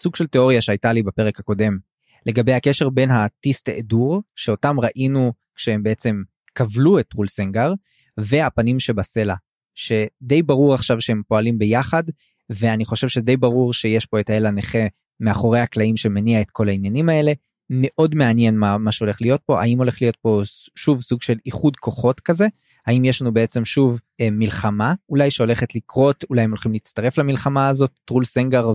[0.00, 1.78] סוג של תיאוריה שהייתה לי בפרק הקודם
[2.26, 6.22] לגבי הקשר בין הטיסט אדור שאותם ראינו כשהם בעצם
[6.54, 7.72] כבלו את טרול סנגר
[8.18, 9.34] והפנים שבסלע
[9.74, 12.02] שדי ברור עכשיו שהם פועלים ביחד
[12.50, 14.86] ואני חושב שדי ברור שיש פה את האל הנכה
[15.20, 17.32] מאחורי הקלעים שמניע את כל העניינים האלה.
[17.70, 20.42] מאוד מעניין מה, מה שהולך להיות פה האם הולך להיות פה
[20.76, 22.46] שוב סוג של איחוד כוחות כזה
[22.86, 27.68] האם יש לנו בעצם שוב אה, מלחמה אולי שהולכת לקרות אולי הם הולכים להצטרף למלחמה
[27.68, 28.72] הזאת טרול סנגר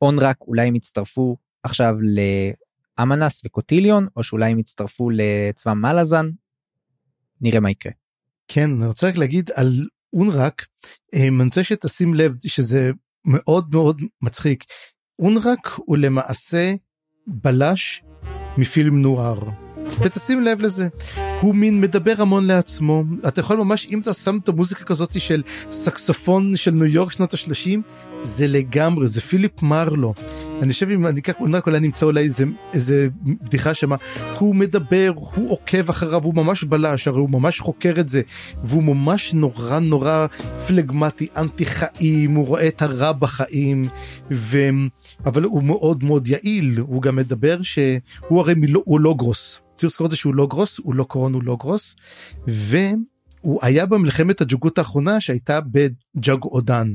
[0.00, 1.94] ואונרק אולי הם יצטרפו עכשיו
[2.98, 6.30] לאמנס וקוטיליון או שאולי הם יצטרפו לצבא מלאזן
[7.40, 7.92] נראה מה יקרה.
[8.48, 10.66] כן אני רוצה רק להגיד על אונרק
[11.14, 12.90] אני רוצה שתשים לב שזה
[13.24, 14.64] מאוד מאוד מצחיק.
[15.18, 16.74] אונרק הוא למעשה
[17.26, 18.04] בלש
[18.58, 19.38] מפילם נוער.
[20.00, 20.88] ותשים לב לזה
[21.40, 23.04] הוא מין מדבר המון לעצמו.
[23.28, 27.34] אתה יכול ממש אם אתה שם את המוזיקה כזאת של סקסופון של ניו יורק שנות
[27.34, 27.82] השלושים
[28.22, 30.14] זה לגמרי זה פיליפ מרלו.
[30.62, 31.34] אני חושב אם אני אקח
[31.66, 33.96] אולי נמצא אולי איזה איזה בדיחה שמה
[34.38, 38.22] הוא מדבר הוא עוקב אחריו הוא ממש בלש הרי הוא ממש חוקר את זה
[38.64, 40.26] והוא ממש נורא נורא
[40.66, 43.84] פלגמטי אנטי חיים הוא רואה את הרע בחיים
[44.30, 44.58] ו...
[45.26, 46.78] אבל הוא מאוד מאוד יעיל.
[46.78, 49.60] הוא גם מדבר שהוא הרי מלו, הוא לוגרוס.
[49.74, 51.96] צריך לזכור את זה שהוא לוגרוס הוא לא קרון הוא לוגרוס
[52.46, 56.92] והוא היה במלחמת הג'אגות האחרונה שהייתה בג'אג אודן.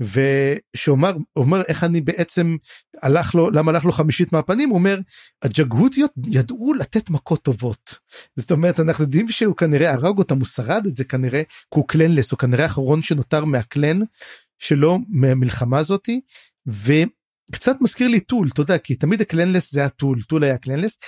[0.00, 2.56] ושאומר אומר איך אני בעצם
[3.02, 4.98] הלך לו למה הלך לו חמישית מהפנים הוא אומר
[5.42, 7.94] הג'גהותיות ידעו לתת מכות טובות.
[8.36, 11.88] זאת אומרת אנחנו יודעים שהוא כנראה הרג אותם הוא שרד את זה כנראה כי הוא
[11.88, 13.98] clanless הוא כנראה האחרון שנותר מהקלן
[14.58, 16.20] שלו מהמלחמה הזאתי
[16.66, 20.98] וקצת מזכיר לי טול אתה יודע כי תמיד ה clanless זה הטול טול היה clanless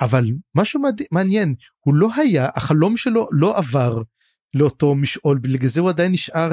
[0.00, 4.02] אבל משהו מעניין הוא לא היה החלום שלו לא עבר
[4.54, 6.52] לאותו משעול בגלל זה הוא עדיין נשאר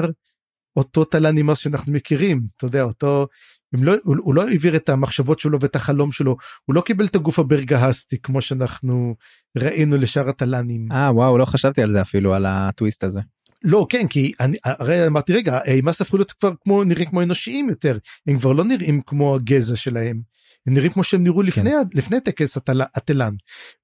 [0.76, 3.26] אותו טלן אימאס שאנחנו מכירים אתה יודע אותו
[3.72, 7.14] לא, הוא, הוא לא העביר את המחשבות שלו ואת החלום שלו הוא לא קיבל את
[7.14, 9.14] הגוף הברגהסטי כמו שאנחנו
[9.58, 10.92] ראינו לשאר הטלנים.
[10.92, 13.20] אה וואו לא חשבתי על זה אפילו על הטוויסט הזה.
[13.64, 17.68] לא כן כי אני הרי אמרתי רגע אימאס הפכו להיות כבר כמו נראים כמו אנושיים
[17.68, 17.98] יותר.
[18.26, 20.20] הם כבר לא נראים כמו הגזע שלהם
[20.66, 21.46] הם נראים כמו שהם נראו כן.
[21.46, 22.58] לפני לפני טקס
[22.94, 23.34] הטלן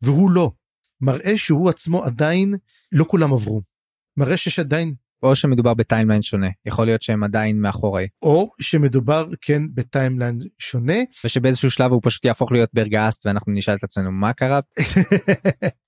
[0.03, 0.51] והוא לא.
[1.01, 2.55] מראה שהוא עצמו עדיין
[2.93, 3.63] לא כולם עברו.
[4.17, 8.09] מראה שיש עדיין או שמדובר ב timeline שונה יכול להיות שהם עדיין מאחורי.
[8.23, 10.95] או שמדובר כן ב timeline שונה.
[11.25, 14.61] ושבאיזשהו שלב הוא פשוט יהפוך להיות ברגאסט ואנחנו נשאל את עצמנו מה קרה.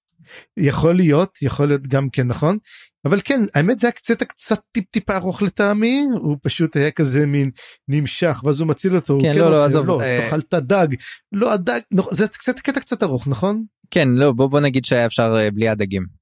[0.61, 2.59] יכול להיות יכול להיות גם כן נכון?
[3.05, 7.27] אבל כן האמת זה היה קצת קצת טיפ טיפה ארוך לטעמי הוא פשוט היה כזה
[7.27, 7.51] מין
[7.89, 10.21] נמשך ואז הוא מציל אותו כן, הוא כן לא, לא, עזוב, לא אה...
[10.23, 10.87] תאכל את הדג.
[11.33, 13.65] לא הדג לא, זה קצת קטע קצת ארוך נכון?
[13.91, 16.20] כן לא בוא בוא נגיד שהיה אפשר אה, בלי הדגים.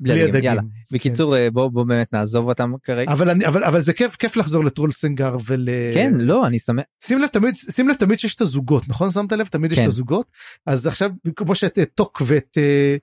[0.00, 0.62] בלי הדגים, יאללה.
[0.92, 3.12] בקיצור אה, בוא בוא באמת נעזוב אותם כרגע.
[3.12, 5.68] אבל אני אבל אבל זה כיף כיף לחזור לטרול סנגר ול...
[5.94, 6.84] כן לא אני שמח.
[7.04, 9.82] שים לב תמיד שים לב תמיד שיש את הזוגות נכון שמת לב תמיד יש את
[9.82, 9.88] כן.
[9.88, 10.34] הזוגות
[10.66, 12.96] אז עכשיו כמו שאת טוק ואת אה,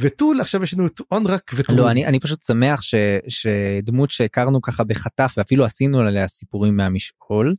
[0.00, 1.76] וטול עכשיו יש לנו את אונרק וטול.
[1.76, 2.94] לא אני אני פשוט שמח ש,
[3.28, 7.54] שדמות שהכרנו ככה בחטף ואפילו עשינו עליה סיפורים מהמשעול.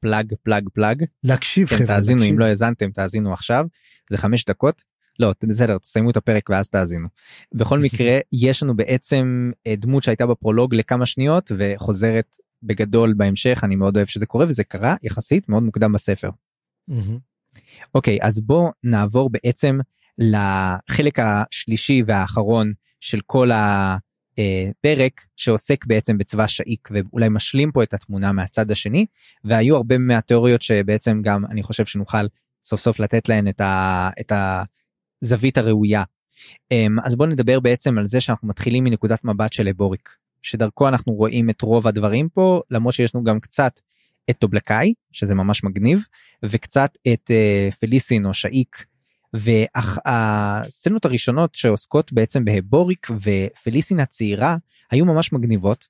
[0.00, 1.04] plug plug plug.
[1.24, 1.86] להקשיב כן, חבר'ה.
[1.86, 2.34] תאזינו להקשיב.
[2.34, 3.66] אם לא האזנתם תאזינו עכשיו
[4.10, 4.82] זה חמש דקות.
[5.20, 7.08] לא בסדר תסיימו את הפרק ואז תאזינו.
[7.54, 13.76] בכל מקרה יש לנו בעצם אה, דמות שהייתה בפרולוג לכמה שניות וחוזרת בגדול בהמשך אני
[13.76, 16.30] מאוד אוהב שזה קורה וזה קרה יחסית מאוד מוקדם בספר.
[17.94, 19.78] אוקיי אז בוא נעבור בעצם
[20.18, 28.32] לחלק השלישי והאחרון של כל הפרק שעוסק בעצם בצבא שאיק ואולי משלים פה את התמונה
[28.32, 29.06] מהצד השני
[29.44, 32.26] והיו הרבה מהתיאוריות שבעצם גם אני חושב שנוכל
[32.64, 34.32] סוף סוף לתת להן את, ה, את
[35.24, 36.02] הזווית הראויה.
[36.70, 41.12] אמ, אז בוא נדבר בעצם על זה שאנחנו מתחילים מנקודת מבט של אבוריק שדרכו אנחנו
[41.12, 43.80] רואים את רוב הדברים פה למרות שיש לנו גם קצת
[44.30, 46.04] את טובלקאי שזה ממש מגניב
[46.44, 48.84] וקצת את uh, פליסין או שאיק.
[49.34, 54.56] והסצנות הראשונות שעוסקות בעצם בהבוריק ופליסין הצעירה
[54.90, 55.86] היו ממש מגניבות.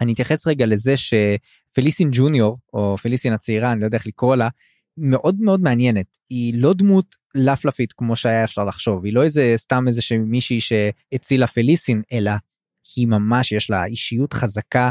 [0.00, 4.48] אני אתייחס רגע לזה שפליסין ג'וניור או פליסין הצעירה אני לא יודע איך לקרוא לה
[5.00, 6.18] מאוד מאוד מעניינת.
[6.28, 9.04] היא לא דמות לפלפית כמו שהיה אפשר לחשוב.
[9.04, 12.32] היא לא איזה סתם איזה מישהי שהצילה פליסין אלא
[12.96, 14.90] היא ממש יש לה אישיות חזקה.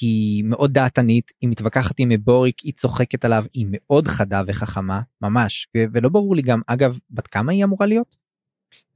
[0.00, 5.68] היא מאוד דעתנית היא מתווכחת עם אבוריק היא צוחקת עליו היא מאוד חדה וחכמה ממש.
[5.92, 8.16] ולא ברור לי גם אגב בת כמה היא אמורה להיות?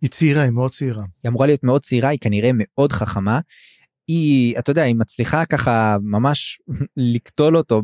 [0.00, 1.04] היא צעירה היא מאוד צעירה.
[1.22, 3.40] היא אמורה להיות מאוד צעירה היא כנראה מאוד חכמה.
[4.08, 6.60] היא אתה יודע היא מצליחה ככה ממש
[7.14, 7.82] לקטול אותו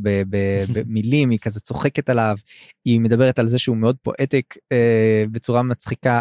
[0.74, 2.36] במילים היא כזה צוחקת עליו
[2.84, 6.20] היא מדברת על זה שהוא מאוד פואטק אה, בצורה מצחיקה.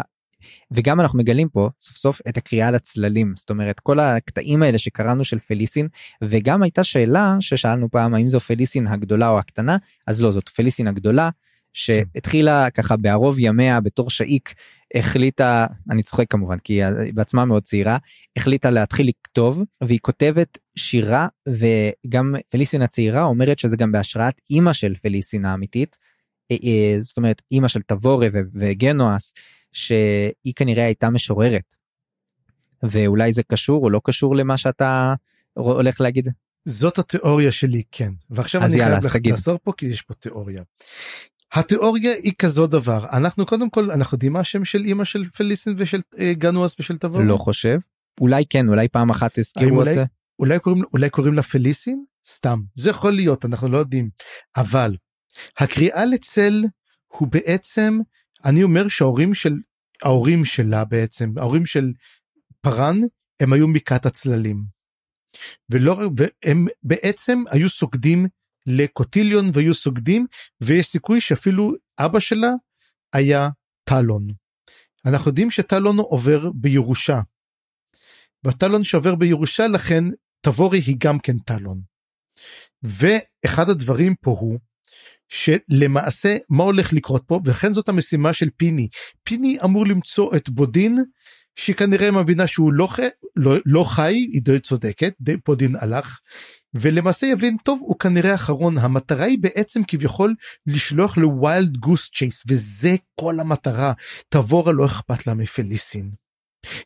[0.70, 5.24] וגם אנחנו מגלים פה סוף סוף את הקריאה לצללים זאת אומרת כל הקטעים האלה שקראנו
[5.24, 5.88] של פליסין
[6.22, 9.76] וגם הייתה שאלה ששאלנו פעם האם זו פליסין הגדולה או הקטנה?
[10.06, 11.30] אז לא זאת פליסין הגדולה
[11.72, 14.54] שהתחילה ככה בערוב ימיה בתור שאיק
[14.94, 17.98] החליטה אני צוחק כמובן כי היא בעצמה מאוד צעירה
[18.36, 24.94] החליטה להתחיל לכתוב והיא כותבת שירה וגם פליסין הצעירה אומרת שזה גם בהשראת אימא של
[24.94, 25.96] פליסין האמיתית.
[26.50, 29.34] אה, אה, זאת אומרת אימא של תבורה וגנואס
[29.72, 31.74] שהיא כנראה הייתה משוררת.
[32.82, 35.14] ואולי זה קשור או לא קשור למה שאתה
[35.54, 36.28] הולך להגיד.
[36.64, 39.26] זאת התיאוריה שלי כן ועכשיו אני יאללה, חייב.
[39.26, 40.62] לעצור פה כי יש פה תיאוריה.
[41.54, 43.06] התיאוריה היא כזו דבר.
[43.12, 46.98] אנחנו קודם כל אנחנו יודעים מה השם של אמא של פליסין ושל אה, גנואס ושל
[46.98, 47.22] תבור?
[47.22, 47.78] לא חושב.
[48.20, 50.04] אולי כן אולי פעם אחת הזכירו את זה.
[50.38, 52.04] אולי קוראים אולי קוראים לה פליסין?
[52.26, 52.60] סתם.
[52.74, 54.10] זה יכול להיות אנחנו לא יודעים.
[54.56, 54.96] אבל
[55.58, 56.64] הקריאה לצל
[57.06, 57.98] הוא בעצם
[58.44, 59.54] אני אומר שההורים של
[60.02, 61.92] ההורים שלה בעצם ההורים של
[62.60, 63.00] פארן
[63.40, 64.64] הם היו מכת הצללים.
[65.70, 68.26] ולא והם בעצם היו סוגדים
[68.66, 70.26] לקוטיליון והיו סוגדים
[70.60, 72.50] ויש סיכוי שאפילו אבא שלה
[73.12, 73.48] היה
[73.84, 74.26] טלון.
[75.06, 77.20] אנחנו יודעים שטלון עובר בירושה.
[78.44, 80.04] והטלון שעובר בירושה לכן
[80.40, 81.80] תבורי היא גם כן טלון.
[82.82, 84.58] ואחד הדברים פה הוא
[85.28, 88.88] שלמעשה מה הולך לקרות פה וכן זאת המשימה של פיני
[89.22, 90.96] פיני אמור למצוא את בודין
[91.56, 93.02] שהיא כנראה מבינה שהוא לא, חי,
[93.36, 96.20] לא, לא חי, היא די צודקת, די פודין הלך,
[96.74, 98.78] ולמעשה יבין טוב הוא כנראה אחרון.
[98.78, 100.34] המטרה היא בעצם כביכול
[100.66, 103.92] לשלוח לווילד גוס צ'ייס וזה כל המטרה.
[104.28, 106.10] תבורה לא אכפת לה מפליסין.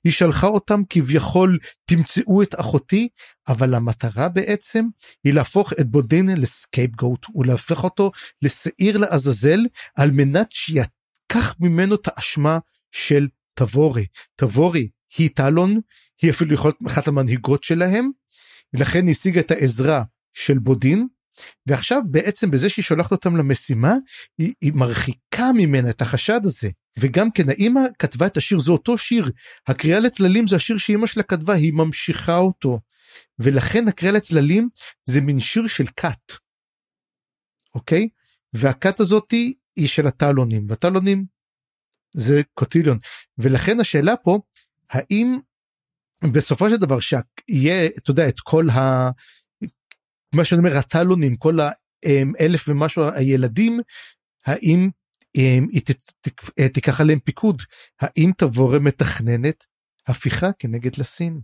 [0.05, 3.09] היא שלחה אותם כביכול תמצאו את אחותי.
[3.49, 4.85] אבל המטרה בעצם
[5.25, 8.11] היא להפוך את בודין לסקייפגוט ולהפך אותו
[8.43, 9.61] לשעיר לעזאזל
[9.97, 12.59] על מנת שיקח ממנו את האשמה
[12.91, 13.29] של
[13.59, 14.07] תבורי.
[14.37, 15.81] תבורי היא טלון
[16.23, 18.11] היא אפילו יכולה להיות אחת המנהיגות שלהם
[18.75, 20.03] ולכן השיגה את העזרה
[20.35, 21.07] של בודין.
[21.67, 23.95] ועכשיו בעצם בזה שהיא שולחת אותם למשימה
[24.39, 26.69] היא, היא מרחיקה ממנה את החשד הזה.
[26.99, 29.31] וגם כן האמא כתבה את השיר זה אותו שיר.
[29.67, 32.81] הקריאה לצללים זה השיר שאימא שלה כתבה היא ממשיכה אותו.
[33.39, 34.69] ולכן הקריאה לצללים
[35.05, 36.33] זה מין שיר של כת.
[37.75, 38.09] אוקיי?
[38.53, 40.67] והכת הזאתי היא של הטלונים.
[40.69, 41.38] והטלונים
[42.19, 42.99] זה קוטיליון.
[43.39, 44.39] ולכן השאלה פה
[44.91, 45.39] האם
[46.33, 49.11] בסופו של דבר שיהיה אתה יודע את כל ה...
[50.35, 53.81] מה שאני אומר הטלונים כל האלף ומשהו הילדים
[54.47, 54.91] האם
[55.35, 55.83] היא
[56.73, 57.63] תיקח עליהם פיקוד?
[58.01, 59.65] האם תבורם מתכננת
[60.07, 61.41] הפיכה כנגד לסין.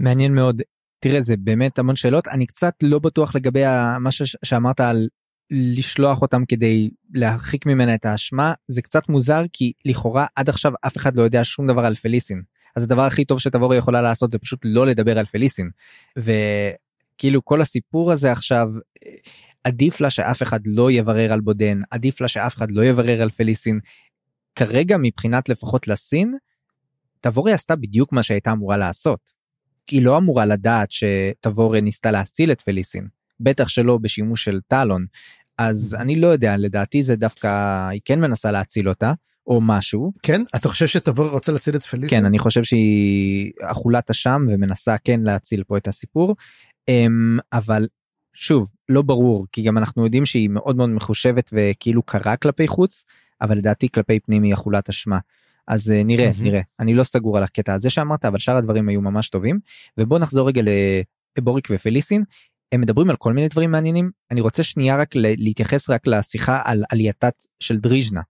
[0.00, 0.62] מעניין מאוד.
[0.98, 2.28] תראה זה באמת המון שאלות.
[2.28, 3.62] אני קצת לא בטוח לגבי
[4.00, 4.10] מה
[4.44, 5.08] שאמרת על
[5.50, 10.96] לשלוח אותם כדי להרחיק ממנה את האשמה זה קצת מוזר כי לכאורה עד עכשיו אף
[10.96, 12.42] אחד לא יודע שום דבר על פליסין
[12.76, 15.70] אז הדבר הכי טוב שתבורי יכולה לעשות זה פשוט לא לדבר על פליסין
[16.16, 18.68] וכאילו כל הסיפור הזה עכשיו
[19.66, 23.28] עדיף לה שאף אחד לא יברר על בודן עדיף לה שאף אחד לא יברר על
[23.28, 23.80] פליסין.
[24.54, 26.36] כרגע מבחינת לפחות לסין
[27.20, 29.32] תבורי עשתה בדיוק מה שהייתה אמורה לעשות.
[29.90, 33.08] היא לא אמורה לדעת שתבורי ניסתה להציל את פליסין
[33.40, 35.06] בטח שלא בשימוש של טלון
[35.58, 37.48] אז אני לא יודע לדעתי זה דווקא
[37.88, 39.12] היא כן מנסה להציל אותה
[39.46, 40.12] או משהו.
[40.22, 42.18] כן אתה חושב שתבורי רוצה להציל את פליסין?
[42.20, 46.36] כן אני חושב שהיא אכולת אשם ומנסה כן להציל פה את הסיפור
[46.88, 47.86] אמ, אבל
[48.34, 53.04] שוב לא ברור כי גם אנחנו יודעים שהיא מאוד מאוד מחושבת וכאילו קרה כלפי חוץ
[53.40, 55.18] אבל לדעתי כלפי פנים היא אכולת אשמה.
[55.68, 56.42] אז uh, נראה mm-hmm.
[56.42, 59.58] נראה אני לא סגור על הקטע הזה שאמרת אבל שאר הדברים היו ממש טובים
[59.98, 60.62] ובוא נחזור רגע
[61.38, 62.24] לבוריק ופליסין
[62.72, 66.84] הם מדברים על כל מיני דברים מעניינים אני רוצה שנייה רק להתייחס רק לשיחה על
[66.90, 67.28] עלייתה
[67.60, 68.20] של דריז'נה.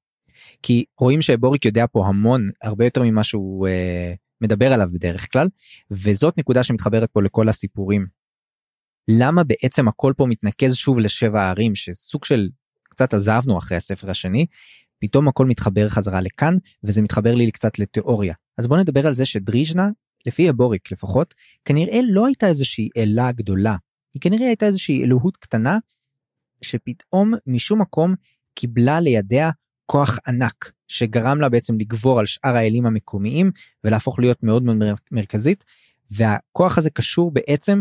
[0.63, 3.71] כי רואים שבוריק יודע פה המון הרבה יותר ממה שהוא uh,
[4.41, 5.49] מדבר עליו בדרך כלל
[5.91, 8.07] וזאת נקודה שמתחברת פה לכל הסיפורים.
[9.09, 12.49] למה בעצם הכל פה מתנקז שוב לשבע הערים שסוג של
[12.83, 14.47] קצת עזבנו אחרי הספר השני
[14.99, 18.35] פתאום הכל מתחבר חזרה לכאן וזה מתחבר לי קצת לתיאוריה.
[18.59, 19.89] אז בוא נדבר על זה שדריז'נה
[20.27, 21.35] לפי הבוריק לפחות
[21.65, 23.77] כנראה לא הייתה איזושהי אלה גדולה
[24.17, 25.79] היא כנראה הייתה איזושהי אלוהות קטנה
[26.63, 28.15] שפתאום משום מקום
[28.55, 29.51] קיבלה לידיה
[29.87, 33.51] כוח ענק שגרם לה בעצם לגבור על שאר האלים המקומיים
[33.85, 34.77] ולהפוך להיות מאוד מאוד
[35.13, 35.65] מרכזית.
[36.11, 37.81] והכוח הזה קשור בעצם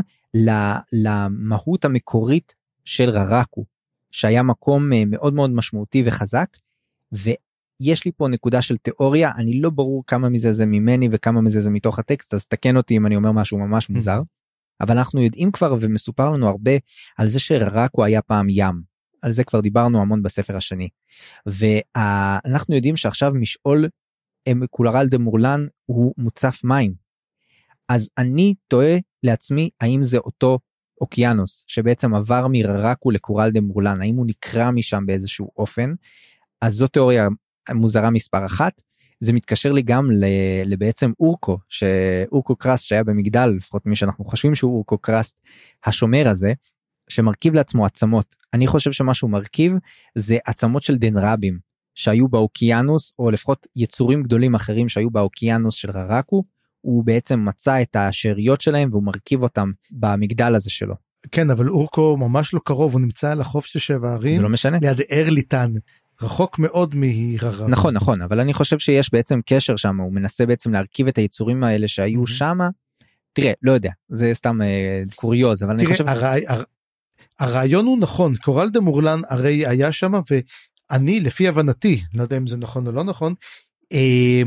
[0.94, 2.56] למהות המקורית
[2.86, 3.66] של ררקו
[4.12, 6.58] שהיה מקום אה, מאוד מאוד משמעותי וחזק.
[7.12, 11.60] ויש לי פה נקודה של תיאוריה אני לא ברור כמה מזה זה ממני וכמה מזה
[11.60, 14.22] זה מתוך הטקסט אז תקן אותי אם אני אומר משהו ממש מוזר
[14.82, 16.72] אבל אנחנו יודעים כבר ומסופר לנו הרבה
[17.18, 18.96] על זה שררקו היה פעם ים.
[19.22, 20.90] על זה כבר דיברנו המון בספר השני.
[21.46, 23.90] ואנחנו יודעים שעכשיו משעול
[24.70, 26.94] קורלד אמורלן הוא מוצף מים.
[27.90, 30.60] אז אני תוהה לעצמי האם זה אותו
[31.02, 35.94] אוקיינוס שבעצם עבר מררקו לקורלד אמורלן האם הוא נקרע משם באיזשהו אופן?
[36.62, 37.28] אז זו תיאוריה
[37.74, 38.82] מוזרה מספר אחת
[39.26, 40.10] זה מתקשר לי גם
[40.66, 45.42] לבעצם אורקו שאורקו קראסט שהיה במגדל לפחות מי שאנחנו חושבים שהוא אורקו קראסט
[45.86, 46.54] השומר הזה
[47.10, 48.36] שמרכיב לעצמו עצמות.
[48.54, 49.74] אני חושב שמה שהוא מרכיב
[50.16, 51.60] זה עצמות של דן רבים
[51.96, 56.44] שהיו באוקיינוס או לפחות יצורים גדולים אחרים שהיו באוקיינוס של ררקו
[56.82, 60.96] הוא בעצם מצא את השאריות שלהם והוא מרכיב אותם במגדל הזה שלו.
[61.32, 64.50] כן אבל אורקו ממש לא קרוב הוא נמצא על החוף של שבע ערים זה לא
[64.50, 64.78] משנה.
[64.82, 65.74] ליד ארליטן
[66.22, 67.68] רחוק מאוד מהררה.
[67.68, 71.64] נכון נכון אבל אני חושב שיש בעצם קשר שם הוא מנסה בעצם להרכיב את היצורים
[71.64, 72.28] האלה שהיו mm-hmm.
[72.28, 72.70] שמה.
[73.34, 76.26] תראה לא יודע זה סתם אה, קוריוז אבל תראה, אני חושב הר...
[76.48, 76.64] הר...
[77.40, 80.14] הרעיון הוא נכון קורל דה מורלן הרי היה שם
[80.92, 83.34] ואני לפי הבנתי לא יודע אם זה נכון או לא נכון.
[83.94, 84.42] אה,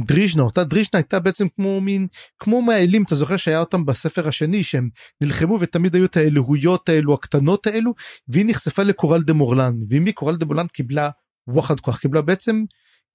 [0.00, 2.06] דריז'נה אותה דריז'נה הייתה בעצם כמו מין
[2.38, 4.88] כמו מהאלים אתה זוכר שהיה אותם בספר השני שהם
[5.20, 7.94] נלחמו ותמיד היו את האלוהויות האלו הקטנות האלו
[8.28, 11.10] והיא נחשפה לקורל דה מורלן ואם היא קורל דה מורלן קיבלה
[11.48, 12.64] וואחד כוח קיבלה בעצם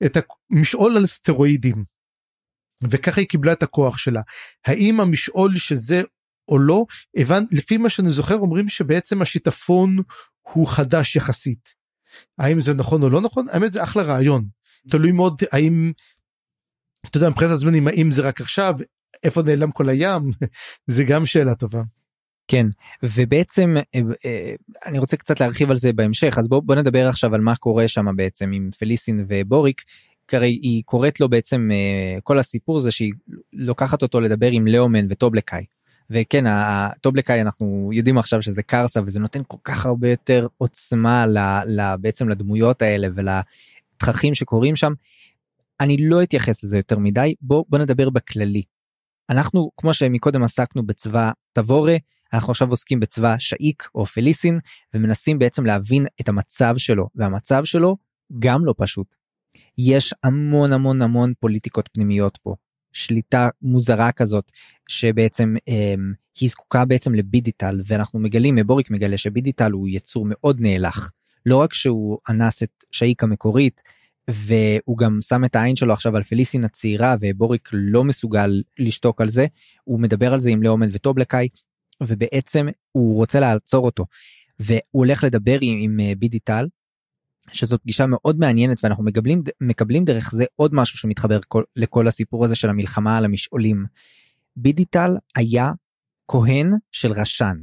[0.06, 0.18] את
[0.52, 1.84] המשעול על סטרואידים.
[2.84, 4.22] וככה היא קיבלה את הכוח שלה
[4.66, 6.02] האם המשעול שזה
[6.48, 6.86] או לא
[7.18, 7.44] הבנ...
[7.52, 9.98] לפי מה שאני זוכר אומרים שבעצם השיטפון
[10.42, 11.70] הוא חדש יחסית.
[12.38, 14.46] האם זה נכון או לא נכון האמת זה אחלה רעיון
[14.90, 15.92] תלוי מאוד האם
[17.06, 18.74] אתה יודע מבחינת הזמנים האם זה רק עכשיו
[19.24, 20.32] איפה נעלם כל הים
[20.88, 21.82] זה גם שאלה טובה.
[22.48, 22.68] כן
[23.04, 24.54] ובעצם אה, אה,
[24.86, 27.88] אני רוצה קצת להרחיב על זה בהמשך אז בוא, בוא נדבר עכשיו על מה קורה
[27.88, 29.82] שם בעצם עם פליסין ובוריק.
[30.34, 33.14] הרי היא קוראת לו בעצם אה, כל הסיפור זה שהיא
[33.54, 35.66] לוקחת אותו לדבר עם לאומן וטובלקאי.
[36.10, 41.38] וכן הטובלקאי אנחנו יודעים עכשיו שזה קרסה וזה נותן כל כך הרבה יותר עוצמה ל,
[41.68, 44.94] ל, בעצם לדמויות האלה ולתככים שקורים שם.
[45.82, 48.64] אני לא אתייחס לזה יותר מדי בוא בוא נדבר בכללי.
[49.30, 51.98] אנחנו כמו שמקודם עסקנו בצבא תבורה
[52.34, 54.60] אנחנו עכשיו עוסקים בצבא שאיק או פליסין
[54.94, 57.98] ומנסים בעצם להבין את המצב שלו והמצב שלו
[58.40, 59.16] גם לא פשוט.
[59.78, 62.56] יש המון המון המון פוליטיקות פנימיות פה
[62.94, 64.52] שליטה מוזרה כזאת
[64.88, 71.12] שבעצם הם, היא זקוקה בעצם לבידיטל ואנחנו מגלים מבוריק מגלה שבידיטל הוא יצור מאוד נאלח
[71.46, 73.82] לא רק שהוא אנס את שאיק המקורית
[74.30, 79.30] והוא גם שם את העין שלו עכשיו על פליסין הצעירה ובוריק לא מסוגל לשתוק על
[79.30, 79.46] זה
[79.84, 81.48] הוא מדבר על זה עם לאומן וטובלקאי
[82.04, 84.06] ובעצם הוא רוצה לעצור אותו
[84.60, 86.68] והוא הולך לדבר עם, עם אה, בידיטל
[87.52, 92.46] שזאת פגישה מאוד מעניינת ואנחנו מקבלים מקבלים דרך זה עוד משהו שמתחבר כל, לכל הסיפור
[92.46, 93.86] הזה של המלחמה על המשעולים.
[94.56, 95.72] בידיטל היה
[96.28, 97.56] כהן של רשן.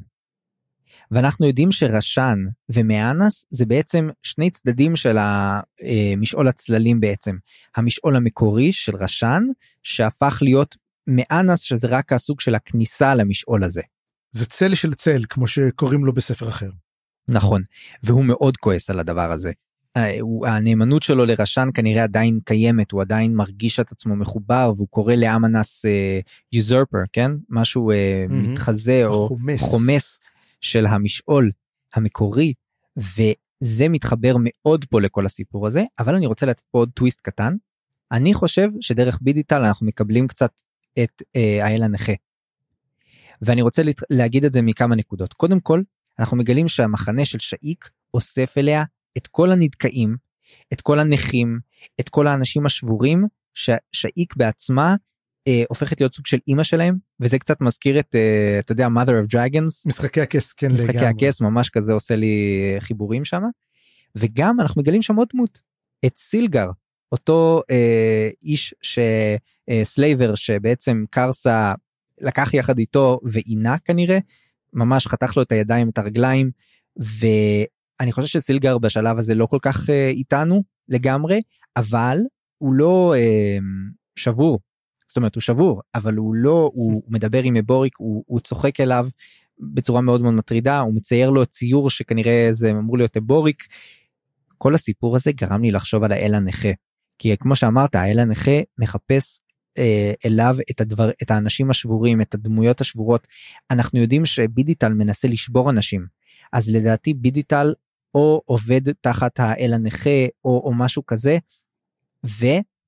[1.11, 2.39] ואנחנו יודעים שרשן
[2.69, 7.37] ומאנס זה בעצם שני צדדים של המשעול הצללים בעצם.
[7.77, 9.43] המשעול המקורי של רשן
[9.83, 10.77] שהפך להיות
[11.07, 13.83] מאנס שזה רק הסוג של הכניסה למשעול הזה.
[14.33, 16.71] זה צל של צל כמו שקוראים לו בספר אחר.
[17.29, 17.63] נכון
[18.03, 19.53] והוא מאוד כועס על הדבר הזה.
[20.47, 25.85] הנאמנות שלו לרשן כנראה עדיין קיימת הוא עדיין מרגיש את עצמו מחובר והוא קורא למאנס
[26.53, 28.51] usurper אה, כן משהו אה, אמ-המ.
[28.51, 29.61] מתחזה או חומס.
[29.61, 30.19] חומס
[30.61, 31.51] של המשעול
[31.95, 32.53] המקורי
[32.97, 37.55] וזה מתחבר מאוד פה לכל הסיפור הזה אבל אני רוצה לתת פה עוד טוויסט קטן.
[38.13, 40.63] אני חושב שדרך בידיטל אנחנו מקבלים קצת
[41.03, 42.13] את uh, האל הנכה.
[43.43, 45.83] ואני רוצה להגיד את זה מכמה נקודות קודם כל
[46.19, 48.85] אנחנו מגלים שהמחנה של שאיק אוסף אליה
[49.17, 50.17] את כל הנדכאים,
[50.73, 51.59] את כל הנכים,
[52.01, 53.25] את כל האנשים השבורים,
[53.93, 54.95] שאיק בעצמה אה,
[55.69, 59.35] הופכת להיות סוג של אימא שלהם, וזה קצת מזכיר את, אה, אתה יודע, mother of
[59.35, 59.87] dragons.
[59.87, 61.09] משחקי הכס, כן משחקי לגמרי.
[61.09, 63.43] הכס, ממש כזה עושה לי חיבורים שם.
[64.15, 65.61] וגם אנחנו מגלים שם עוד דמות,
[66.07, 66.71] את סילגר,
[67.13, 71.75] אותו אה, איש שסלייבר אה, שבעצם קרסה
[72.21, 74.19] לקח יחד איתו ועינה כנראה,
[74.73, 76.51] ממש חתך לו את הידיים, את הרגליים,
[77.03, 77.27] ו...
[78.01, 81.41] אני חושב שסילגר בשלב הזה לא כל כך אה, איתנו לגמרי
[81.77, 82.19] אבל
[82.59, 83.59] הוא לא אה,
[84.17, 84.59] שבור
[85.17, 89.09] זאת אומרת הוא שבור אבל הוא לא הוא מדבר עם מבוריק הוא, הוא צוחק אליו
[89.59, 93.67] בצורה מאוד מאוד מטרידה הוא מצייר לו ציור שכנראה זה אמור להיות אבוריק.
[94.59, 96.69] כל הסיפור הזה גרם לי לחשוב על האל הנכה
[97.19, 99.41] כי כמו שאמרת האל הנכה מחפש
[99.79, 103.27] אה, אליו את הדבר את האנשים השבורים את הדמויות השבורות
[103.71, 106.07] אנחנו יודעים שבידיטל מנסה לשבור אנשים
[106.53, 107.75] אז לדעתי בידיטל
[108.15, 111.39] או עובד תחת האל הנכה או, או משהו כזה.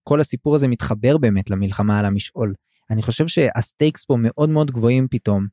[0.08, 2.54] וכל הסיפור הזה מתחבר באמת למלחמה על המשעול.
[2.90, 5.46] אני חושב שהסטייקס פה מאוד מאוד גבוהים פתאום.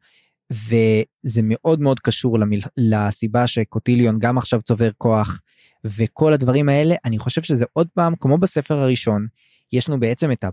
[0.52, 2.60] וזה מאוד מאוד קשור למל...
[2.78, 5.42] לסיבה שקוטיליון גם עכשיו צובר כוח
[5.86, 9.28] וכל הדברים האלה אני חושב שזה עוד פעם כמו בספר הראשון
[9.74, 10.46] יש לנו בעצם את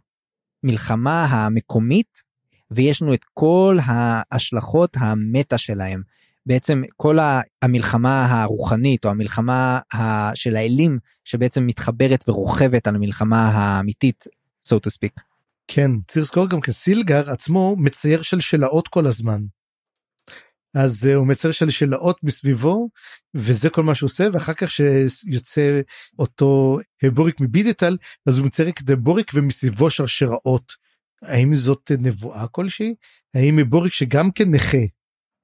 [0.64, 2.22] המלחמה המקומית
[2.70, 6.02] ויש לנו את כל ההשלכות המטה שלהם
[6.46, 7.18] בעצם כל
[7.62, 9.80] המלחמה הרוחנית או המלחמה
[10.34, 14.24] של האלים שבעצם מתחברת ורוכבת על המלחמה האמיתית
[14.66, 15.22] so to speak.
[15.68, 19.42] כן צריך לזכור גם כסילגר עצמו מצייר שלשלאות כל הזמן.
[20.74, 22.88] אז הוא מצייר שלשלאות מסביבו
[23.34, 25.80] וזה כל מה שהוא עושה ואחר כך שיוצא
[26.18, 26.78] אותו
[27.12, 27.96] בוריק מבידטל
[28.26, 30.72] אז הוא מצייר את בוריק ומסביבו שרשראות.
[31.22, 32.94] האם זאת נבואה כלשהי?
[33.34, 34.78] האם בוריק שגם כן נכה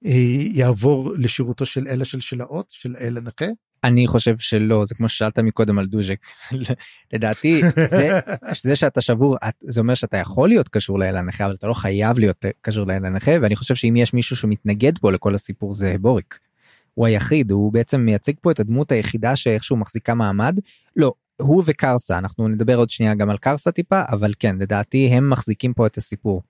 [0.02, 3.46] יעבור לשירותו של אלה של שלאות של אלה נכה?
[3.84, 6.26] אני חושב שלא זה כמו ששאלת מקודם על דוז'ק
[7.12, 7.60] לדעתי
[7.90, 8.20] זה,
[8.62, 12.18] זה שאתה שבור זה אומר שאתה יכול להיות קשור לאל הנכה אבל אתה לא חייב
[12.18, 16.38] להיות קשור לאל הנכה ואני חושב שאם יש מישהו שמתנגד פה לכל הסיפור זה בוריק.
[16.94, 20.58] הוא היחיד הוא בעצם מייצג פה את הדמות היחידה שאיכשהו מחזיקה מעמד
[20.96, 25.30] לא הוא וקרסה אנחנו נדבר עוד שנייה גם על קרסה טיפה אבל כן לדעתי הם
[25.30, 26.42] מחזיקים פה את הסיפור.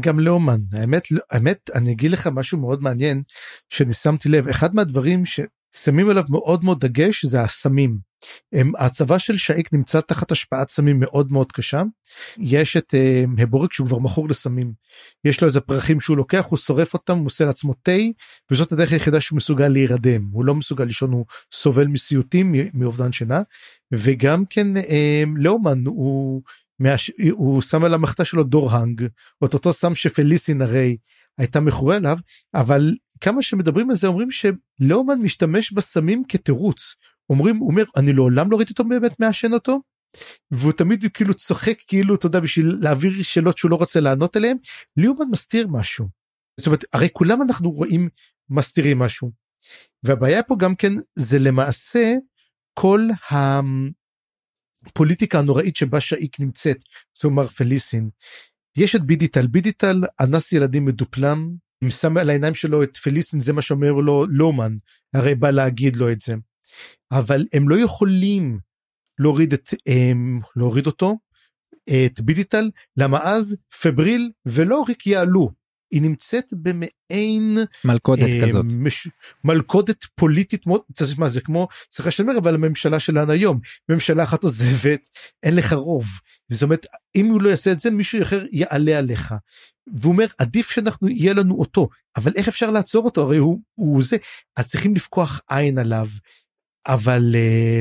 [0.00, 3.22] גם לאומן האמת האמת אני אגיד לך משהו מאוד מעניין
[3.70, 7.98] שאני שמתי לב אחד מהדברים ששמים עליו מאוד מאוד דגש זה הסמים.
[8.52, 11.82] הם, הצבא של שאיק נמצא תחת השפעת סמים מאוד מאוד קשה.
[12.38, 14.72] יש את uh, הבורק שהוא כבר מכור לסמים.
[15.24, 17.92] יש לו איזה פרחים שהוא לוקח הוא שורף אותם הוא עושה לעצמו תה
[18.50, 23.42] וזאת הדרך היחידה שהוא מסוגל להירדם הוא לא מסוגל לישון הוא סובל מסיוטים מאובדן שינה
[23.92, 24.80] וגם כן uh,
[25.36, 26.42] לאומן הוא.
[27.30, 29.06] הוא שם על המחתה שלו דורהנג,
[29.44, 30.96] את אותו סם שפליסין הרי
[31.38, 32.18] הייתה מכורה אליו,
[32.54, 36.94] אבל כמה שמדברים על זה אומרים שלאומן משתמש בסמים כתירוץ.
[37.30, 39.80] אומרים, הוא אומר, אני לעולם לא ראיתי אותו באמת מעשן אותו,
[40.50, 44.56] והוא תמיד כאילו צוחק כאילו אתה יודע בשביל להעביר שאלות שהוא לא רוצה לענות עליהן,
[44.96, 46.08] ליאומן מסתיר משהו.
[46.60, 48.08] זאת אומרת, הרי כולם אנחנו רואים
[48.50, 49.32] מסתירים משהו.
[50.02, 52.12] והבעיה פה גם כן זה למעשה
[52.74, 53.08] כל
[54.86, 56.76] הפוליטיקה הנוראית שבה שאיק נמצאת,
[57.20, 58.10] כלומר פליסין.
[58.76, 61.54] יש את בידיטל, בידיטל אנס ילדים מדופלם,
[61.84, 64.76] אם שם על העיניים שלו את פליסין זה מה שאומר לו לומן,
[65.14, 66.34] הרי בא להגיד לו את זה.
[67.12, 68.58] אבל הם לא יכולים
[69.18, 71.18] להוריד את, הם, להוריד אותו,
[71.90, 75.50] את בידיטל, למה אז פבריל ולא ריק יעלו.
[75.90, 78.64] היא נמצאת במעין מלכודת אה, כזאת.
[78.74, 79.08] מש,
[79.44, 80.80] מלכודת פוליטית מאוד
[81.18, 83.60] מה זה כמו סליחה שאני אומר אבל הממשלה שלנו היום?
[83.88, 85.08] ממשלה אחת עוזבת
[85.42, 86.06] אין לך רוב.
[86.50, 86.86] זאת אומרת
[87.16, 89.34] אם הוא לא יעשה את זה מישהו אחר יעלה עליך.
[89.94, 91.88] והוא אומר עדיף שאנחנו יהיה לנו אותו.
[92.16, 93.22] אבל איך אפשר לעצור אותו?
[93.22, 94.16] הרי הוא, הוא זה.
[94.56, 96.08] אז צריכים לפקוח עין עליו.
[96.86, 97.34] אבל.
[97.34, 97.80] אה,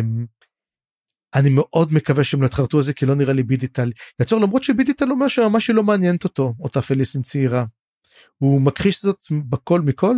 [1.35, 3.91] אני מאוד מקווה שהם לא יתחרטו על זה כי לא נראה לי בידיטל.
[4.19, 7.65] יעצור למרות שבידיטל אומר שממש לא מעניינת אותו אותה פליסין צעירה.
[8.37, 10.15] הוא מכחיש זאת בכל מכל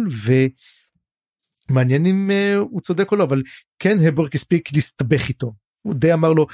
[1.69, 3.43] ומעניין אם uh, הוא צודק או לא אבל
[3.79, 5.53] כן הבורק הספיק להסתבך איתו.
[5.81, 6.47] הוא די אמר לו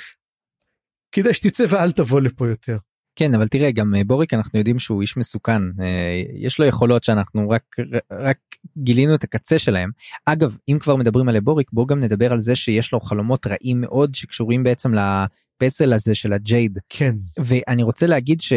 [1.11, 2.77] כדאי שתצא ואל תבוא לפה יותר.
[3.15, 5.61] כן אבל תראה גם אה, בוריק אנחנו יודעים שהוא איש מסוכן.
[5.81, 7.75] אה, יש לו יכולות שאנחנו רק
[8.11, 8.37] רק
[8.77, 9.89] גילינו את הקצה שלהם.
[10.25, 13.81] אגב אם כבר מדברים על בוריק בוא גם נדבר על זה שיש לו חלומות רעים
[13.81, 16.79] מאוד שקשורים בעצם לפסל הזה של הג'ייד.
[16.89, 17.15] כן.
[17.39, 18.53] ואני רוצה להגיד ש...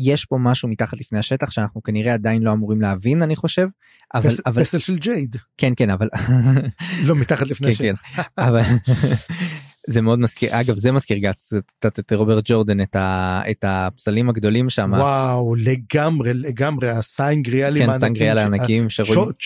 [0.00, 3.68] יש פה משהו מתחת לפני השטח שאנחנו כנראה עדיין לא אמורים להבין אני חושב
[4.14, 5.36] אבל פס, אבל פסל של ג'ייד.
[5.58, 6.08] כן כן אבל
[7.06, 8.16] לא מתחת לפני כן, השטח.
[8.16, 8.62] כן, אבל
[9.88, 11.32] זה מאוד מזכיר אגב זה מזכיר
[11.78, 14.92] קצת את רוברט ג'ורדן את, ה, את הפסלים הגדולים שם.
[14.92, 18.86] וואו לגמרי לגמרי הסיינגריאלים כן, הענקים, הענקים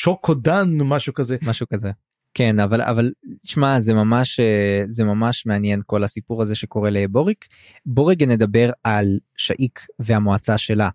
[0.03, 1.37] צ'וקודן משהו כזה.
[1.43, 1.91] משהו כזה
[2.35, 3.13] כן אבל אבל
[3.45, 7.47] שמע זה ממש אה, זה ממש מעניין כל הסיפור הזה שקורה לבוריק.
[7.87, 10.89] בוא רגע נדבר על שאיק והמועצה שלה.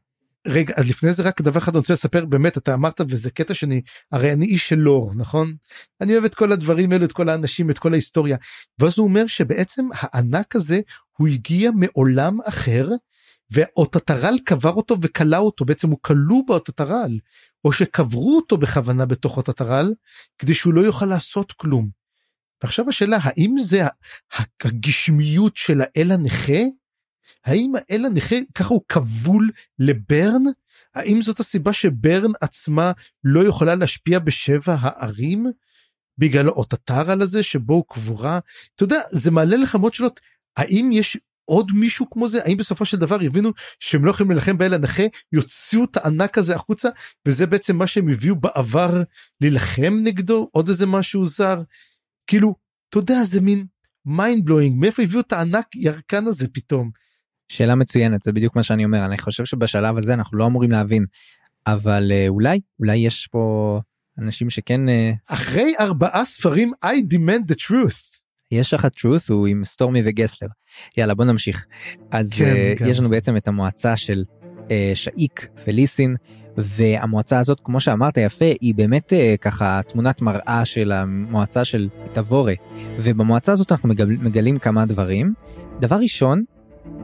[0.48, 3.54] רגע אז לפני זה רק דבר אחד אני רוצה לספר באמת אתה אמרת וזה קטע
[3.54, 5.56] שאני הרי אני איש של לור נכון
[6.02, 8.38] אני אוהב את כל הדברים האלו את כל האנשים את כל ההיסטוריה
[8.80, 10.80] ואז הוא אומר שבעצם הענק הזה
[11.18, 12.90] הוא הגיע מעולם אחר
[13.52, 17.20] ואוטטרל קבר אותו וכלא אותו בעצם הוא כלוא באוטטרל
[17.66, 19.94] או שקברו אותו בכוונה בתוך הטטרל
[20.38, 21.90] כדי שהוא לא יוכל לעשות כלום.
[22.64, 23.84] ועכשיו השאלה האם זה
[24.64, 26.62] הגשמיות של האל הנכה?
[27.46, 30.44] האם האל הנכה ככה הוא כבול לברן?
[30.96, 32.92] האם זאת הסיבה שברן עצמה
[33.24, 35.52] לא יכולה להשפיע בשבע הערים?
[36.18, 38.40] בגלל האוטטרל הזה שבו הוא קבורה?
[38.76, 40.20] אתה יודע זה מעלה לך מאוד שאלות
[40.58, 41.18] האם יש
[41.50, 42.44] עוד מישהו כמו זה?
[42.44, 45.04] האם בסופו של דבר יבינו שהם לא יכולים להילחם באל הנכה?
[45.34, 46.90] יוציאו את הענק הזה החוצה?
[47.26, 49.04] וזה בעצם מה שהם הביאו בעבר
[49.42, 50.50] להילחם נגדו?
[50.52, 51.62] עוד איזה משהו זר?
[52.28, 52.56] כאילו
[52.90, 53.66] אתה יודע זה מין
[54.06, 56.90] mind blowing מאיפה הביאו את הענק ירקן הזה פתאום.
[57.52, 59.06] שאלה מצוינת זה בדיוק מה שאני אומר.
[59.06, 61.06] אני חושב שבשלב הזה אנחנו לא אמורים להבין.
[61.68, 63.80] אבל אה, אולי אולי יש פה
[64.20, 68.19] אנשים שכן אה, אחרי ארבעה ספרים I demand the truth.
[68.52, 70.48] יש לך truth הוא עם סטורמי וגסלר
[70.98, 71.66] יאללה בוא נמשיך
[72.12, 72.88] אז כן, אה, כן.
[72.88, 76.16] יש לנו בעצם את המועצה של אה, שאיק פליסין
[76.58, 82.54] והמועצה הזאת כמו שאמרת יפה היא באמת אה, ככה תמונת מראה של המועצה של תבורה
[82.98, 85.34] ובמועצה הזאת אנחנו מגל, מגלים כמה דברים
[85.80, 86.44] דבר ראשון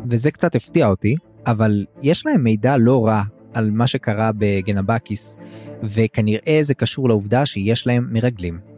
[0.09, 1.15] וזה קצת הפתיע אותי
[1.47, 3.23] אבל יש להם מידע לא רע
[3.53, 5.39] על מה שקרה בגנבקיס
[5.83, 8.75] וכנראה זה קשור לעובדה שיש להם מרגלים.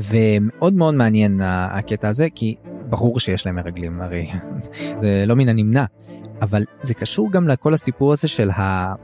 [0.00, 2.56] ומאוד מאוד מעניין הקטע הזה כי
[2.88, 4.30] ברור שיש להם מרגלים הרי
[5.00, 5.84] זה לא מן הנמנע.
[6.42, 8.94] אבל זה קשור גם לכל הסיפור הזה של ה...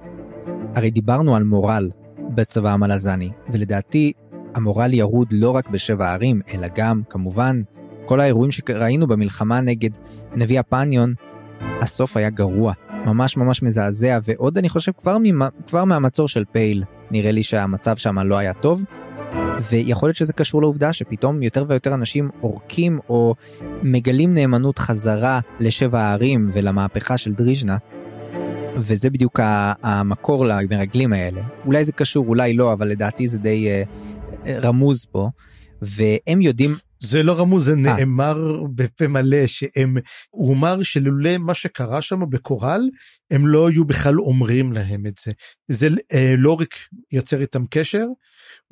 [0.75, 1.91] הרי דיברנו על מורל
[2.35, 4.13] בצבא המלזני ולדעתי
[4.55, 7.63] המורל ירוד לא רק בשבע הערים אלא גם כמובן
[8.05, 9.91] כל האירועים שראינו במלחמה נגד
[10.35, 11.15] נביא הפניון
[11.81, 12.73] הסוף היה גרוע
[13.07, 15.43] ממש ממש מזעזע ועוד אני חושב כבר, ממ...
[15.67, 18.85] כבר מהמצור של פייל נראה לי שהמצב שם לא היה טוב
[19.71, 23.35] ויכול להיות שזה קשור לעובדה שפתאום יותר ויותר אנשים עורקים או
[23.83, 27.77] מגלים נאמנות חזרה לשבע הערים ולמהפכה של דריז'נה.
[28.77, 29.41] וזה בדיוק
[29.83, 35.29] המקור למרגלים האלה אולי זה קשור אולי לא אבל לדעתי זה די uh, רמוז פה
[35.83, 37.89] והם יודעים זה לא רמוז זה 아.
[37.89, 37.97] אה.
[37.97, 39.97] נאמר בפה מלא שהם
[40.31, 42.81] הוא אמר שלולא מה שקרה שם בקורל
[43.31, 45.33] הם לא היו בכלל אומרים להם את זה
[45.69, 46.75] זה אה, לא רק
[47.13, 48.07] יוצר איתם קשר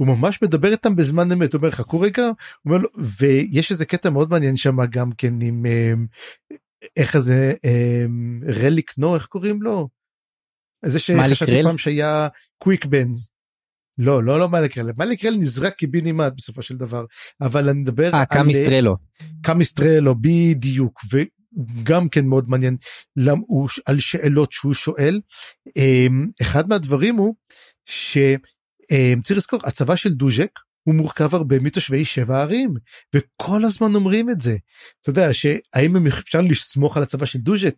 [0.00, 2.28] הוא ממש מדבר איתם בזמן אמת, הוא אומר חכו רגע,
[2.64, 5.92] אומר לו, ויש איזה קטע מאוד מעניין שם גם כן עם, אה,
[6.96, 9.88] איך זה אמ, רליק נו איך קוראים לו?
[10.84, 12.28] זה שחשבתי פעם שהיה
[12.58, 13.08] קוויק בן.
[13.98, 17.04] לא לא לא מאליק רל מאליק רל נזרק קיבינימט בסופו של דבר
[17.40, 18.96] אבל אני מדבר על קמיסטרלו
[19.42, 22.76] קמיסטרלו בדיוק וגם כן מאוד מעניין
[23.16, 25.20] למה הוא על שאלות שהוא שואל
[25.76, 27.34] אמ, אחד מהדברים הוא
[28.92, 30.50] שצריך לזכור הצבא של דוז'ק
[30.82, 32.74] הוא מורכב הרבה מתושבי שבע ערים
[33.14, 34.56] וכל הזמן אומרים את זה.
[35.00, 37.74] אתה יודע שהאם אפשר לסמוך על הצבא של דוז'ק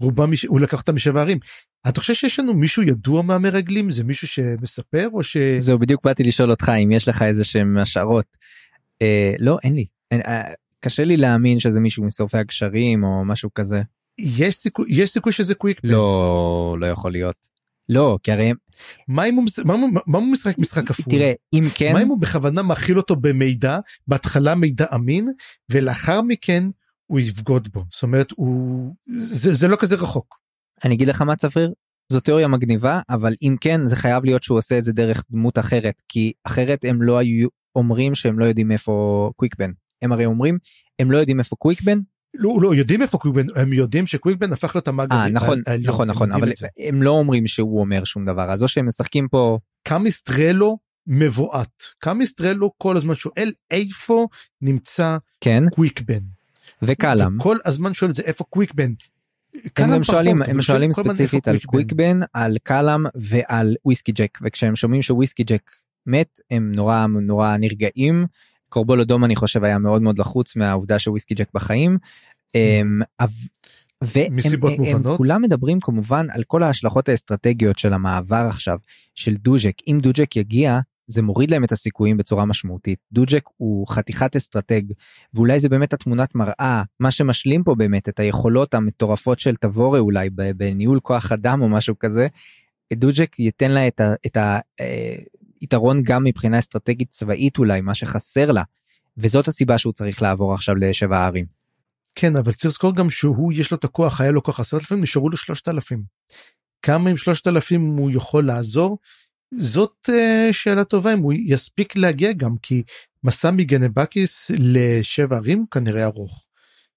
[0.00, 1.38] רובם הוא לקח אותם משבע ערים.
[1.88, 5.36] אתה חושב שיש לנו מישהו ידוע מהמרגלים זה מישהו שמספר או ש...
[5.58, 8.26] זהו בדיוק באתי לשאול אותך אם יש לך איזה שהם השערות.
[9.02, 13.50] אה, לא אין לי אין, אה, קשה לי להאמין שזה מישהו משורפי הגשרים או משהו
[13.54, 13.82] כזה.
[14.18, 17.55] יש סיכוי יש סיכוי שזה קוויק לא לא יכול להיות.
[17.88, 18.52] לא כי הרי
[19.08, 19.44] מה אם הוא,
[20.06, 21.14] מה הוא משחק משחק כפול?
[21.14, 25.28] תראה אם כן מה אם הוא בכוונה מכיל אותו במידע בהתחלה מידע אמין
[25.70, 26.64] ולאחר מכן
[27.06, 27.84] הוא יבגוד בו.
[27.92, 30.36] זאת אומרת הוא זה, זה לא כזה רחוק.
[30.84, 31.72] אני אגיד לך מה צפריר
[32.12, 35.58] זו תיאוריה מגניבה אבל אם כן זה חייב להיות שהוא עושה את זה דרך דמות
[35.58, 39.70] אחרת כי אחרת הם לא היו אומרים שהם לא יודעים איפה קוויקבן
[40.02, 40.58] הם הרי אומרים
[40.98, 41.98] הם לא יודעים איפה קוויקבן
[42.38, 46.08] לא, לא יודעים איפה קוויקבן הם יודעים שקוויקבן הפך להיות המאג אה, נכון העליון, נכון
[46.08, 46.52] נכון אבל
[46.88, 51.82] הם לא אומרים שהוא אומר שום דבר אז או שהם משחקים פה קמיסטרלו מבועת.
[51.98, 54.26] קמיסטרלו כל הזמן שואל איפה
[54.62, 55.64] נמצא כן.
[55.70, 56.20] קוויקבן
[56.82, 57.38] וקלאם.
[57.38, 58.92] כל הזמן שואל את זה איפה קוויקבן.
[59.76, 65.44] הם שואלים הם שואלים ספציפית על קוויקבן על קלאם ועל וויסקי ג'ק וכשהם שומעים שוויסקי
[65.44, 65.70] ג'ק
[66.06, 68.26] מת הם נורא נורא נרגעים
[68.76, 71.98] קורבול אדום אני חושב היה מאוד מאוד לחוץ מהעובדה שוויסקי ג'ק בחיים.
[72.54, 73.00] אמ,
[74.04, 74.36] והם
[75.16, 78.78] כולם מדברים כמובן על כל ההשלכות האסטרטגיות של המעבר עכשיו
[79.14, 84.36] של דוז'ק אם דוז'ק יגיע זה מוריד להם את הסיכויים בצורה משמעותית דוז'ק הוא חתיכת
[84.36, 84.82] אסטרטג
[85.34, 90.30] ואולי זה באמת התמונת מראה מה שמשלים פה באמת את היכולות המטורפות של תבורה אולי
[90.30, 92.26] בניהול כוח אדם או משהו כזה.
[92.92, 94.36] דוז'ק ייתן לה את, ה, את
[95.60, 98.62] היתרון גם מבחינה אסטרטגית צבאית אולי מה שחסר לה
[99.16, 101.46] וזאת הסיבה שהוא צריך לעבור עכשיו לשבע הערים.
[102.14, 105.00] כן אבל צריך לזכור גם שהוא יש לו את הכוח היה לו כוח עשרת אלפים
[105.00, 106.02] נשארו לו שלושת אלפים.
[106.82, 108.98] כמה עם שלושת אלפים הוא יכול לעזור
[109.58, 112.82] זאת uh, שאלה טובה אם הוא יספיק להגיע גם כי
[113.24, 116.46] מסע מגנבקיס לשבע ערים כנראה ארוך.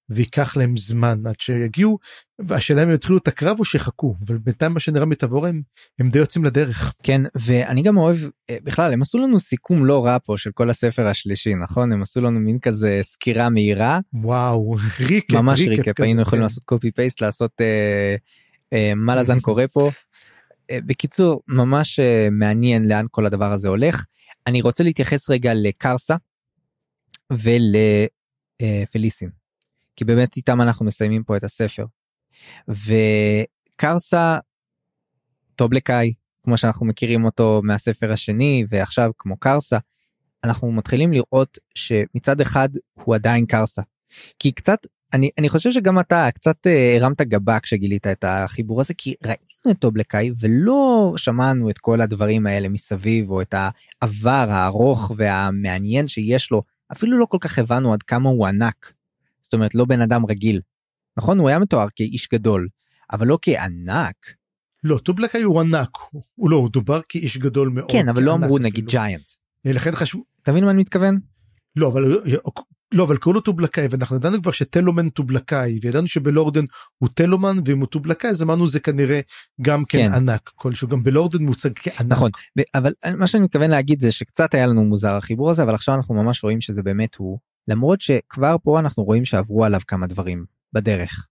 [0.10, 2.00] וייקח להם זמן עד שיגיעו
[2.40, 5.62] והשאלה אם יתחילו את הקרב או שיחכו אבל בינתיים מה שנראה מתבור הם,
[6.00, 6.94] הם די יוצאים לדרך.
[7.04, 8.18] כן ואני גם אוהב
[8.50, 12.02] אה, בכלל הם עשו לנו סיכום לא רע פה של כל הספר השלישי נכון הם
[12.02, 14.76] עשו לנו מין כזה סקירה מהירה וואו
[15.10, 16.46] ריקט ממש ריקט היינו יכולים כן.
[16.46, 18.16] לעשות קופי פייסט לעשות אה,
[18.74, 19.90] אה, מה לזן קורה פה
[20.72, 24.06] אה, בקיצור ממש אה, מעניין לאן כל הדבר הזה הולך.
[24.48, 26.16] אני רוצה להתייחס רגע לקרסה
[28.62, 29.30] ולפליסין
[30.00, 31.86] כי באמת איתם אנחנו מסיימים פה את הספר.
[32.68, 34.38] וקרסה
[35.56, 36.14] טובלקאי
[36.44, 39.78] כמו שאנחנו מכירים אותו מהספר השני ועכשיו כמו קרסה
[40.44, 43.82] אנחנו מתחילים לראות שמצד אחד הוא עדיין קרסה
[44.40, 44.80] כי קצת
[45.14, 49.72] אני אני חושב שגם אתה קצת אה, הרמת גבה כשגילית את החיבור הזה כי ראינו
[49.72, 56.52] את טובלקאי ולא שמענו את כל הדברים האלה מסביב או את העבר הארוך והמעניין שיש
[56.52, 58.99] לו אפילו לא כל כך הבנו עד כמה הוא ענק.
[59.50, 60.62] זאת אומרת לא בן אדם רגיל.
[61.18, 62.68] נכון הוא היה מתואר כאיש גדול
[63.12, 64.16] אבל לא כענק.
[64.84, 65.90] לא טובלקאי הוא ענק
[66.36, 67.92] הוא לא הוא דובר כאיש גדול מאוד.
[67.92, 69.32] כן אבל לא אמרו נגיד ג'יינט.
[69.66, 70.24] לכן חשבו.
[70.44, 71.20] אתה מבין מה אני מתכוון?
[71.76, 72.04] לא אבל
[72.94, 76.66] לא אבל קראו לו טובלקאי ואנחנו ידענו כבר שטלומן טובלקאי וידענו שבלורדן
[76.98, 79.20] הוא טלומן ואם הוא טובלקאי אז אמרנו זה כנראה
[79.62, 80.14] גם כן, כן.
[80.14, 82.02] ענק כלשהו גם בלורדן מוצג כענק.
[82.08, 82.32] נכון
[82.76, 86.16] אבל מה שאני מתכוון להגיד זה שקצת היה לנו מוזר החיבור הזה אבל עכשיו אנחנו
[86.16, 91.28] ממש רואים שזה באמת הוא למרות שכבר פה אנחנו רואים שעברו עליו כמה דברים בדרך.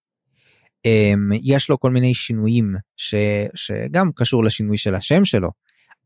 [0.84, 3.14] אמ, יש לו כל מיני שינויים ש,
[3.54, 5.50] שגם קשור לשינוי של השם שלו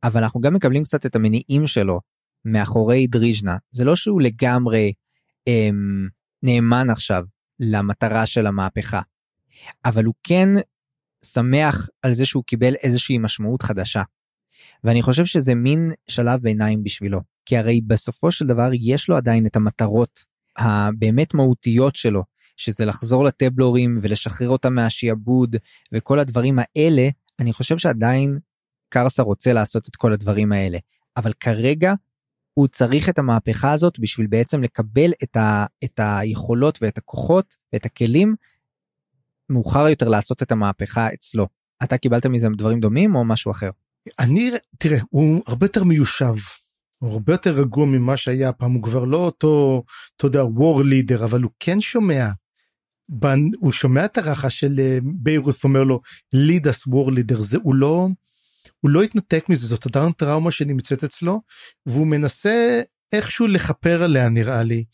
[0.04, 2.00] אבל אנחנו גם מקבלים קצת את המניעים שלו
[2.44, 4.92] מאחורי דריז'נה זה לא שהוא לגמרי
[5.46, 6.08] אמ,
[6.42, 7.24] נאמן עכשיו
[7.60, 9.00] למטרה של המהפכה.
[9.84, 10.48] אבל הוא כן
[11.24, 14.02] שמח על זה שהוא קיבל איזושהי משמעות חדשה.
[14.84, 17.20] ואני חושב שזה מין שלב ביניים בשבילו.
[17.46, 20.24] כי הרי בסופו של דבר יש לו עדיין את המטרות
[20.56, 22.22] הבאמת מהותיות שלו
[22.56, 25.56] שזה לחזור לטבלורים ולשחרר אותם מהשיעבוד
[25.92, 27.08] וכל הדברים האלה
[27.40, 28.38] אני חושב שעדיין
[28.88, 30.78] קרסה רוצה לעשות את כל הדברים האלה.
[31.16, 31.94] אבל כרגע
[32.54, 37.86] הוא צריך את המהפכה הזאת בשביל בעצם לקבל את, ה, את היכולות ואת הכוחות ואת
[37.86, 38.34] הכלים
[39.50, 41.48] מאוחר יותר לעשות את המהפכה אצלו.
[41.82, 43.70] אתה קיבלת מזה דברים דומים או משהו אחר?
[44.18, 46.34] אני תראה הוא הרבה יותר מיושב
[46.98, 49.82] הוא הרבה יותר רגוע ממה שהיה פעם הוא כבר לא אותו
[50.16, 52.28] אתה יודע וור לידר אבל הוא כן שומע
[53.58, 56.00] הוא שומע את הרחש של אה, ביירוס אומר לו
[56.34, 58.08] lead us war leader זה הוא לא
[58.80, 61.40] הוא לא התנתק מזה זאת עדיין טראומה שנמצאת אצלו
[61.86, 62.80] והוא מנסה
[63.12, 64.84] איכשהו לכפר עליה נראה לי.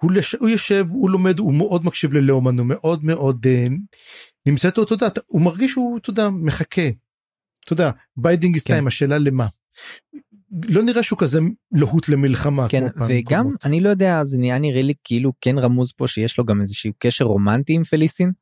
[0.00, 0.34] הוא, לש...
[0.34, 3.72] הוא יושב הוא לומד הוא מאוד מקשיב ללאומן הוא מאוד מאוד uh,
[4.46, 6.82] נמצא אותו אתה יודע הוא מרגיש שהוא יודע מחכה.
[7.70, 8.86] יודע biding כן.
[8.86, 9.46] השאלה למה.
[10.64, 11.40] לא נראה שהוא כזה
[11.72, 12.68] להוט למלחמה.
[12.68, 13.66] כן וגם פרמות.
[13.66, 16.92] אני לא יודע זה נראה נראה לי כאילו כן רמוז פה שיש לו גם איזשהו
[16.98, 18.32] קשר רומנטי עם פליסין.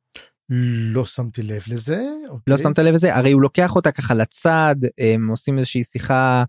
[0.49, 2.01] לא שמתי לב לזה.
[2.29, 2.51] אוקיי.
[2.51, 6.43] לא שמת לב לזה הרי הוא לוקח אותה ככה לצד הם עושים איזושהי שיחה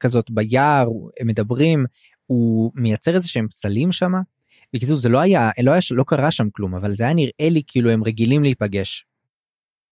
[0.00, 0.88] כזאת ביער
[1.20, 1.84] הם מדברים
[2.26, 4.12] הוא מייצר איזה שהם פסלים שם.
[4.74, 7.62] בקיצור זה לא היה לא היה לא קרה שם כלום אבל זה היה נראה לי
[7.66, 9.06] כאילו הם רגילים להיפגש.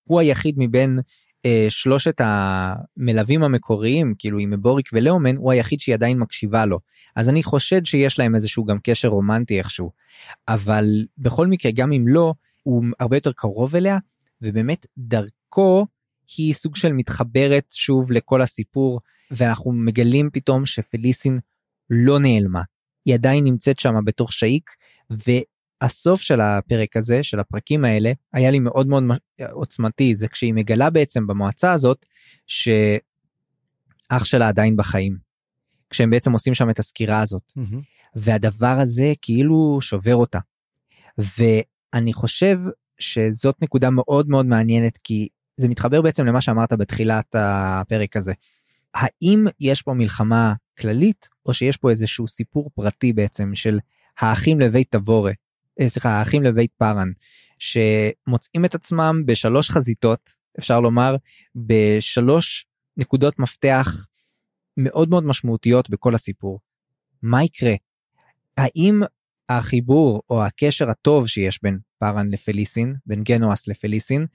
[0.05, 0.99] הוא היחיד מבין
[1.47, 6.81] אה, שלושת המלווים המקוריים כאילו עם בוריק ולאומן הוא היחיד שהיא עדיין מקשיבה לו
[7.17, 9.91] אז אני חושד שיש להם איזשהו גם קשר רומנטי איכשהו
[10.49, 12.35] אבל בכל מקרה גם אם לא
[12.67, 13.99] הוא הרבה יותר קרוב אליה
[14.43, 15.87] ובאמת דרכו
[16.37, 21.39] היא סוג של מתחברת שוב לכל הסיפור ואנחנו מגלים פתאום שפליסין
[21.91, 22.63] לא נעלמה
[23.05, 24.71] היא עדיין נמצאת שם בתוך שאיק
[25.81, 29.05] הסוף של הפרק הזה של הפרקים האלה היה לי מאוד מאוד
[29.53, 32.07] עוצמתי זה כשהיא מגלה בעצם במועצה הזאת
[32.47, 35.17] שאח שלה עדיין בחיים.
[35.91, 37.77] כשהם בעצם עושים שם את הסקירה הזאת mm-hmm.
[38.15, 40.39] והדבר הזה כאילו שובר אותה.
[41.95, 42.59] ואני חושב
[42.99, 48.33] שזאת נקודה מאוד מאוד מעניינת כי זה מתחבר בעצם למה שאמרת בתחילת הפרק הזה.
[48.95, 53.79] האם יש פה מלחמה כללית או שיש פה איזשהו סיפור פרטי בעצם של
[54.19, 55.33] האחים לבית תבורה
[55.81, 57.11] אה, סליחה האחים לבית פארן
[57.59, 61.17] שמוצאים את עצמם בשלוש חזיתות אפשר לומר
[61.55, 64.07] בשלוש נקודות מפתח
[64.77, 66.61] מאוד מאוד משמעותיות בכל הסיפור.
[67.23, 67.75] מה יקרה?
[68.57, 69.03] האם
[69.49, 74.27] החיבור או הקשר הטוב שיש בין פארן לפליסין בין גנואס לפליסין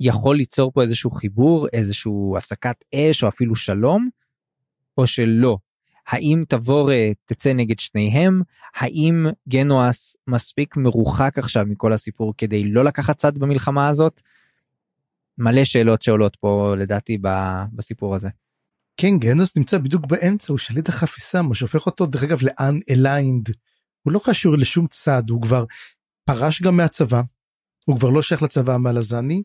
[0.00, 4.08] יכול ליצור פה איזשהו חיבור איזשהו הפסקת אש או אפילו שלום
[4.98, 5.58] או שלא
[6.06, 6.90] האם תבור
[7.24, 8.42] תצא נגד שניהם
[8.76, 14.20] האם גנוס מספיק מרוחק עכשיו מכל הסיפור כדי לא לקחת צד במלחמה הזאת.
[15.38, 17.18] מלא שאלות שעולות פה לדעתי
[17.72, 18.28] בסיפור הזה.
[18.96, 23.48] כן גנוס נמצא בדיוק באמצע הוא שליט החפיסה מה שהופך אותו דרך אגב ל unaligned.
[24.06, 25.64] הוא לא קשור לשום צד הוא כבר
[26.24, 27.22] פרש גם מהצבא.
[27.84, 29.42] הוא כבר לא שייך לצבא המלזני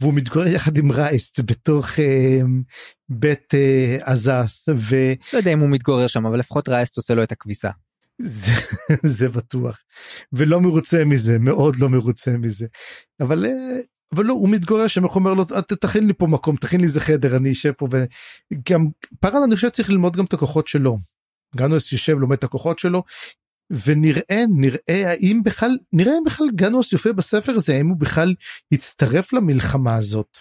[0.00, 2.40] והוא מתגורר יחד עם רייס בתוך אה,
[3.08, 4.96] בית אה, עזת ו...
[5.32, 7.70] לא יודע אם הוא מתגורר שם אבל לפחות רייס עושה לו את הכביסה.
[8.22, 8.52] זה,
[9.16, 9.82] זה בטוח
[10.32, 12.66] ולא מרוצה מזה מאוד לא מרוצה מזה
[13.20, 13.80] אבל אה,
[14.14, 15.44] אבל לא הוא מתגורר שם איך אומר לו
[15.80, 18.86] תכין לי פה מקום תכין לי איזה חדר אני אשב פה וגם
[19.20, 20.98] פארן אני חושב צריך ללמוד גם את הכוחות שלו.
[21.56, 23.02] גנוס יושב לומד את הכוחות שלו
[23.70, 28.34] ונראה נראה האם בכלל נראה אם בכלל גנוס יופיע בספר הזה האם הוא בכלל
[28.70, 30.38] יצטרף למלחמה הזאת.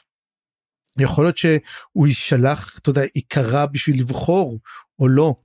[0.99, 4.60] יכול להיות שהוא יישלח אתה יודע עיקרה בשביל לבחור
[4.99, 5.35] או לא.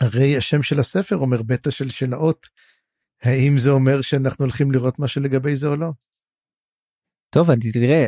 [0.00, 2.46] הרי השם של הספר אומר בטא של שנאות.
[3.22, 5.90] האם זה אומר שאנחנו הולכים לראות משהו לגבי זה או לא?
[7.30, 8.06] טוב אני תראה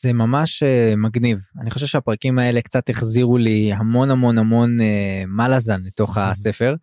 [0.00, 5.26] זה ממש uh, מגניב אני חושב שהפרקים האלה קצת החזירו לי המון המון המון uh,
[5.26, 6.74] מלאזן לתוך הספר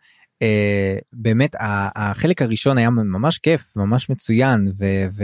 [1.13, 1.55] באמת
[1.95, 4.85] החלק הראשון היה ממש כיף ממש מצוין ו,
[5.17, 5.23] ו,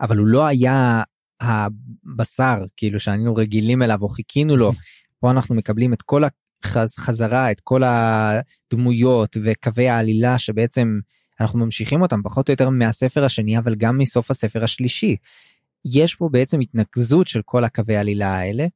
[0.00, 1.02] אבל הוא לא היה
[1.40, 4.72] הבשר כאילו שהיינו רגילים אליו או חיכינו לו
[5.20, 6.22] פה אנחנו מקבלים את כל
[6.64, 10.98] החזרה את כל הדמויות וקווי העלילה שבעצם
[11.40, 15.16] אנחנו ממשיכים אותם פחות או יותר מהספר השני אבל גם מסוף הספר השלישי.
[15.84, 18.66] יש פה בעצם התנקזות של כל הקווי העלילה האלה.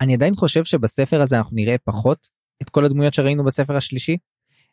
[0.00, 2.28] אני עדיין חושב שבספר הזה אנחנו נראה פחות
[2.62, 4.16] את כל הדמויות שראינו בספר השלישי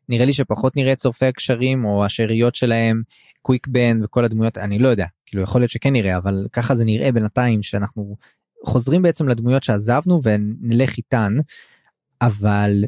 [0.10, 3.02] נראה לי שפחות נראה את שורפי הקשרים או השאריות שלהם
[3.42, 5.06] קוויק בן וכל הדמויות אני לא יודע.
[5.26, 8.16] כאילו יכול להיות שכן נראה אבל ככה זה נראה בינתיים שאנחנו
[8.66, 11.34] חוזרים בעצם לדמויות שעזבנו ונלך איתן
[12.22, 12.84] אבל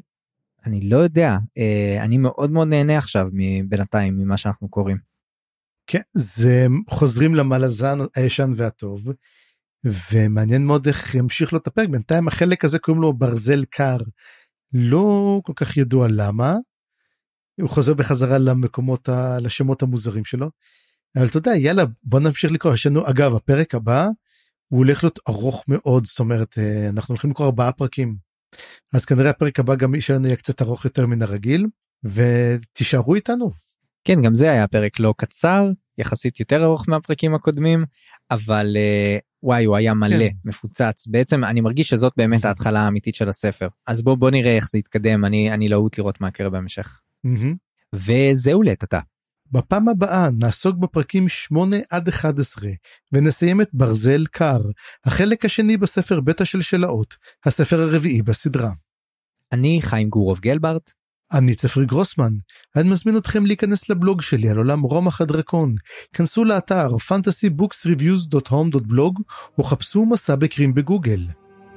[0.66, 1.38] אני לא יודע.
[1.58, 3.28] אה, אני מאוד מאוד נהנה עכשיו
[3.68, 4.98] בינתיים ממה שאנחנו קוראים.
[5.88, 9.08] כן זה חוזרים למלזן הישן והטוב
[10.12, 11.90] ומעניין מאוד איך ימשיך לו את הפרק.
[11.90, 13.98] בינתיים החלק הזה קוראים לו ברזל קר.
[14.74, 16.58] לא כל כך ידוע למה
[17.61, 19.40] הוא חוזר בחזרה למקומות ה...
[19.40, 20.49] לשמות המוזרים שלו.
[21.18, 24.07] אבל אתה יודע יאללה בוא נמשיך לקרוא יש לנו אגב הפרק הבא
[24.68, 28.15] הוא הולך להיות ארוך מאוד זאת אומרת אה, אנחנו הולכים לקרוא ארבעה פרקים.
[28.94, 31.68] אז כנראה הפרק הבא גם שלנו יהיה קצת ארוך יותר מן הרגיל
[32.03, 33.52] ותישארו איתנו.
[34.03, 37.86] כן גם זה היה פרק לא קצר יחסית יותר ארוך מהפרקים הקודמים
[38.31, 40.36] אבל אה, וואי הוא היה מלא כן.
[40.45, 44.69] מפוצץ בעצם אני מרגיש שזאת באמת ההתחלה האמיתית של הספר אז בוא בוא נראה איך
[44.69, 46.99] זה יתקדם אני אני להוט לראות מה יקרה בהמשך.
[47.28, 47.56] Mm-hmm.
[47.94, 49.00] וזהו לעת עתה.
[49.52, 52.70] בפעם הבאה נעסוק בפרקים 8 עד 11
[53.14, 54.62] ונסיים את ברזל קר,
[55.06, 57.16] החלק השני בספר בית השלשלאות,
[57.46, 58.72] הספר הרביעי בסדרה.
[59.52, 60.91] אני חיים גורוב גלברט.
[61.32, 62.34] אני צפרי גרוסמן.
[62.76, 65.76] אני מזמין אתכם להיכנס לבלוג שלי על עולם רומח הדרקון.
[66.14, 69.22] כנסו לאתר fantasybooksreviews.home.blog
[69.58, 71.28] או חפשו מסע בקרים בגוגל.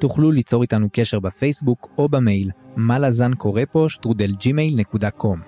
[0.03, 5.41] תוכלו ליצור איתנו קשר בפייסבוק או במייל מה לזן קורא פה שטרודל ג'ימייל נקודה קום.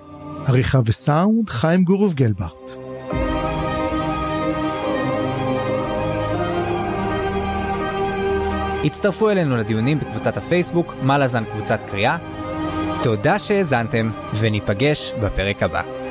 [0.47, 2.71] עריכה וסאונד חיים גורוב גלברט.
[8.85, 12.17] הצטרפו אלינו לדיונים בקבוצת הפייסבוק מה לזן קבוצת קריאה.
[13.03, 14.11] תודה שהאזנתם
[14.41, 16.04] וניפגש בפרק הבא.